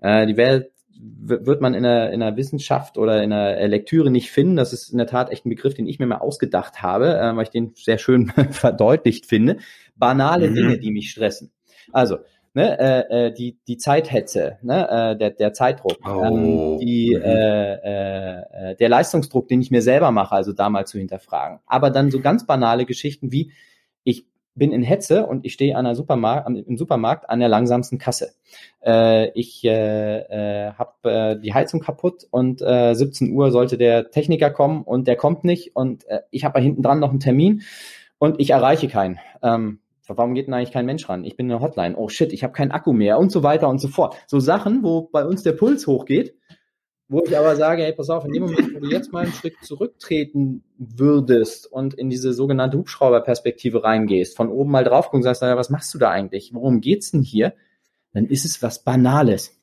Äh, 0.00 0.26
die 0.26 0.36
Welt 0.36 0.72
wird 1.00 1.60
man 1.60 1.74
in 1.74 1.82
der, 1.82 2.12
in 2.12 2.20
der 2.20 2.36
Wissenschaft 2.36 2.98
oder 2.98 3.22
in 3.22 3.30
der 3.30 3.66
Lektüre 3.68 4.10
nicht 4.10 4.30
finden. 4.30 4.56
Das 4.56 4.72
ist 4.72 4.90
in 4.90 4.98
der 4.98 5.06
Tat 5.06 5.30
echt 5.30 5.46
ein 5.46 5.50
Begriff, 5.50 5.74
den 5.74 5.86
ich 5.86 5.98
mir 5.98 6.06
mal 6.06 6.18
ausgedacht 6.18 6.82
habe, 6.82 7.18
äh, 7.18 7.36
weil 7.36 7.44
ich 7.44 7.50
den 7.50 7.72
sehr 7.74 7.98
schön 7.98 8.28
verdeutlicht 8.50 9.26
finde. 9.26 9.58
Banale 9.96 10.48
mhm. 10.50 10.54
Dinge, 10.54 10.78
die 10.78 10.90
mich 10.90 11.10
stressen. 11.10 11.52
Also, 11.92 12.18
ne, 12.54 12.78
äh, 12.78 13.26
äh, 13.26 13.32
die, 13.32 13.58
die 13.68 13.76
Zeithetze, 13.76 14.58
ne, 14.62 14.88
äh, 14.88 15.16
der, 15.16 15.30
der 15.30 15.52
Zeitdruck, 15.52 15.98
oh. 16.04 16.24
ähm, 16.24 16.78
die, 16.78 17.14
mhm. 17.14 17.22
äh, 17.22 18.70
äh, 18.70 18.76
der 18.76 18.88
Leistungsdruck, 18.88 19.48
den 19.48 19.60
ich 19.60 19.70
mir 19.70 19.82
selber 19.82 20.10
mache, 20.10 20.34
also 20.34 20.52
da 20.52 20.68
mal 20.70 20.86
zu 20.86 20.98
hinterfragen. 20.98 21.60
Aber 21.66 21.90
dann 21.90 22.10
so 22.10 22.20
ganz 22.20 22.46
banale 22.46 22.86
Geschichten 22.86 23.30
wie, 23.32 23.52
bin 24.56 24.72
in 24.72 24.82
Hetze 24.82 25.26
und 25.26 25.44
ich 25.44 25.52
stehe 25.52 25.76
an 25.76 25.84
der 25.84 25.94
Supermarkt, 25.94 26.48
im 26.48 26.76
Supermarkt 26.76 27.30
an 27.30 27.40
der 27.40 27.48
langsamsten 27.48 27.98
Kasse. 27.98 28.32
Äh, 28.84 29.30
ich 29.38 29.64
äh, 29.64 30.68
äh, 30.68 30.72
habe 30.72 31.10
äh, 31.10 31.40
die 31.40 31.54
Heizung 31.54 31.80
kaputt 31.80 32.26
und 32.30 32.62
äh, 32.62 32.94
17 32.94 33.32
Uhr 33.32 33.52
sollte 33.52 33.78
der 33.78 34.10
Techniker 34.10 34.50
kommen 34.50 34.82
und 34.82 35.06
der 35.06 35.16
kommt 35.16 35.44
nicht 35.44 35.76
und 35.76 36.06
äh, 36.08 36.20
ich 36.30 36.44
habe 36.44 36.54
da 36.54 36.60
hinten 36.60 36.82
dran 36.82 36.98
noch 36.98 37.10
einen 37.10 37.20
Termin 37.20 37.62
und 38.18 38.40
ich 38.40 38.50
erreiche 38.50 38.88
keinen. 38.88 39.18
Ähm, 39.42 39.80
warum 40.08 40.34
geht 40.34 40.46
denn 40.46 40.54
eigentlich 40.54 40.72
kein 40.72 40.86
Mensch 40.86 41.08
ran? 41.08 41.24
Ich 41.24 41.36
bin 41.36 41.46
in 41.46 41.50
der 41.50 41.60
Hotline. 41.60 41.96
Oh 41.96 42.08
shit, 42.08 42.32
ich 42.32 42.42
habe 42.42 42.52
keinen 42.52 42.70
Akku 42.70 42.92
mehr 42.92 43.18
und 43.18 43.30
so 43.30 43.42
weiter 43.42 43.68
und 43.68 43.78
so 43.78 43.88
fort. 43.88 44.16
So 44.26 44.40
Sachen, 44.40 44.82
wo 44.82 45.02
bei 45.02 45.24
uns 45.24 45.42
der 45.42 45.52
Puls 45.52 45.86
hochgeht 45.86 46.34
wo 47.08 47.22
ich 47.24 47.36
aber 47.38 47.54
sage, 47.54 47.82
hey, 47.82 47.92
pass 47.92 48.10
auf, 48.10 48.24
in 48.24 48.32
dem 48.32 48.44
Moment, 48.44 48.74
wo 48.74 48.80
du 48.80 48.90
jetzt 48.90 49.12
mal 49.12 49.24
einen 49.24 49.32
Schritt 49.32 49.54
zurücktreten 49.62 50.64
würdest 50.76 51.70
und 51.70 51.94
in 51.94 52.10
diese 52.10 52.32
sogenannte 52.32 52.78
Hubschrauberperspektive 52.78 53.84
reingehst, 53.84 54.36
von 54.36 54.50
oben 54.50 54.70
mal 54.72 54.84
drauf 54.84 55.06
gucken, 55.06 55.22
sagst, 55.22 55.42
naja, 55.42 55.56
was 55.56 55.70
machst 55.70 55.94
du 55.94 55.98
da 55.98 56.10
eigentlich? 56.10 56.52
Worum 56.52 56.80
geht's 56.80 57.12
denn 57.12 57.22
hier? 57.22 57.54
Dann 58.12 58.26
ist 58.26 58.44
es 58.44 58.62
was 58.62 58.82
Banales. 58.82 59.60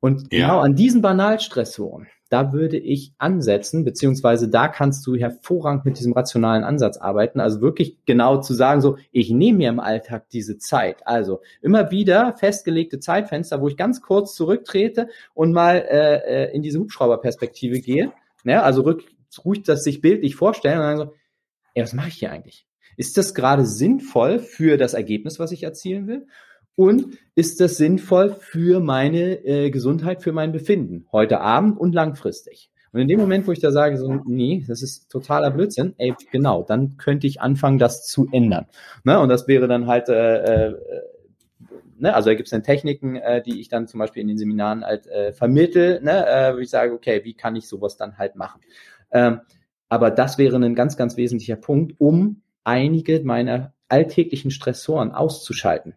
Und 0.00 0.32
ja. 0.32 0.46
genau 0.46 0.60
an 0.60 0.76
diesen 0.76 1.02
Banalstressoren, 1.02 2.06
da 2.28 2.52
würde 2.52 2.76
ich 2.76 3.12
ansetzen, 3.18 3.84
beziehungsweise 3.84 4.48
da 4.48 4.68
kannst 4.68 5.06
du 5.06 5.16
hervorragend 5.16 5.84
mit 5.84 5.98
diesem 5.98 6.12
rationalen 6.12 6.62
Ansatz 6.62 6.98
arbeiten. 6.98 7.40
Also 7.40 7.60
wirklich 7.60 7.98
genau 8.04 8.40
zu 8.40 8.54
sagen, 8.54 8.80
so, 8.80 8.98
ich 9.12 9.30
nehme 9.30 9.58
mir 9.58 9.68
im 9.70 9.80
Alltag 9.80 10.28
diese 10.30 10.58
Zeit. 10.58 11.06
Also 11.06 11.40
immer 11.62 11.90
wieder 11.90 12.34
festgelegte 12.36 13.00
Zeitfenster, 13.00 13.60
wo 13.60 13.68
ich 13.68 13.76
ganz 13.76 14.02
kurz 14.02 14.34
zurücktrete 14.34 15.08
und 15.34 15.52
mal 15.52 15.76
äh, 15.76 16.46
äh 16.46 16.54
in 16.54 16.62
diese 16.62 16.78
Hubschrauberperspektive 16.80 17.80
gehe. 17.80 18.12
Ja, 18.44 18.62
also 18.62 18.82
rück, 18.82 19.04
ruhig 19.44 19.62
das 19.62 19.84
sich 19.84 20.00
bildlich 20.00 20.36
vorstellen 20.36 20.78
und 20.78 20.84
dann 20.84 20.96
so, 20.98 21.14
ey, 21.74 21.82
was 21.82 21.94
mache 21.94 22.08
ich 22.08 22.14
hier 22.14 22.30
eigentlich? 22.30 22.66
Ist 22.96 23.16
das 23.16 23.34
gerade 23.34 23.64
sinnvoll 23.64 24.38
für 24.38 24.76
das 24.76 24.92
Ergebnis, 24.92 25.38
was 25.38 25.52
ich 25.52 25.62
erzielen 25.62 26.08
will? 26.08 26.26
Und 26.78 27.18
ist 27.34 27.60
das 27.60 27.76
sinnvoll 27.76 28.36
für 28.38 28.78
meine 28.78 29.44
äh, 29.44 29.70
Gesundheit, 29.70 30.22
für 30.22 30.30
mein 30.30 30.52
Befinden, 30.52 31.08
heute 31.10 31.40
Abend 31.40 31.76
und 31.76 31.92
langfristig? 31.92 32.70
Und 32.92 33.00
in 33.00 33.08
dem 33.08 33.18
Moment, 33.18 33.48
wo 33.48 33.52
ich 33.52 33.58
da 33.58 33.72
sage, 33.72 33.98
so, 33.98 34.20
nee, 34.26 34.64
das 34.64 34.80
ist 34.80 35.10
totaler 35.10 35.50
Blödsinn, 35.50 35.94
ey, 35.98 36.14
genau, 36.30 36.62
dann 36.62 36.96
könnte 36.96 37.26
ich 37.26 37.40
anfangen, 37.40 37.78
das 37.78 38.06
zu 38.06 38.28
ändern. 38.30 38.66
Ne? 39.02 39.18
Und 39.18 39.28
das 39.28 39.48
wäre 39.48 39.66
dann 39.66 39.88
halt, 39.88 40.08
äh, 40.08 40.68
äh, 40.68 40.74
ne? 41.98 42.14
also 42.14 42.30
da 42.30 42.34
gibt 42.34 42.46
es 42.46 42.52
dann 42.52 42.62
Techniken, 42.62 43.16
äh, 43.16 43.42
die 43.42 43.60
ich 43.60 43.68
dann 43.68 43.88
zum 43.88 43.98
Beispiel 43.98 44.22
in 44.22 44.28
den 44.28 44.38
Seminaren 44.38 44.84
halt 44.84 45.08
äh, 45.08 45.32
vermittel, 45.32 46.00
ne? 46.00 46.28
äh, 46.28 46.54
wo 46.54 46.58
ich 46.58 46.70
sage, 46.70 46.92
okay, 46.92 47.22
wie 47.24 47.34
kann 47.34 47.56
ich 47.56 47.66
sowas 47.66 47.96
dann 47.96 48.18
halt 48.18 48.36
machen? 48.36 48.60
Ähm, 49.10 49.40
aber 49.88 50.12
das 50.12 50.38
wäre 50.38 50.54
ein 50.54 50.76
ganz, 50.76 50.96
ganz 50.96 51.16
wesentlicher 51.16 51.56
Punkt, 51.56 51.96
um 51.98 52.42
einige 52.62 53.20
meiner 53.24 53.74
alltäglichen 53.88 54.52
Stressoren 54.52 55.10
auszuschalten 55.10 55.96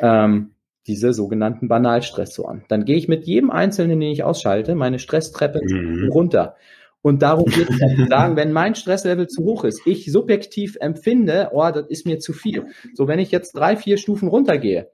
ähm, 0.00 0.52
diese 0.86 1.12
sogenannten 1.12 1.68
Banalstressoren. 1.68 2.64
Dann 2.68 2.84
gehe 2.84 2.96
ich 2.96 3.08
mit 3.08 3.24
jedem 3.26 3.50
Einzelnen, 3.50 4.00
den 4.00 4.10
ich 4.10 4.24
ausschalte, 4.24 4.74
meine 4.74 4.98
Stresstreppe 4.98 5.60
mhm. 5.62 6.10
runter. 6.10 6.56
Und 7.02 7.22
darum 7.22 7.46
geht 7.46 7.70
es 7.70 7.78
zu 7.78 8.06
sagen, 8.08 8.36
wenn 8.36 8.52
mein 8.52 8.74
Stresslevel 8.74 9.28
zu 9.28 9.44
hoch 9.44 9.64
ist, 9.64 9.86
ich 9.86 10.10
subjektiv 10.10 10.76
empfinde, 10.80 11.50
oh, 11.52 11.70
das 11.70 11.86
ist 11.88 12.06
mir 12.06 12.18
zu 12.18 12.32
viel. 12.32 12.66
So, 12.94 13.08
wenn 13.08 13.18
ich 13.18 13.30
jetzt 13.30 13.52
drei, 13.52 13.76
vier 13.76 13.96
Stufen 13.96 14.28
runtergehe, 14.28 14.90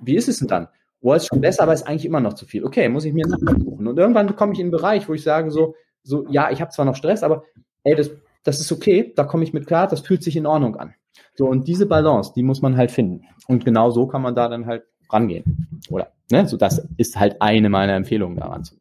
wie 0.00 0.16
ist 0.16 0.28
es 0.28 0.38
denn 0.38 0.48
dann? 0.48 0.68
Oh, 1.00 1.12
ist 1.12 1.26
schon 1.26 1.40
besser, 1.40 1.64
aber 1.64 1.74
ist 1.74 1.86
eigentlich 1.86 2.06
immer 2.06 2.20
noch 2.20 2.32
zu 2.32 2.46
viel. 2.46 2.64
Okay, 2.64 2.88
muss 2.88 3.04
ich 3.04 3.12
mir 3.12 3.26
suchen. 3.26 3.86
Und 3.86 3.98
irgendwann 3.98 4.34
komme 4.36 4.54
ich 4.54 4.58
in 4.58 4.66
einen 4.66 4.70
Bereich, 4.70 5.08
wo 5.08 5.12
ich 5.12 5.22
sage 5.22 5.50
so, 5.50 5.74
so, 6.02 6.26
ja, 6.30 6.50
ich 6.50 6.60
habe 6.60 6.70
zwar 6.70 6.86
noch 6.86 6.96
Stress, 6.96 7.22
aber 7.22 7.44
ey, 7.82 7.94
das, 7.94 8.10
das 8.42 8.60
ist 8.60 8.72
okay, 8.72 9.12
da 9.14 9.24
komme 9.24 9.44
ich 9.44 9.52
mit 9.52 9.66
klar, 9.66 9.86
das 9.86 10.00
fühlt 10.00 10.22
sich 10.22 10.36
in 10.36 10.46
Ordnung 10.46 10.76
an. 10.76 10.94
So, 11.34 11.46
und 11.46 11.66
diese 11.68 11.86
Balance, 11.86 12.32
die 12.34 12.42
muss 12.42 12.62
man 12.62 12.76
halt 12.76 12.90
finden. 12.90 13.24
Und 13.46 13.64
genau 13.64 13.90
so 13.90 14.06
kann 14.06 14.22
man 14.22 14.34
da 14.34 14.48
dann 14.48 14.66
halt 14.66 14.84
rangehen. 15.10 15.82
Oder, 15.90 16.12
ne? 16.30 16.46
So, 16.48 16.56
das 16.56 16.88
ist 16.96 17.18
halt 17.18 17.42
eine 17.42 17.68
meiner 17.68 17.94
Empfehlungen 17.94 18.38
daran 18.38 18.64
zu. 18.64 18.76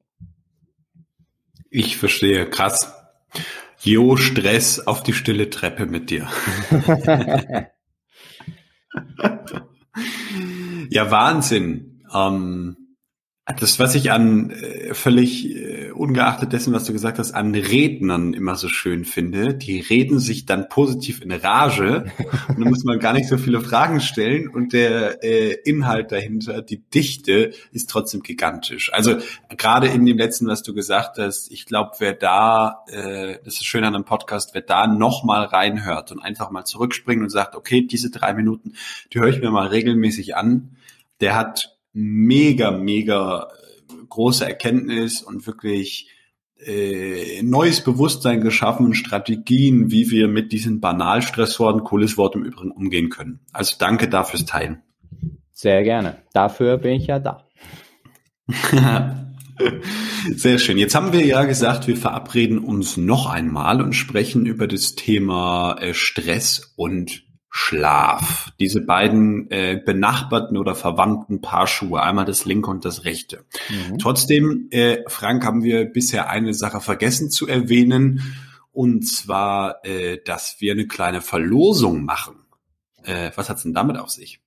Ich 1.69 1.97
verstehe, 1.97 2.49
krass. 2.49 2.93
Jo, 3.79 4.15
Stress 4.15 4.79
auf 4.87 5.03
die 5.03 5.13
stille 5.13 5.49
Treppe 5.49 5.85
mit 5.85 6.09
dir. 6.09 6.27
ja, 10.89 11.11
Wahnsinn. 11.11 12.01
Ähm, 12.13 12.77
das, 13.45 13.77
was 13.77 13.93
ich 13.93 14.09
an 14.09 14.51
äh, 14.51 14.93
völlig 14.93 15.53
äh, 15.53 15.91
ungeachtet 15.91 16.53
dessen, 16.53 16.73
was 16.73 16.85
du 16.85 16.93
gesagt 16.93 17.19
hast, 17.19 17.33
an 17.33 17.53
Rednern 17.53 18.33
immer 18.33 18.55
so 18.55 18.69
schön 18.69 19.03
finde, 19.03 19.53
die 19.53 19.81
reden 19.81 20.19
sich 20.19 20.45
dann 20.45 20.69
positiv 20.69 21.21
in 21.21 21.33
Rage 21.33 22.05
und 22.47 22.59
dann 22.59 22.69
muss 22.69 22.85
man 22.85 22.99
gar 22.99 23.11
nicht 23.11 23.27
so 23.27 23.37
viele 23.37 23.59
Fragen 23.59 23.99
stellen 23.99 24.47
und 24.47 24.71
der 24.71 25.21
äh, 25.25 25.55
Inhalt 25.65 26.13
dahinter, 26.13 26.61
die 26.61 26.77
Dichte 26.77 27.51
ist 27.73 27.89
trotzdem 27.89 28.23
gigantisch. 28.23 28.93
Also 28.93 29.17
gerade 29.49 29.87
in 29.87 30.05
dem 30.05 30.17
letzten, 30.17 30.47
was 30.47 30.63
du 30.63 30.73
gesagt 30.73 31.17
hast, 31.17 31.51
ich 31.51 31.65
glaube, 31.65 31.91
wer 31.99 32.13
da, 32.13 32.85
äh, 32.87 33.39
das 33.43 33.55
ist 33.55 33.65
schön 33.65 33.83
an 33.83 33.93
einem 33.93 34.05
Podcast, 34.05 34.53
wer 34.53 34.61
da 34.61 34.87
nochmal 34.87 35.43
reinhört 35.43 36.13
und 36.13 36.21
einfach 36.21 36.49
mal 36.49 36.63
zurückspringt 36.63 37.21
und 37.21 37.29
sagt, 37.29 37.57
okay, 37.57 37.81
diese 37.85 38.09
drei 38.09 38.33
Minuten, 38.33 38.75
die 39.13 39.19
höre 39.19 39.27
ich 39.27 39.41
mir 39.41 39.51
mal 39.51 39.67
regelmäßig 39.67 40.37
an, 40.37 40.77
der 41.19 41.35
hat 41.35 41.72
mega, 41.93 42.71
mega 42.71 43.47
äh, 43.47 43.93
große 44.09 44.45
Erkenntnis 44.45 45.21
und 45.21 45.47
wirklich 45.47 46.09
äh, 46.65 47.41
neues 47.43 47.83
Bewusstsein 47.83 48.41
geschaffen 48.41 48.85
und 48.85 48.95
Strategien, 48.95 49.91
wie 49.91 50.11
wir 50.11 50.27
mit 50.27 50.51
diesen 50.51 50.81
Banalstressoren, 50.81 51.83
cooles 51.83 52.17
Wort 52.17 52.35
im 52.35 52.43
Übrigen, 52.43 52.71
umgehen 52.71 53.09
können. 53.09 53.39
Also 53.51 53.75
danke 53.79 54.07
dafür 54.07 54.45
Teilen. 54.45 54.81
Sehr 55.51 55.83
gerne. 55.83 56.23
Dafür 56.33 56.77
bin 56.77 56.93
ich 56.93 57.07
ja 57.07 57.19
da. 57.19 57.47
Sehr 60.35 60.57
schön. 60.57 60.77
Jetzt 60.77 60.95
haben 60.95 61.13
wir 61.13 61.25
ja 61.25 61.43
gesagt, 61.45 61.87
wir 61.87 61.95
verabreden 61.95 62.59
uns 62.59 62.97
noch 62.97 63.27
einmal 63.29 63.81
und 63.81 63.93
sprechen 63.93 64.45
über 64.45 64.67
das 64.67 64.95
Thema 64.95 65.77
äh, 65.79 65.93
Stress 65.93 66.73
und 66.75 67.23
Schlaf. 67.55 68.51
Diese 68.59 68.81
beiden 68.81 69.49
äh, 69.51 69.79
benachbarten 69.85 70.57
oder 70.57 70.73
verwandten 70.73 71.39
Paarschuhe, 71.39 72.01
einmal 72.01 72.25
das 72.25 72.45
linke 72.45 72.71
und 72.71 72.83
das 72.83 73.05
rechte. 73.05 73.45
Mhm. 73.69 73.99
Trotzdem, 73.99 74.69
äh, 74.71 75.03
Frank, 75.07 75.45
haben 75.45 75.63
wir 75.63 75.85
bisher 75.85 76.31
eine 76.31 76.55
Sache 76.55 76.81
vergessen 76.81 77.29
zu 77.29 77.47
erwähnen, 77.47 78.35
und 78.71 79.07
zwar, 79.07 79.85
äh, 79.85 80.17
dass 80.25 80.55
wir 80.61 80.71
eine 80.71 80.87
kleine 80.87 81.21
Verlosung 81.21 82.05
machen. 82.05 82.37
Äh, 83.03 83.29
was 83.35 83.51
hat's 83.51 83.61
denn 83.61 83.75
damit 83.75 83.97
auf 83.97 84.09
sich? 84.09 84.42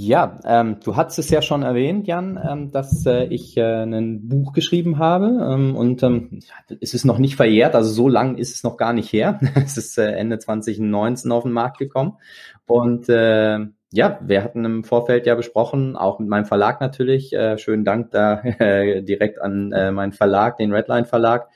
Ja, 0.00 0.38
ähm, 0.44 0.78
du 0.84 0.94
hast 0.94 1.18
es 1.18 1.28
ja 1.28 1.42
schon 1.42 1.64
erwähnt, 1.64 2.06
Jan, 2.06 2.38
ähm, 2.48 2.70
dass 2.70 3.04
äh, 3.04 3.24
ich 3.24 3.56
äh, 3.56 3.82
ein 3.82 4.28
Buch 4.28 4.52
geschrieben 4.52 4.98
habe 4.98 5.26
ähm, 5.26 5.74
und 5.74 6.04
ähm, 6.04 6.38
es 6.80 6.94
ist 6.94 7.04
noch 7.04 7.18
nicht 7.18 7.34
verjährt, 7.34 7.74
also 7.74 7.90
so 7.90 8.08
lang 8.08 8.36
ist 8.36 8.54
es 8.54 8.62
noch 8.62 8.76
gar 8.76 8.92
nicht 8.92 9.12
her. 9.12 9.40
es 9.56 9.76
ist 9.76 9.98
äh, 9.98 10.12
Ende 10.12 10.38
2019 10.38 11.32
auf 11.32 11.42
den 11.42 11.50
Markt 11.50 11.78
gekommen 11.78 12.16
und 12.64 13.08
äh, 13.08 13.58
ja, 13.90 14.20
wir 14.22 14.44
hatten 14.44 14.64
im 14.64 14.84
Vorfeld 14.84 15.26
ja 15.26 15.34
besprochen, 15.34 15.96
auch 15.96 16.20
mit 16.20 16.28
meinem 16.28 16.44
Verlag 16.44 16.80
natürlich. 16.80 17.32
Äh, 17.32 17.58
schönen 17.58 17.84
Dank 17.84 18.12
da 18.12 18.40
äh, 18.42 19.02
direkt 19.02 19.42
an 19.42 19.70
meinen 19.70 20.12
Verlag, 20.12 20.58
den 20.58 20.72
Redline 20.72 21.06
Verlag, 21.06 21.48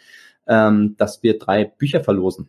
ähm, 0.49 0.97
dass 0.99 1.23
wir 1.23 1.39
drei 1.39 1.65
Bücher 1.65 2.01
verlosen 2.01 2.49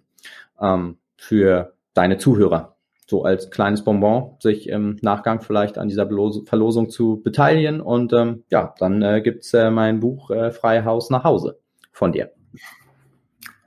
ähm, 0.59 0.97
für 1.17 1.75
deine 1.93 2.17
Zuhörer 2.17 2.72
so 3.13 3.23
als 3.23 3.51
kleines 3.51 3.83
Bonbon 3.83 4.37
sich 4.39 4.67
im 4.67 4.97
Nachgang 5.03 5.39
vielleicht 5.41 5.77
an 5.77 5.87
dieser 5.87 6.09
Verlosung 6.45 6.89
zu 6.89 7.21
beteiligen. 7.23 7.79
Und 7.79 8.11
ähm, 8.11 8.43
ja, 8.49 8.73
dann 8.79 9.03
äh, 9.03 9.21
gibt's 9.21 9.53
äh, 9.53 9.69
mein 9.69 9.99
Buch 9.99 10.31
äh, 10.31 10.49
Freihaus 10.49 11.11
nach 11.11 11.23
Hause 11.23 11.59
von 11.91 12.11
dir. 12.11 12.31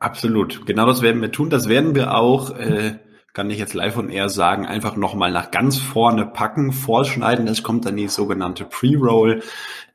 Absolut. 0.00 0.66
Genau 0.66 0.84
das 0.86 1.00
werden 1.00 1.22
wir 1.22 1.30
tun. 1.30 1.48
Das 1.48 1.68
werden 1.68 1.94
wir 1.94 2.16
auch, 2.16 2.58
äh, 2.58 2.96
kann 3.34 3.48
ich 3.48 3.60
jetzt 3.60 3.74
live 3.74 3.96
und 3.98 4.10
eher 4.10 4.28
sagen, 4.30 4.66
einfach 4.66 4.96
nochmal 4.96 5.30
nach 5.30 5.52
ganz 5.52 5.78
vorne 5.78 6.26
packen, 6.26 6.72
vorschneiden. 6.72 7.46
Das 7.46 7.62
kommt 7.62 7.86
dann 7.86 7.96
die 7.96 8.08
sogenannte 8.08 8.64
Pre-Roll 8.64 9.42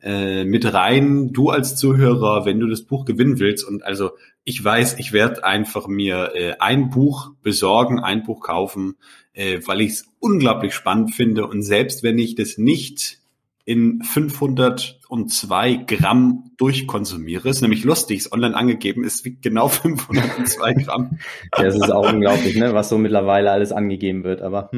äh, 0.02 0.45
mit 0.45 0.74
rein. 0.74 1.34
Du 1.34 1.49
als 1.49 1.76
Zuhörer, 1.76 2.45
wenn 2.45 2.62
du 2.62 2.68
das 2.68 2.84
Buch 2.84 3.04
gewinnen 3.04 3.38
willst 3.39 3.68
und 3.68 3.84
also 3.84 4.12
ich 4.44 4.64
weiß, 4.64 4.98
ich 5.00 5.14
werde 5.14 5.44
einfach 5.44 5.88
mir 5.88 6.32
äh, 6.36 6.54
ein 6.60 6.89
Buch 6.89 7.32
besorgen, 7.44 8.00
ein 8.00 8.24
Buch 8.24 8.42
kaufen, 8.42 8.96
äh, 9.34 9.60
weil 9.66 9.82
ich 9.82 9.92
es 9.92 10.06
unglaublich 10.20 10.74
spannend 10.74 11.14
finde. 11.14 11.48
Und 11.48 11.62
selbst 11.62 12.04
wenn 12.04 12.18
ich 12.18 12.36
das 12.36 12.58
nicht 12.58 13.20
in 13.64 14.02
502 14.04 15.76
Gramm 15.88 16.52
durchkonsumiere, 16.58 17.50
ist 17.50 17.62
nämlich 17.62 17.84
lustig, 17.84 18.18
ist 18.18 18.32
online 18.32 18.56
angegeben, 18.56 19.04
es 19.04 19.24
wiegt 19.24 19.44
genau 19.44 19.68
502 19.70 20.74
Gramm. 20.74 21.20
Das 21.52 21.76
ist 21.76 21.92
auch 21.92 22.10
unglaublich, 22.12 22.56
ne, 22.56 22.74
was 22.74 22.89
so 22.89 22.98
mittlerweile 22.98 23.52
alles 23.52 23.72
angegeben 23.72 24.24
wird, 24.24 24.42
aber. 24.42 24.72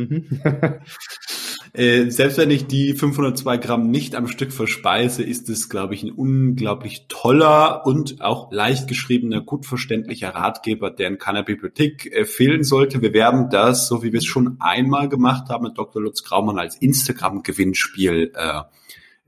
Äh, 1.76 2.12
selbst 2.12 2.38
wenn 2.38 2.52
ich 2.52 2.68
die 2.68 2.94
502 2.94 3.58
Gramm 3.58 3.90
nicht 3.90 4.14
am 4.14 4.28
Stück 4.28 4.54
verspeise, 4.54 5.24
ist 5.24 5.50
es, 5.50 5.70
glaube 5.70 5.96
ich, 5.96 6.04
ein 6.04 6.12
unglaublich 6.12 7.08
toller 7.08 7.88
und 7.88 8.22
auch 8.22 8.52
leicht 8.52 8.88
geschriebener, 8.88 9.42
gut 9.42 9.66
verständlicher 9.66 10.30
Ratgeber, 10.30 10.92
der 10.92 11.08
in 11.08 11.18
keiner 11.18 11.42
Bibliothek 11.42 12.06
äh, 12.06 12.26
fehlen 12.26 12.64
sollte. 12.64 13.02
Wir 13.02 13.14
werden 13.14 13.50
das, 13.50 13.88
so 13.88 14.04
wie 14.04 14.12
wir 14.12 14.20
es 14.20 14.26
schon 14.26 14.58
einmal 14.60 15.10
gemacht 15.10 15.50
haben, 15.50 15.64
mit 15.64 15.76
Dr. 15.76 16.00
Lutz 16.00 16.24
Graumann 16.24 16.60
als 16.60 16.76
Instagram-Gewinnspiel 16.76 18.34
äh, 18.36 18.62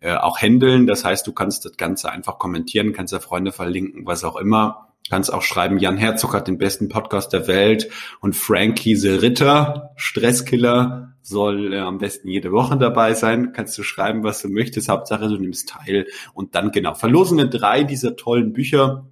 äh, 0.02 0.16
auch 0.16 0.40
handeln. 0.40 0.86
Das 0.86 1.04
heißt, 1.04 1.26
du 1.26 1.34
kannst 1.34 1.66
das 1.66 1.78
Ganze 1.78 2.12
einfach 2.12 2.38
kommentieren, 2.38 2.94
kannst 2.94 3.12
da 3.12 3.20
Freunde 3.20 3.54
verlinken, 3.54 4.06
was 4.06 4.24
auch 4.24 4.36
immer. 4.36 4.90
Kannst 5.10 5.34
auch 5.34 5.42
schreiben, 5.42 5.80
Jan 5.80 5.98
Herzog 5.98 6.36
hat 6.36 6.48
den 6.48 6.60
besten 6.60 6.90
Podcast 6.90 7.34
der 7.34 7.48
Welt 7.48 7.90
und 8.22 8.36
Frankie 8.36 8.96
the 8.96 9.10
Ritter, 9.10 9.92
Stresskiller, 9.96 11.15
soll 11.26 11.74
äh, 11.74 11.80
am 11.80 11.98
besten 11.98 12.30
jede 12.30 12.52
Woche 12.52 12.78
dabei 12.78 13.14
sein. 13.14 13.52
Kannst 13.54 13.78
du 13.78 13.84
schreiben, 13.84 14.24
was 14.24 14.42
du 14.42 14.50
möchtest. 14.50 14.90
Hauptsache, 14.90 15.28
du 15.28 15.38
nimmst 15.38 15.70
teil. 15.70 16.08
Und 16.34 16.56
dann 16.56 16.72
genau, 16.72 16.94
verlosen 16.94 17.38
wir 17.38 17.48
drei 17.48 17.84
dieser 17.84 18.16
tollen 18.16 18.54
Bücher, 18.54 19.08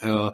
äh, 0.00 0.30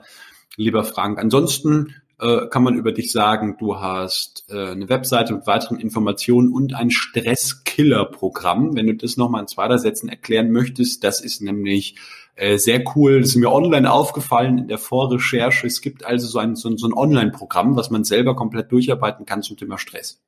lieber 0.57 0.85
Frank. 0.85 1.19
Ansonsten 1.19 1.95
äh, 2.21 2.47
kann 2.49 2.63
man 2.63 2.75
über 2.75 2.93
dich 2.93 3.11
sagen, 3.11 3.57
du 3.59 3.81
hast 3.81 4.45
äh, 4.49 4.71
eine 4.71 4.89
Webseite 4.89 5.35
mit 5.35 5.47
weiteren 5.47 5.79
Informationen 5.79 6.53
und 6.53 6.75
ein 6.75 6.91
Stresskiller-Programm. 6.91 8.77
Wenn 8.77 8.87
du 8.87 8.95
das 8.95 9.17
nochmal 9.17 9.43
in 9.43 9.49
zweiter 9.49 9.79
Sätzen 9.79 10.09
erklären 10.09 10.53
möchtest, 10.53 11.03
das 11.03 11.21
ist 11.21 11.43
nämlich 11.43 11.97
äh, 12.37 12.59
sehr 12.59 12.85
cool. 12.95 13.21
Das 13.21 13.31
ist 13.31 13.37
mir 13.37 13.51
online 13.51 13.91
aufgefallen 13.91 14.59
in 14.59 14.69
der 14.69 14.79
Vorrecherche. 14.79 15.67
Es 15.67 15.81
gibt 15.81 16.05
also 16.05 16.29
so 16.29 16.39
ein, 16.39 16.55
so 16.55 16.69
ein 16.69 16.93
Online-Programm, 16.93 17.75
was 17.75 17.91
man 17.91 18.05
selber 18.05 18.37
komplett 18.37 18.71
durcharbeiten 18.71 19.27
kann 19.27 19.43
zum 19.43 19.57
Thema 19.57 19.79
Stress. 19.79 20.21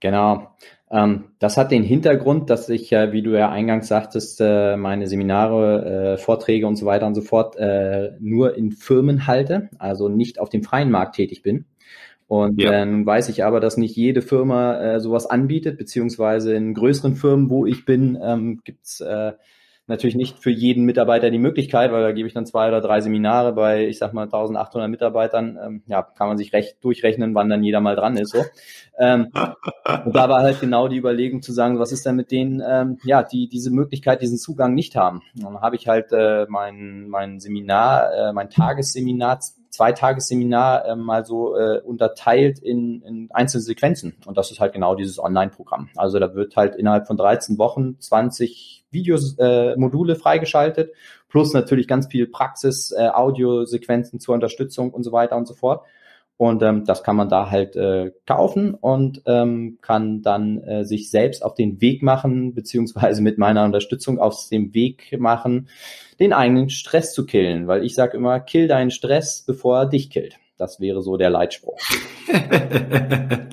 Genau. 0.00 0.48
Ähm, 0.90 1.32
das 1.38 1.56
hat 1.56 1.72
den 1.72 1.82
Hintergrund, 1.82 2.48
dass 2.50 2.68
ich, 2.68 2.90
wie 2.92 3.22
du 3.22 3.36
ja 3.36 3.50
eingangs 3.50 3.88
sagtest, 3.88 4.40
äh, 4.40 4.76
meine 4.76 5.08
Seminare, 5.08 6.14
äh, 6.14 6.18
Vorträge 6.18 6.66
und 6.66 6.76
so 6.76 6.86
weiter 6.86 7.06
und 7.06 7.14
so 7.14 7.22
fort 7.22 7.56
äh, 7.56 8.12
nur 8.20 8.56
in 8.56 8.72
Firmen 8.72 9.26
halte, 9.26 9.68
also 9.78 10.08
nicht 10.08 10.38
auf 10.38 10.48
dem 10.48 10.62
freien 10.62 10.90
Markt 10.90 11.16
tätig 11.16 11.42
bin. 11.42 11.66
Und 12.28 12.60
ja. 12.60 12.72
äh, 12.72 12.86
nun 12.86 13.06
weiß 13.06 13.28
ich 13.28 13.44
aber, 13.44 13.60
dass 13.60 13.76
nicht 13.76 13.96
jede 13.96 14.20
Firma 14.20 14.80
äh, 14.80 15.00
sowas 15.00 15.26
anbietet, 15.26 15.78
beziehungsweise 15.78 16.54
in 16.54 16.74
größeren 16.74 17.14
Firmen, 17.14 17.50
wo 17.50 17.66
ich 17.66 17.84
bin, 17.84 18.18
ähm, 18.20 18.60
gibt's 18.64 19.00
äh, 19.00 19.32
natürlich 19.86 20.16
nicht 20.16 20.38
für 20.38 20.50
jeden 20.50 20.84
Mitarbeiter 20.84 21.30
die 21.30 21.38
Möglichkeit, 21.38 21.92
weil 21.92 22.02
da 22.02 22.12
gebe 22.12 22.26
ich 22.26 22.34
dann 22.34 22.46
zwei 22.46 22.68
oder 22.68 22.80
drei 22.80 23.00
Seminare 23.00 23.52
bei, 23.52 23.86
ich 23.86 23.98
sag 23.98 24.12
mal, 24.12 24.24
1800 24.24 24.90
Mitarbeitern. 24.90 25.58
Ähm, 25.62 25.82
ja, 25.86 26.02
kann 26.02 26.28
man 26.28 26.38
sich 26.38 26.52
recht 26.52 26.82
durchrechnen, 26.82 27.34
wann 27.34 27.48
dann 27.48 27.62
jeder 27.62 27.80
mal 27.80 27.96
dran 27.96 28.16
ist. 28.16 28.32
So. 28.32 28.44
Ähm, 28.98 29.32
und 30.04 30.14
da 30.14 30.28
war 30.28 30.42
halt 30.42 30.60
genau 30.60 30.88
die 30.88 30.96
Überlegung 30.96 31.42
zu 31.42 31.52
sagen, 31.52 31.78
was 31.78 31.92
ist 31.92 32.04
denn 32.04 32.16
mit 32.16 32.30
denen, 32.30 32.62
ähm, 32.66 32.98
ja, 33.04 33.22
die 33.22 33.48
diese 33.48 33.70
Möglichkeit, 33.70 34.22
diesen 34.22 34.38
Zugang 34.38 34.74
nicht 34.74 34.96
haben. 34.96 35.22
Und 35.36 35.44
dann 35.44 35.60
habe 35.60 35.76
ich 35.76 35.86
halt 35.86 36.12
äh, 36.12 36.46
mein, 36.48 37.08
mein 37.08 37.38
Seminar, 37.38 38.12
äh, 38.12 38.32
mein 38.32 38.50
Tagesseminar 38.50 39.40
Zweitagesseminar 39.76 40.86
äh, 40.86 40.96
mal 40.96 41.26
so 41.26 41.54
äh, 41.54 41.80
unterteilt 41.80 42.58
in, 42.58 43.02
in 43.02 43.28
einzelne 43.30 43.62
Sequenzen. 43.62 44.14
Und 44.24 44.38
das 44.38 44.50
ist 44.50 44.58
halt 44.58 44.72
genau 44.72 44.94
dieses 44.94 45.18
Online-Programm. 45.18 45.90
Also 45.96 46.18
da 46.18 46.34
wird 46.34 46.56
halt 46.56 46.76
innerhalb 46.76 47.06
von 47.06 47.18
13 47.18 47.58
Wochen 47.58 48.00
20 48.00 48.75
Videomodule 48.90 50.12
äh, 50.12 50.16
freigeschaltet, 50.16 50.92
plus 51.28 51.52
natürlich 51.52 51.88
ganz 51.88 52.06
viel 52.06 52.26
Praxis, 52.26 52.92
äh, 52.92 53.08
Audiosequenzen 53.08 54.20
zur 54.20 54.34
Unterstützung 54.34 54.90
und 54.90 55.02
so 55.02 55.12
weiter 55.12 55.36
und 55.36 55.46
so 55.46 55.54
fort. 55.54 55.84
Und 56.38 56.62
ähm, 56.62 56.84
das 56.84 57.02
kann 57.02 57.16
man 57.16 57.30
da 57.30 57.50
halt 57.50 57.76
äh, 57.76 58.12
kaufen 58.26 58.74
und 58.74 59.22
ähm, 59.24 59.78
kann 59.80 60.20
dann 60.20 60.58
äh, 60.58 60.84
sich 60.84 61.10
selbst 61.10 61.42
auf 61.42 61.54
den 61.54 61.80
Weg 61.80 62.02
machen, 62.02 62.54
beziehungsweise 62.54 63.22
mit 63.22 63.38
meiner 63.38 63.64
Unterstützung 63.64 64.18
auf 64.18 64.48
dem 64.50 64.74
Weg 64.74 65.18
machen, 65.18 65.68
den 66.20 66.34
eigenen 66.34 66.68
Stress 66.68 67.14
zu 67.14 67.24
killen. 67.24 67.68
Weil 67.68 67.84
ich 67.84 67.94
sage 67.94 68.18
immer, 68.18 68.38
kill 68.40 68.68
deinen 68.68 68.90
Stress, 68.90 69.44
bevor 69.46 69.78
er 69.78 69.86
dich 69.86 70.10
killt. 70.10 70.36
Das 70.58 70.78
wäre 70.78 71.00
so 71.02 71.16
der 71.16 71.30
Leitspruch. 71.30 71.78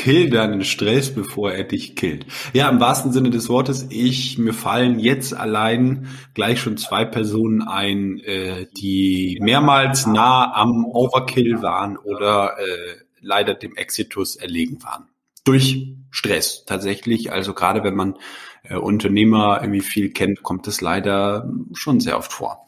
Kill 0.00 0.30
deinen 0.30 0.64
Stress, 0.64 1.14
bevor 1.14 1.52
er 1.52 1.64
dich 1.64 1.94
killt. 1.94 2.24
Ja, 2.54 2.70
im 2.70 2.80
wahrsten 2.80 3.12
Sinne 3.12 3.28
des 3.28 3.50
Wortes, 3.50 3.86
ich, 3.90 4.38
mir 4.38 4.54
fallen 4.54 4.98
jetzt 4.98 5.34
allein 5.34 6.08
gleich 6.32 6.58
schon 6.58 6.78
zwei 6.78 7.04
Personen 7.04 7.60
ein, 7.60 8.18
äh, 8.20 8.66
die 8.78 9.38
mehrmals 9.42 10.06
nah 10.06 10.54
am 10.54 10.86
Overkill 10.86 11.60
waren 11.60 11.98
oder 11.98 12.58
äh, 12.58 12.94
leider 13.20 13.52
dem 13.52 13.76
Exitus 13.76 14.36
erlegen 14.36 14.82
waren. 14.82 15.10
Durch 15.44 15.92
Stress 16.10 16.64
tatsächlich. 16.64 17.30
Also 17.30 17.52
gerade 17.52 17.84
wenn 17.84 17.94
man 17.94 18.14
äh, 18.62 18.76
Unternehmer 18.76 19.58
irgendwie 19.60 19.82
viel 19.82 20.12
kennt, 20.12 20.42
kommt 20.42 20.66
es 20.66 20.80
leider 20.80 21.52
schon 21.74 22.00
sehr 22.00 22.16
oft 22.16 22.32
vor. 22.32 22.64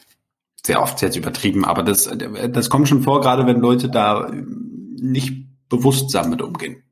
Sehr 0.66 0.82
oft, 0.82 0.98
sehr 0.98 1.16
übertrieben, 1.16 1.64
aber 1.64 1.82
das, 1.82 2.10
das 2.50 2.68
kommt 2.68 2.90
schon 2.90 3.02
vor, 3.02 3.22
gerade 3.22 3.46
wenn 3.46 3.60
Leute 3.60 3.88
da 3.88 4.30
nicht 4.30 5.46
bewusst 5.70 6.14
damit 6.14 6.42
umgehen. 6.42 6.82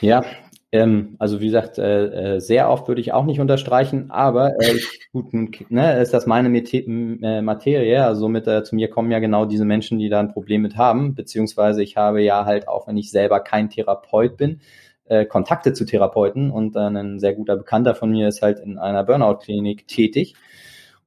Ja, 0.00 0.24
ähm, 0.72 1.16
also 1.18 1.40
wie 1.40 1.46
gesagt, 1.46 1.78
äh, 1.78 2.36
äh, 2.36 2.40
sehr 2.40 2.68
oft 2.68 2.88
würde 2.88 3.00
ich 3.00 3.12
auch 3.12 3.24
nicht 3.24 3.40
unterstreichen, 3.40 4.10
aber 4.10 4.60
äh, 4.60 4.78
gut, 5.12 5.32
ne, 5.70 6.00
ist 6.00 6.12
das 6.12 6.26
meine 6.26 6.48
äh, 6.58 7.40
Materie, 7.42 8.04
also 8.04 8.22
somit 8.22 8.46
äh, 8.46 8.62
zu 8.64 8.74
mir 8.74 8.90
kommen 8.90 9.10
ja 9.10 9.18
genau 9.18 9.46
diese 9.46 9.64
Menschen, 9.64 9.98
die 9.98 10.08
da 10.08 10.20
ein 10.20 10.32
Problem 10.32 10.62
mit 10.62 10.76
haben, 10.76 11.14
beziehungsweise 11.14 11.82
ich 11.82 11.96
habe 11.96 12.22
ja 12.22 12.44
halt 12.44 12.68
auch, 12.68 12.86
wenn 12.88 12.96
ich 12.96 13.10
selber 13.10 13.40
kein 13.40 13.70
Therapeut 13.70 14.36
bin, 14.36 14.60
äh, 15.06 15.24
Kontakte 15.24 15.72
zu 15.72 15.84
Therapeuten 15.86 16.50
und 16.50 16.76
äh, 16.76 16.80
ein 16.80 17.18
sehr 17.20 17.34
guter 17.34 17.56
Bekannter 17.56 17.94
von 17.94 18.10
mir 18.10 18.28
ist 18.28 18.42
halt 18.42 18.58
in 18.60 18.76
einer 18.78 19.04
Burnout-Klinik 19.04 19.86
tätig 19.86 20.34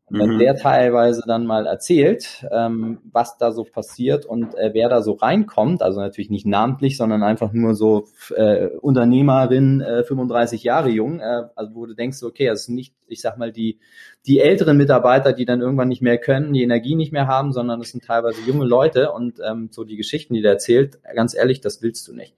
und 0.09 0.19
wenn 0.19 0.33
mhm. 0.33 0.39
der 0.39 0.55
teilweise 0.55 1.23
dann 1.27 1.45
mal 1.45 1.67
erzählt, 1.67 2.45
ähm, 2.51 2.99
was 3.11 3.37
da 3.37 3.51
so 3.51 3.63
passiert 3.63 4.25
und 4.25 4.55
äh, 4.55 4.71
wer 4.73 4.89
da 4.89 5.01
so 5.01 5.13
reinkommt, 5.13 5.83
also 5.83 5.99
natürlich 5.99 6.31
nicht 6.31 6.47
namentlich, 6.47 6.97
sondern 6.97 7.21
einfach 7.21 7.53
nur 7.53 7.75
so 7.75 8.07
äh, 8.35 8.67
Unternehmerin, 8.67 9.81
äh, 9.81 10.03
35 10.03 10.63
Jahre 10.63 10.89
jung, 10.89 11.19
äh, 11.19 11.43
also 11.55 11.75
wo 11.75 11.85
du 11.85 11.93
denkst, 11.93 12.23
okay, 12.23 12.47
das 12.47 12.61
ist 12.61 12.69
nicht, 12.69 12.95
ich 13.07 13.21
sag 13.21 13.37
mal, 13.37 13.51
die, 13.51 13.79
die 14.25 14.39
älteren 14.39 14.77
Mitarbeiter, 14.77 15.31
die 15.31 15.45
dann 15.45 15.61
irgendwann 15.61 15.89
nicht 15.89 16.01
mehr 16.01 16.17
können, 16.17 16.53
die 16.53 16.63
Energie 16.63 16.95
nicht 16.95 17.11
mehr 17.11 17.27
haben, 17.27 17.53
sondern 17.53 17.79
es 17.79 17.91
sind 17.91 18.03
teilweise 18.03 18.41
junge 18.41 18.65
Leute 18.65 19.11
und 19.11 19.39
ähm, 19.47 19.69
so 19.71 19.83
die 19.83 19.97
Geschichten, 19.97 20.33
die 20.33 20.41
der 20.41 20.53
erzählt, 20.53 20.99
ganz 21.15 21.35
ehrlich, 21.35 21.61
das 21.61 21.83
willst 21.83 22.07
du 22.07 22.15
nicht. 22.15 22.35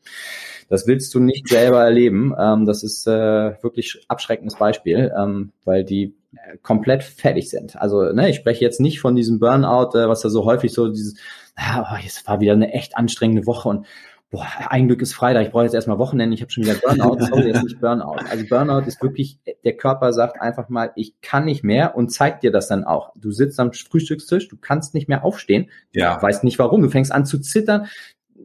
Das 0.67 0.88
willst 0.88 1.13
du 1.13 1.19
nicht 1.19 1.47
selber 1.47 1.84
erleben. 1.84 2.34
Ähm, 2.38 2.65
das 2.65 2.84
ist 2.84 3.07
äh, 3.07 3.61
wirklich 3.61 4.03
abschreckendes 4.07 4.57
Beispiel, 4.57 5.11
ähm, 5.17 5.51
weil 5.65 5.84
die 5.84 6.15
komplett 6.61 7.03
fertig 7.03 7.49
sind. 7.49 7.75
Also 7.75 8.11
ne, 8.13 8.29
ich 8.29 8.38
spreche 8.38 8.63
jetzt 8.63 8.79
nicht 8.79 8.99
von 8.99 9.15
diesem 9.15 9.39
Burnout, 9.39 9.97
äh, 9.97 10.07
was 10.07 10.21
da 10.21 10.29
so 10.29 10.45
häufig 10.45 10.73
so 10.73 10.88
dieses, 10.88 11.15
ah, 11.55 11.97
jetzt 12.01 12.27
war 12.27 12.39
wieder 12.39 12.53
eine 12.53 12.71
echt 12.73 12.97
anstrengende 12.97 13.45
Woche 13.45 13.69
und 13.69 13.86
boah, 14.29 14.47
ein 14.69 14.88
Glück 14.88 15.01
ist 15.01 15.13
Freitag, 15.13 15.45
ich 15.45 15.51
brauche 15.51 15.65
jetzt 15.65 15.73
erstmal 15.73 15.99
Wochenende, 15.99 16.34
ich 16.34 16.41
habe 16.41 16.51
schon 16.51 16.63
wieder 16.63 16.75
Burnout, 16.75 17.19
sorry, 17.29 17.47
jetzt 17.47 17.63
nicht 17.63 17.82
Burnout. 17.82 18.15
Also 18.29 18.45
Burnout 18.47 18.88
ist 18.88 19.01
wirklich, 19.01 19.39
der 19.65 19.75
Körper 19.75 20.13
sagt 20.13 20.41
einfach 20.41 20.69
mal, 20.69 20.91
ich 20.95 21.19
kann 21.21 21.45
nicht 21.45 21.63
mehr 21.63 21.95
und 21.95 22.13
zeigt 22.13 22.43
dir 22.43 22.51
das 22.51 22.69
dann 22.69 22.86
auch. 22.86 23.11
Du 23.15 23.32
sitzt 23.32 23.59
am 23.59 23.73
Frühstückstisch, 23.73 24.47
du 24.47 24.55
kannst 24.59 24.93
nicht 24.93 25.09
mehr 25.09 25.25
aufstehen, 25.25 25.69
ja. 25.91 26.21
weißt 26.21 26.45
nicht 26.45 26.59
warum, 26.59 26.82
du 26.82 26.89
fängst 26.89 27.11
an 27.11 27.25
zu 27.25 27.39
zittern, 27.39 27.88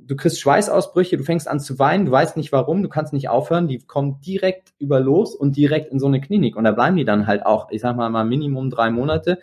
du 0.06 0.16
kriegst 0.16 0.40
Schweißausbrüche, 0.40 1.16
du 1.16 1.24
fängst 1.24 1.48
an 1.48 1.60
zu 1.60 1.78
weinen, 1.78 2.06
du 2.06 2.12
weißt 2.12 2.36
nicht 2.36 2.52
warum, 2.52 2.82
du 2.82 2.88
kannst 2.88 3.12
nicht 3.12 3.28
aufhören, 3.28 3.68
die 3.68 3.78
kommen 3.78 4.20
direkt 4.20 4.72
über 4.78 5.00
los 5.00 5.34
und 5.34 5.56
direkt 5.56 5.92
in 5.92 5.98
so 5.98 6.06
eine 6.06 6.20
Klinik. 6.20 6.56
Und 6.56 6.64
da 6.64 6.72
bleiben 6.72 6.96
die 6.96 7.04
dann 7.04 7.26
halt 7.26 7.44
auch, 7.44 7.70
ich 7.70 7.80
sag 7.80 7.96
mal, 7.96 8.08
mal 8.08 8.24
Minimum 8.24 8.70
drei 8.70 8.90
Monate 8.90 9.38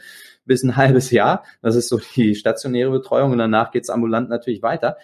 bis 0.46 0.64
ein 0.64 0.76
halbes 0.76 1.12
Jahr. 1.12 1.44
Das 1.62 1.76
ist 1.76 1.90
so 1.90 2.00
die 2.16 2.36
stationäre 2.36 2.92
Betreuung 2.92 3.32
und 3.32 3.38
danach 3.38 3.72
geht's 3.72 3.90
ambulant 3.90 4.30
natürlich 4.30 4.62
weiter. 4.62 4.98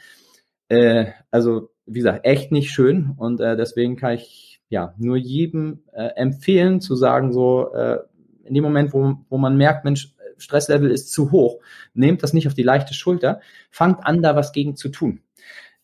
Äh, 0.70 1.08
also, 1.32 1.72
wie 1.86 2.00
gesagt, 2.00 2.26
echt 2.26 2.52
nicht 2.52 2.72
schön 2.72 3.14
und 3.18 3.42
äh, 3.42 3.58
deswegen 3.58 3.96
kann 3.96 4.14
ich 4.14 4.62
ja 4.70 4.94
nur 4.98 5.18
jedem 5.18 5.84
äh, 5.94 6.10
empfehlen 6.16 6.80
zu 6.80 6.96
sagen, 6.96 7.34
so 7.34 7.74
äh, 7.74 7.98
in 8.44 8.54
dem 8.54 8.64
Moment, 8.64 8.94
wo, 8.94 9.16
wo 9.30 9.38
man 9.38 9.58
merkt, 9.58 9.84
Mensch, 9.84 10.14
Stresslevel 10.38 10.90
ist 10.90 11.12
zu 11.12 11.32
hoch, 11.32 11.60
nehmt 11.94 12.24
das 12.24 12.34
nicht 12.34 12.48
auf 12.48 12.54
die 12.54 12.64
leichte 12.64 12.94
Schulter, 12.94 13.42
fangt 13.72 14.06
an, 14.06 14.22
da 14.22 14.38
was 14.38 14.54
gegen 14.54 14.78
zu 14.78 14.88
tun 14.90 15.22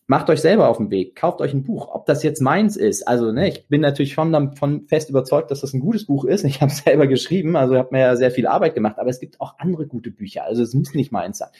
macht 0.06 0.30
euch 0.30 0.40
selber 0.40 0.68
auf 0.68 0.76
den 0.78 0.90
Weg, 0.90 1.16
kauft 1.16 1.40
euch 1.40 1.52
ein 1.52 1.64
Buch, 1.64 1.88
ob 1.92 2.06
das 2.06 2.22
jetzt 2.22 2.40
meins 2.40 2.76
ist. 2.76 3.06
Also 3.08 3.32
ne, 3.32 3.48
ich 3.48 3.66
bin 3.68 3.80
natürlich 3.80 4.12
schon 4.12 4.32
davon 4.32 4.86
fest 4.86 5.10
überzeugt, 5.10 5.50
dass 5.50 5.62
das 5.62 5.74
ein 5.74 5.80
gutes 5.80 6.06
Buch 6.06 6.24
ist. 6.24 6.44
Ich 6.44 6.60
habe 6.60 6.70
es 6.70 6.78
selber 6.78 7.06
geschrieben, 7.06 7.56
also 7.56 7.76
habe 7.76 7.88
mir 7.92 8.00
ja 8.00 8.16
sehr 8.16 8.30
viel 8.30 8.46
Arbeit 8.46 8.74
gemacht, 8.74 8.98
aber 8.98 9.10
es 9.10 9.20
gibt 9.20 9.40
auch 9.40 9.58
andere 9.58 9.86
gute 9.86 10.10
Bücher. 10.10 10.44
Also 10.44 10.62
es 10.62 10.74
muss 10.74 10.94
nicht 10.94 11.12
meins 11.12 11.38
sein. 11.38 11.50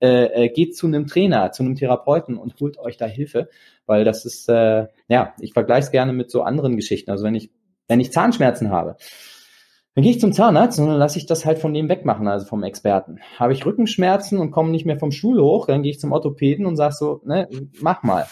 Äh, 0.00 0.44
äh, 0.44 0.48
geht 0.48 0.76
zu 0.76 0.86
einem 0.86 1.06
Trainer, 1.06 1.52
zu 1.52 1.62
einem 1.62 1.74
Therapeuten 1.74 2.38
und 2.38 2.58
holt 2.60 2.78
euch 2.78 2.96
da 2.96 3.04
Hilfe, 3.04 3.50
weil 3.84 4.04
das 4.04 4.24
ist, 4.24 4.48
äh, 4.48 4.86
ja, 5.08 5.34
ich 5.40 5.52
vergleiche 5.52 5.86
es 5.86 5.90
gerne 5.90 6.14
mit 6.14 6.30
so 6.30 6.42
anderen 6.42 6.76
Geschichten. 6.76 7.10
Also 7.10 7.24
wenn 7.24 7.34
ich, 7.34 7.50
wenn 7.86 8.00
ich 8.00 8.12
Zahnschmerzen 8.12 8.70
habe, 8.70 8.96
dann 10.00 10.04
gehe 10.04 10.12
ich 10.12 10.20
zum 10.20 10.32
Zahnarzt 10.32 10.78
und 10.78 10.86
dann 10.86 10.96
lasse 10.96 11.18
ich 11.18 11.26
das 11.26 11.44
halt 11.44 11.58
von 11.58 11.74
dem 11.74 11.90
wegmachen, 11.90 12.26
also 12.26 12.46
vom 12.46 12.62
Experten. 12.62 13.18
Habe 13.36 13.52
ich 13.52 13.66
Rückenschmerzen 13.66 14.38
und 14.38 14.50
komme 14.50 14.70
nicht 14.70 14.86
mehr 14.86 14.98
vom 14.98 15.12
Stuhl 15.12 15.38
hoch, 15.38 15.66
dann 15.66 15.82
gehe 15.82 15.90
ich 15.90 16.00
zum 16.00 16.12
Orthopäden 16.12 16.64
und 16.64 16.76
sage 16.76 16.94
so, 16.94 17.20
ne, 17.26 17.50
mach 17.82 18.02
mal. 18.02 18.26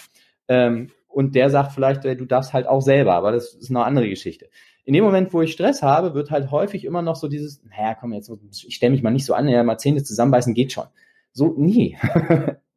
Ähm, 0.47 0.89
und 1.07 1.35
der 1.35 1.51
sagt 1.51 1.73
vielleicht, 1.73 2.05
du 2.05 2.25
darfst 2.25 2.53
halt 2.53 2.65
auch 2.65 2.81
selber, 2.81 3.13
aber 3.13 3.31
das 3.31 3.53
ist 3.53 3.69
eine 3.69 3.83
andere 3.83 4.09
Geschichte. 4.09 4.49
In 4.83 4.95
dem 4.95 5.03
Moment, 5.03 5.31
wo 5.31 5.43
ich 5.43 5.51
Stress 5.51 5.83
habe, 5.83 6.15
wird 6.15 6.31
halt 6.31 6.49
häufig 6.49 6.85
immer 6.85 7.03
noch 7.03 7.15
so 7.15 7.27
dieses, 7.27 7.63
naja, 7.65 7.93
komm 7.93 8.13
jetzt, 8.13 8.31
ich 8.65 8.73
stelle 8.73 8.91
mich 8.91 9.03
mal 9.03 9.11
nicht 9.11 9.25
so 9.25 9.35
an, 9.35 9.47
ja, 9.47 9.61
mal 9.61 9.77
Zähne 9.77 10.01
zusammenbeißen 10.01 10.55
geht 10.55 10.71
schon. 10.71 10.85
So, 11.33 11.53
nie. 11.55 11.99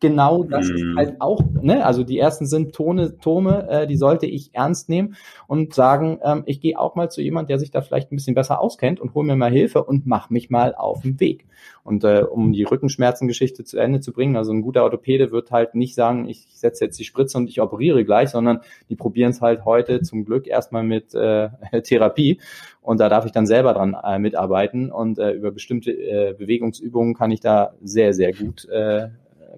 genau 0.00 0.44
das 0.44 0.68
mm. 0.68 0.74
ist 0.74 0.82
mhm. 0.82 0.96
halt 0.96 1.20
auch, 1.20 1.40
ne, 1.60 1.84
also 1.84 2.04
die 2.04 2.18
ersten 2.18 2.46
Symptome, 2.46 3.18
Tome, 3.18 3.68
äh, 3.68 3.86
die 3.86 3.96
sollte 3.96 4.26
ich 4.26 4.54
ernst 4.54 4.88
nehmen 4.88 5.16
und 5.46 5.74
sagen, 5.74 6.20
ähm, 6.22 6.42
ich 6.46 6.60
gehe 6.60 6.78
auch 6.78 6.94
mal 6.94 7.10
zu 7.10 7.22
jemand, 7.22 7.50
der 7.50 7.58
sich 7.58 7.70
da 7.70 7.80
vielleicht 7.80 8.12
ein 8.12 8.16
bisschen 8.16 8.34
besser 8.34 8.60
auskennt 8.60 9.00
und 9.00 9.14
hol 9.14 9.24
mir 9.24 9.36
mal 9.36 9.50
Hilfe 9.50 9.84
und 9.84 10.06
mach 10.06 10.30
mich 10.30 10.50
mal 10.50 10.74
auf 10.74 11.02
den 11.02 11.18
Weg. 11.20 11.46
Und 11.82 12.04
äh, 12.04 12.22
um 12.22 12.52
die 12.52 12.64
Rückenschmerzengeschichte 12.64 13.64
zu 13.64 13.78
Ende 13.78 14.00
zu 14.00 14.12
bringen, 14.12 14.36
also 14.36 14.52
ein 14.52 14.62
guter 14.62 14.84
Orthopäde 14.84 15.32
wird 15.32 15.50
halt 15.50 15.74
nicht 15.74 15.94
sagen, 15.94 16.28
ich 16.28 16.46
setze 16.52 16.84
jetzt 16.84 16.98
die 16.98 17.04
Spritze 17.04 17.38
und 17.38 17.48
ich 17.48 17.60
operiere 17.60 18.04
gleich, 18.04 18.30
sondern 18.30 18.60
die 18.88 18.96
probieren 18.96 19.30
es 19.30 19.40
halt 19.40 19.64
heute 19.64 20.02
zum 20.02 20.24
Glück 20.24 20.46
erstmal 20.46 20.84
mit 20.84 21.14
äh, 21.14 21.48
Therapie 21.82 22.40
und 22.82 23.00
da 23.00 23.08
darf 23.08 23.26
ich 23.26 23.32
dann 23.32 23.46
selber 23.46 23.74
dran 23.74 23.96
äh, 24.02 24.18
mitarbeiten 24.18 24.90
und 24.92 25.18
äh, 25.18 25.32
über 25.32 25.50
bestimmte 25.50 25.90
äh, 25.90 26.34
Bewegungsübungen 26.38 27.14
kann 27.14 27.30
ich 27.30 27.40
da 27.40 27.74
sehr, 27.82 28.14
sehr 28.14 28.32
gut 28.32 28.66
äh, 28.68 29.08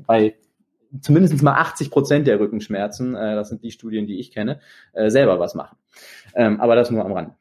bei 0.07 0.35
zumindest 1.01 1.43
mal 1.43 1.55
80 1.55 1.91
Prozent 1.91 2.27
der 2.27 2.41
Rückenschmerzen, 2.41 3.15
äh, 3.15 3.35
das 3.35 3.49
sind 3.49 3.63
die 3.63 3.71
Studien, 3.71 4.07
die 4.07 4.19
ich 4.19 4.33
kenne, 4.33 4.61
äh, 4.93 5.11
selber 5.11 5.39
was 5.39 5.55
machen. 5.55 5.77
Ähm, 6.35 6.61
aber 6.61 6.75
das 6.75 6.91
nur 6.91 7.05
am 7.05 7.13
Rand. 7.13 7.35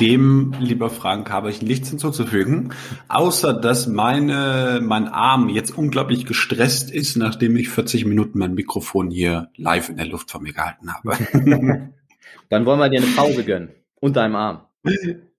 Dem, 0.00 0.54
lieber 0.58 0.88
Frank, 0.88 1.30
habe 1.30 1.50
ich 1.50 1.60
nichts 1.60 1.90
hinzuzufügen, 1.90 2.72
außer 3.08 3.52
dass 3.52 3.86
meine, 3.86 4.80
mein 4.82 5.06
Arm 5.06 5.50
jetzt 5.50 5.76
unglaublich 5.76 6.24
gestresst 6.24 6.90
ist, 6.90 7.16
nachdem 7.16 7.56
ich 7.56 7.68
40 7.68 8.06
Minuten 8.06 8.38
mein 8.38 8.54
Mikrofon 8.54 9.10
hier 9.10 9.50
live 9.56 9.90
in 9.90 9.98
der 9.98 10.06
Luft 10.06 10.30
vor 10.30 10.40
mir 10.40 10.54
gehalten 10.54 10.94
habe. 10.94 11.18
Dann 12.48 12.64
wollen 12.64 12.78
wir 12.78 12.88
dir 12.88 13.02
eine 13.02 13.12
Pause 13.12 13.44
gönnen. 13.44 13.70
Unter 14.00 14.22
deinem 14.22 14.36
Arm. 14.36 14.60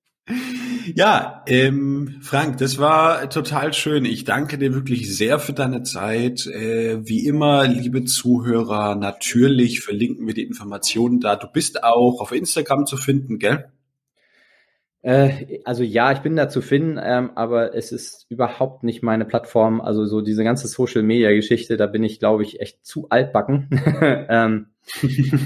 Ja, 0.95 1.43
ähm, 1.47 2.19
Frank, 2.21 2.57
das 2.57 2.78
war 2.78 3.30
total 3.30 3.73
schön. 3.73 4.05
Ich 4.05 4.23
danke 4.23 4.57
dir 4.57 4.73
wirklich 4.73 5.15
sehr 5.15 5.39
für 5.39 5.53
deine 5.53 5.84
Zeit. 5.84 6.47
Äh, 6.47 7.05
wie 7.07 7.25
immer, 7.25 7.67
liebe 7.67 8.05
Zuhörer, 8.05 8.95
natürlich 8.95 9.82
verlinken 9.82 10.28
wir 10.28 10.34
die 10.34 10.43
Informationen 10.43 11.19
da. 11.19 11.36
Du 11.36 11.47
bist 11.47 11.84
auch 11.84 12.21
auf 12.21 12.32
Instagram 12.32 12.86
zu 12.86 12.97
finden, 12.97 13.38
gell? 13.38 13.71
Äh, 15.01 15.59
also 15.63 15.84
ja, 15.84 16.11
ich 16.11 16.19
bin 16.19 16.36
da 16.36 16.49
zu 16.49 16.61
finden, 16.61 16.99
ähm, 17.01 17.32
aber 17.36 17.75
es 17.75 17.91
ist 17.91 18.25
überhaupt 18.30 18.84
nicht 18.84 19.03
meine 19.03 19.25
Plattform. 19.25 19.80
Also 19.82 20.05
so 20.05 20.21
diese 20.21 20.43
ganze 20.43 20.67
Social-Media-Geschichte, 20.67 21.78
da 21.78 21.88
bin 21.88 22.03
ich, 22.03 22.19
glaube 22.19 22.43
ich, 22.43 22.59
echt 22.59 22.86
zu 22.86 23.09
altbacken. 23.09 23.69
ähm, 24.30 24.67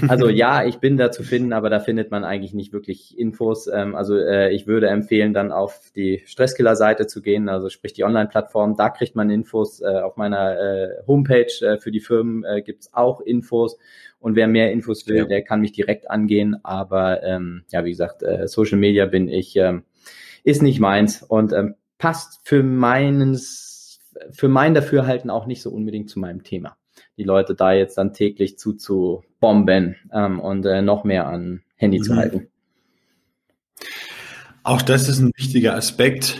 also 0.08 0.28
ja, 0.28 0.64
ich 0.66 0.78
bin 0.78 0.96
da 0.96 1.10
zu 1.10 1.22
finden, 1.22 1.52
aber 1.52 1.70
da 1.70 1.80
findet 1.80 2.10
man 2.10 2.24
eigentlich 2.24 2.54
nicht 2.54 2.72
wirklich 2.72 3.18
Infos. 3.18 3.66
Ähm, 3.66 3.94
also 3.94 4.16
äh, 4.16 4.52
ich 4.52 4.66
würde 4.66 4.88
empfehlen, 4.88 5.34
dann 5.34 5.52
auf 5.52 5.90
die 5.94 6.22
Stresskiller-Seite 6.24 7.06
zu 7.06 7.22
gehen, 7.22 7.48
also 7.48 7.68
sprich 7.68 7.92
die 7.92 8.04
Online-Plattform. 8.04 8.76
Da 8.76 8.90
kriegt 8.90 9.16
man 9.16 9.30
Infos. 9.30 9.80
Äh, 9.80 10.00
auf 10.00 10.16
meiner 10.16 10.58
äh, 10.58 10.88
Homepage 11.06 11.78
für 11.80 11.90
die 11.90 12.00
Firmen 12.00 12.44
gibt's 12.64 12.92
auch 12.92 13.20
Infos. 13.20 13.78
Und 14.18 14.36
wer 14.36 14.46
mehr 14.46 14.72
Infos 14.72 15.06
will, 15.08 15.16
ja. 15.16 15.24
der 15.24 15.42
kann 15.42 15.60
mich 15.60 15.72
direkt 15.72 16.10
angehen. 16.10 16.56
Aber 16.62 17.22
ähm, 17.22 17.64
ja, 17.70 17.84
wie 17.84 17.90
gesagt, 17.90 18.22
Social 18.44 18.78
Media 18.78 19.06
bin 19.06 19.28
ich, 19.28 19.56
ähm, 19.56 19.84
ist 20.44 20.62
nicht 20.62 20.80
meins 20.80 21.22
und 21.22 21.52
ähm, 21.52 21.74
passt 21.98 22.40
für 22.44 22.62
meines, 22.62 24.00
für 24.30 24.48
mein 24.48 24.74
Dafürhalten 24.74 25.30
auch 25.30 25.46
nicht 25.46 25.62
so 25.62 25.70
unbedingt 25.70 26.10
zu 26.10 26.18
meinem 26.18 26.42
Thema 26.44 26.76
die 27.16 27.24
Leute 27.24 27.54
da 27.54 27.72
jetzt 27.72 27.98
dann 27.98 28.12
täglich 28.12 28.58
zu 28.58 28.74
zu 28.74 29.24
bomben 29.40 29.96
ähm, 30.12 30.40
und 30.40 30.64
äh, 30.66 30.82
noch 30.82 31.04
mehr 31.04 31.26
an 31.26 31.62
Handy 31.76 31.98
mhm. 31.98 32.02
zu 32.04 32.16
halten. 32.16 32.48
Auch 34.62 34.82
das 34.82 35.08
ist 35.08 35.18
ein 35.18 35.32
wichtiger 35.36 35.74
Aspekt. 35.74 36.38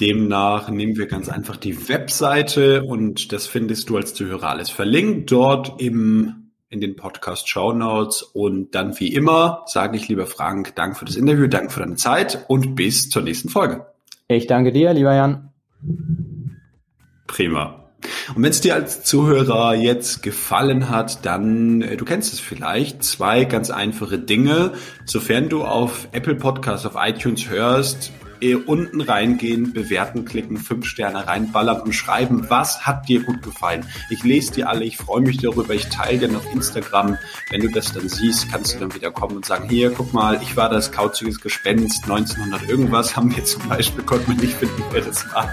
Demnach 0.00 0.70
nehmen 0.70 0.96
wir 0.96 1.06
ganz 1.06 1.28
einfach 1.28 1.56
die 1.56 1.88
Webseite 1.88 2.82
und 2.82 3.32
das 3.32 3.46
findest 3.46 3.90
du 3.90 3.96
als 3.96 4.14
Zuhörer 4.14 4.50
alles 4.50 4.70
verlinkt 4.70 5.30
dort 5.30 5.80
im, 5.80 6.50
in 6.68 6.80
den 6.80 6.96
Podcast 6.96 7.48
Show 7.48 7.72
Notes. 7.72 8.22
Und 8.22 8.74
dann 8.74 8.98
wie 8.98 9.12
immer 9.12 9.62
sage 9.66 9.96
ich, 9.96 10.08
lieber 10.08 10.26
Frank, 10.26 10.74
danke 10.74 10.96
für 10.96 11.04
das 11.04 11.14
Interview, 11.14 11.46
danke 11.46 11.70
für 11.70 11.80
deine 11.80 11.94
Zeit 11.94 12.44
und 12.48 12.74
bis 12.74 13.08
zur 13.08 13.22
nächsten 13.22 13.50
Folge. 13.50 13.86
Ich 14.26 14.46
danke 14.46 14.72
dir, 14.72 14.92
lieber 14.94 15.14
Jan. 15.14 15.50
Prima. 17.26 17.83
Und 18.34 18.42
wenn 18.42 18.50
es 18.50 18.60
dir 18.60 18.74
als 18.74 19.02
Zuhörer 19.02 19.74
jetzt 19.74 20.22
gefallen 20.22 20.88
hat, 20.88 21.24
dann, 21.24 21.82
äh, 21.82 21.96
du 21.96 22.04
kennst 22.04 22.32
es 22.32 22.40
vielleicht, 22.40 23.02
zwei 23.02 23.44
ganz 23.44 23.70
einfache 23.70 24.18
Dinge. 24.18 24.72
Sofern 25.04 25.48
du 25.48 25.64
auf 25.64 26.08
Apple 26.12 26.34
Podcasts, 26.34 26.86
auf 26.86 26.94
iTunes 26.96 27.48
hörst, 27.48 28.12
eh 28.44 28.54
unten 28.54 29.00
reingehen, 29.00 29.72
bewerten, 29.72 30.24
klicken, 30.24 30.58
fünf 30.58 30.86
Sterne 30.86 31.26
reinballern 31.26 31.80
und 31.80 31.92
schreiben, 31.94 32.46
was 32.50 32.86
hat 32.86 33.08
dir 33.08 33.22
gut 33.22 33.42
gefallen. 33.42 33.86
Ich 34.10 34.22
lese 34.22 34.52
die 34.52 34.64
alle, 34.64 34.84
ich 34.84 34.98
freue 34.98 35.22
mich 35.22 35.38
darüber, 35.38 35.72
ich 35.72 35.88
teile 35.88 36.28
dir 36.28 36.36
auf 36.36 36.52
Instagram. 36.52 37.16
Wenn 37.50 37.62
du 37.62 37.68
das 37.68 37.92
dann 37.92 38.08
siehst, 38.08 38.50
kannst 38.50 38.74
du 38.74 38.80
dann 38.80 38.94
wieder 38.94 39.10
kommen 39.10 39.36
und 39.36 39.46
sagen, 39.46 39.68
hier, 39.68 39.90
guck 39.90 40.12
mal, 40.12 40.40
ich 40.42 40.56
war 40.56 40.68
das 40.68 40.92
kauziges 40.92 41.40
Gespenst, 41.40 42.04
1900 42.04 42.68
irgendwas 42.68 43.16
haben 43.16 43.34
wir 43.34 43.44
zum 43.44 43.66
Beispiel, 43.68 44.04
konnte 44.04 44.28
man 44.28 44.36
nicht 44.36 44.54
finden, 44.54 44.82
wer 44.90 45.00
das 45.00 45.24
war. 45.32 45.48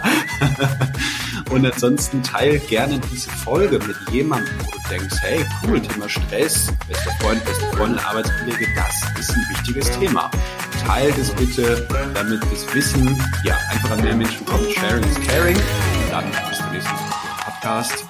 und 1.52 1.66
ansonsten 1.66 2.22
teile 2.24 2.60
gerne 2.60 3.00
diese 3.12 3.30
Folge 3.30 3.80
mit 3.80 3.96
jemandem, 4.12 4.54
wo 4.60 4.72
du 4.72 4.90
denkst, 4.90 5.16
hey, 5.22 5.46
cool, 5.66 5.82
Thema 5.82 6.10
Stress, 6.10 6.74
bester 6.88 7.12
Freund, 7.22 7.44
beste 7.46 7.66
Freundin, 7.78 8.00
Arbeitskollege, 8.00 8.68
das 8.76 9.20
ist 9.20 9.32
ein 9.32 9.46
wichtiges 9.50 9.92
Thema. 9.98 10.30
Teilt 10.86 11.18
es 11.18 11.30
bitte, 11.32 11.88
damit 12.14 12.42
das 12.52 12.74
Wissen 12.82 13.16
ja 13.44 13.56
einfach 13.70 13.92
an 13.92 14.02
mehr 14.02 14.16
Menschen 14.16 14.44
kommt. 14.44 14.68
Sharing 14.72 15.04
is 15.04 15.28
caring. 15.28 15.56
Und 15.56 16.12
dann 16.12 16.26
bis 16.50 16.58
zum 16.58 16.72
nächsten 16.72 16.96
Podcast. 17.46 18.06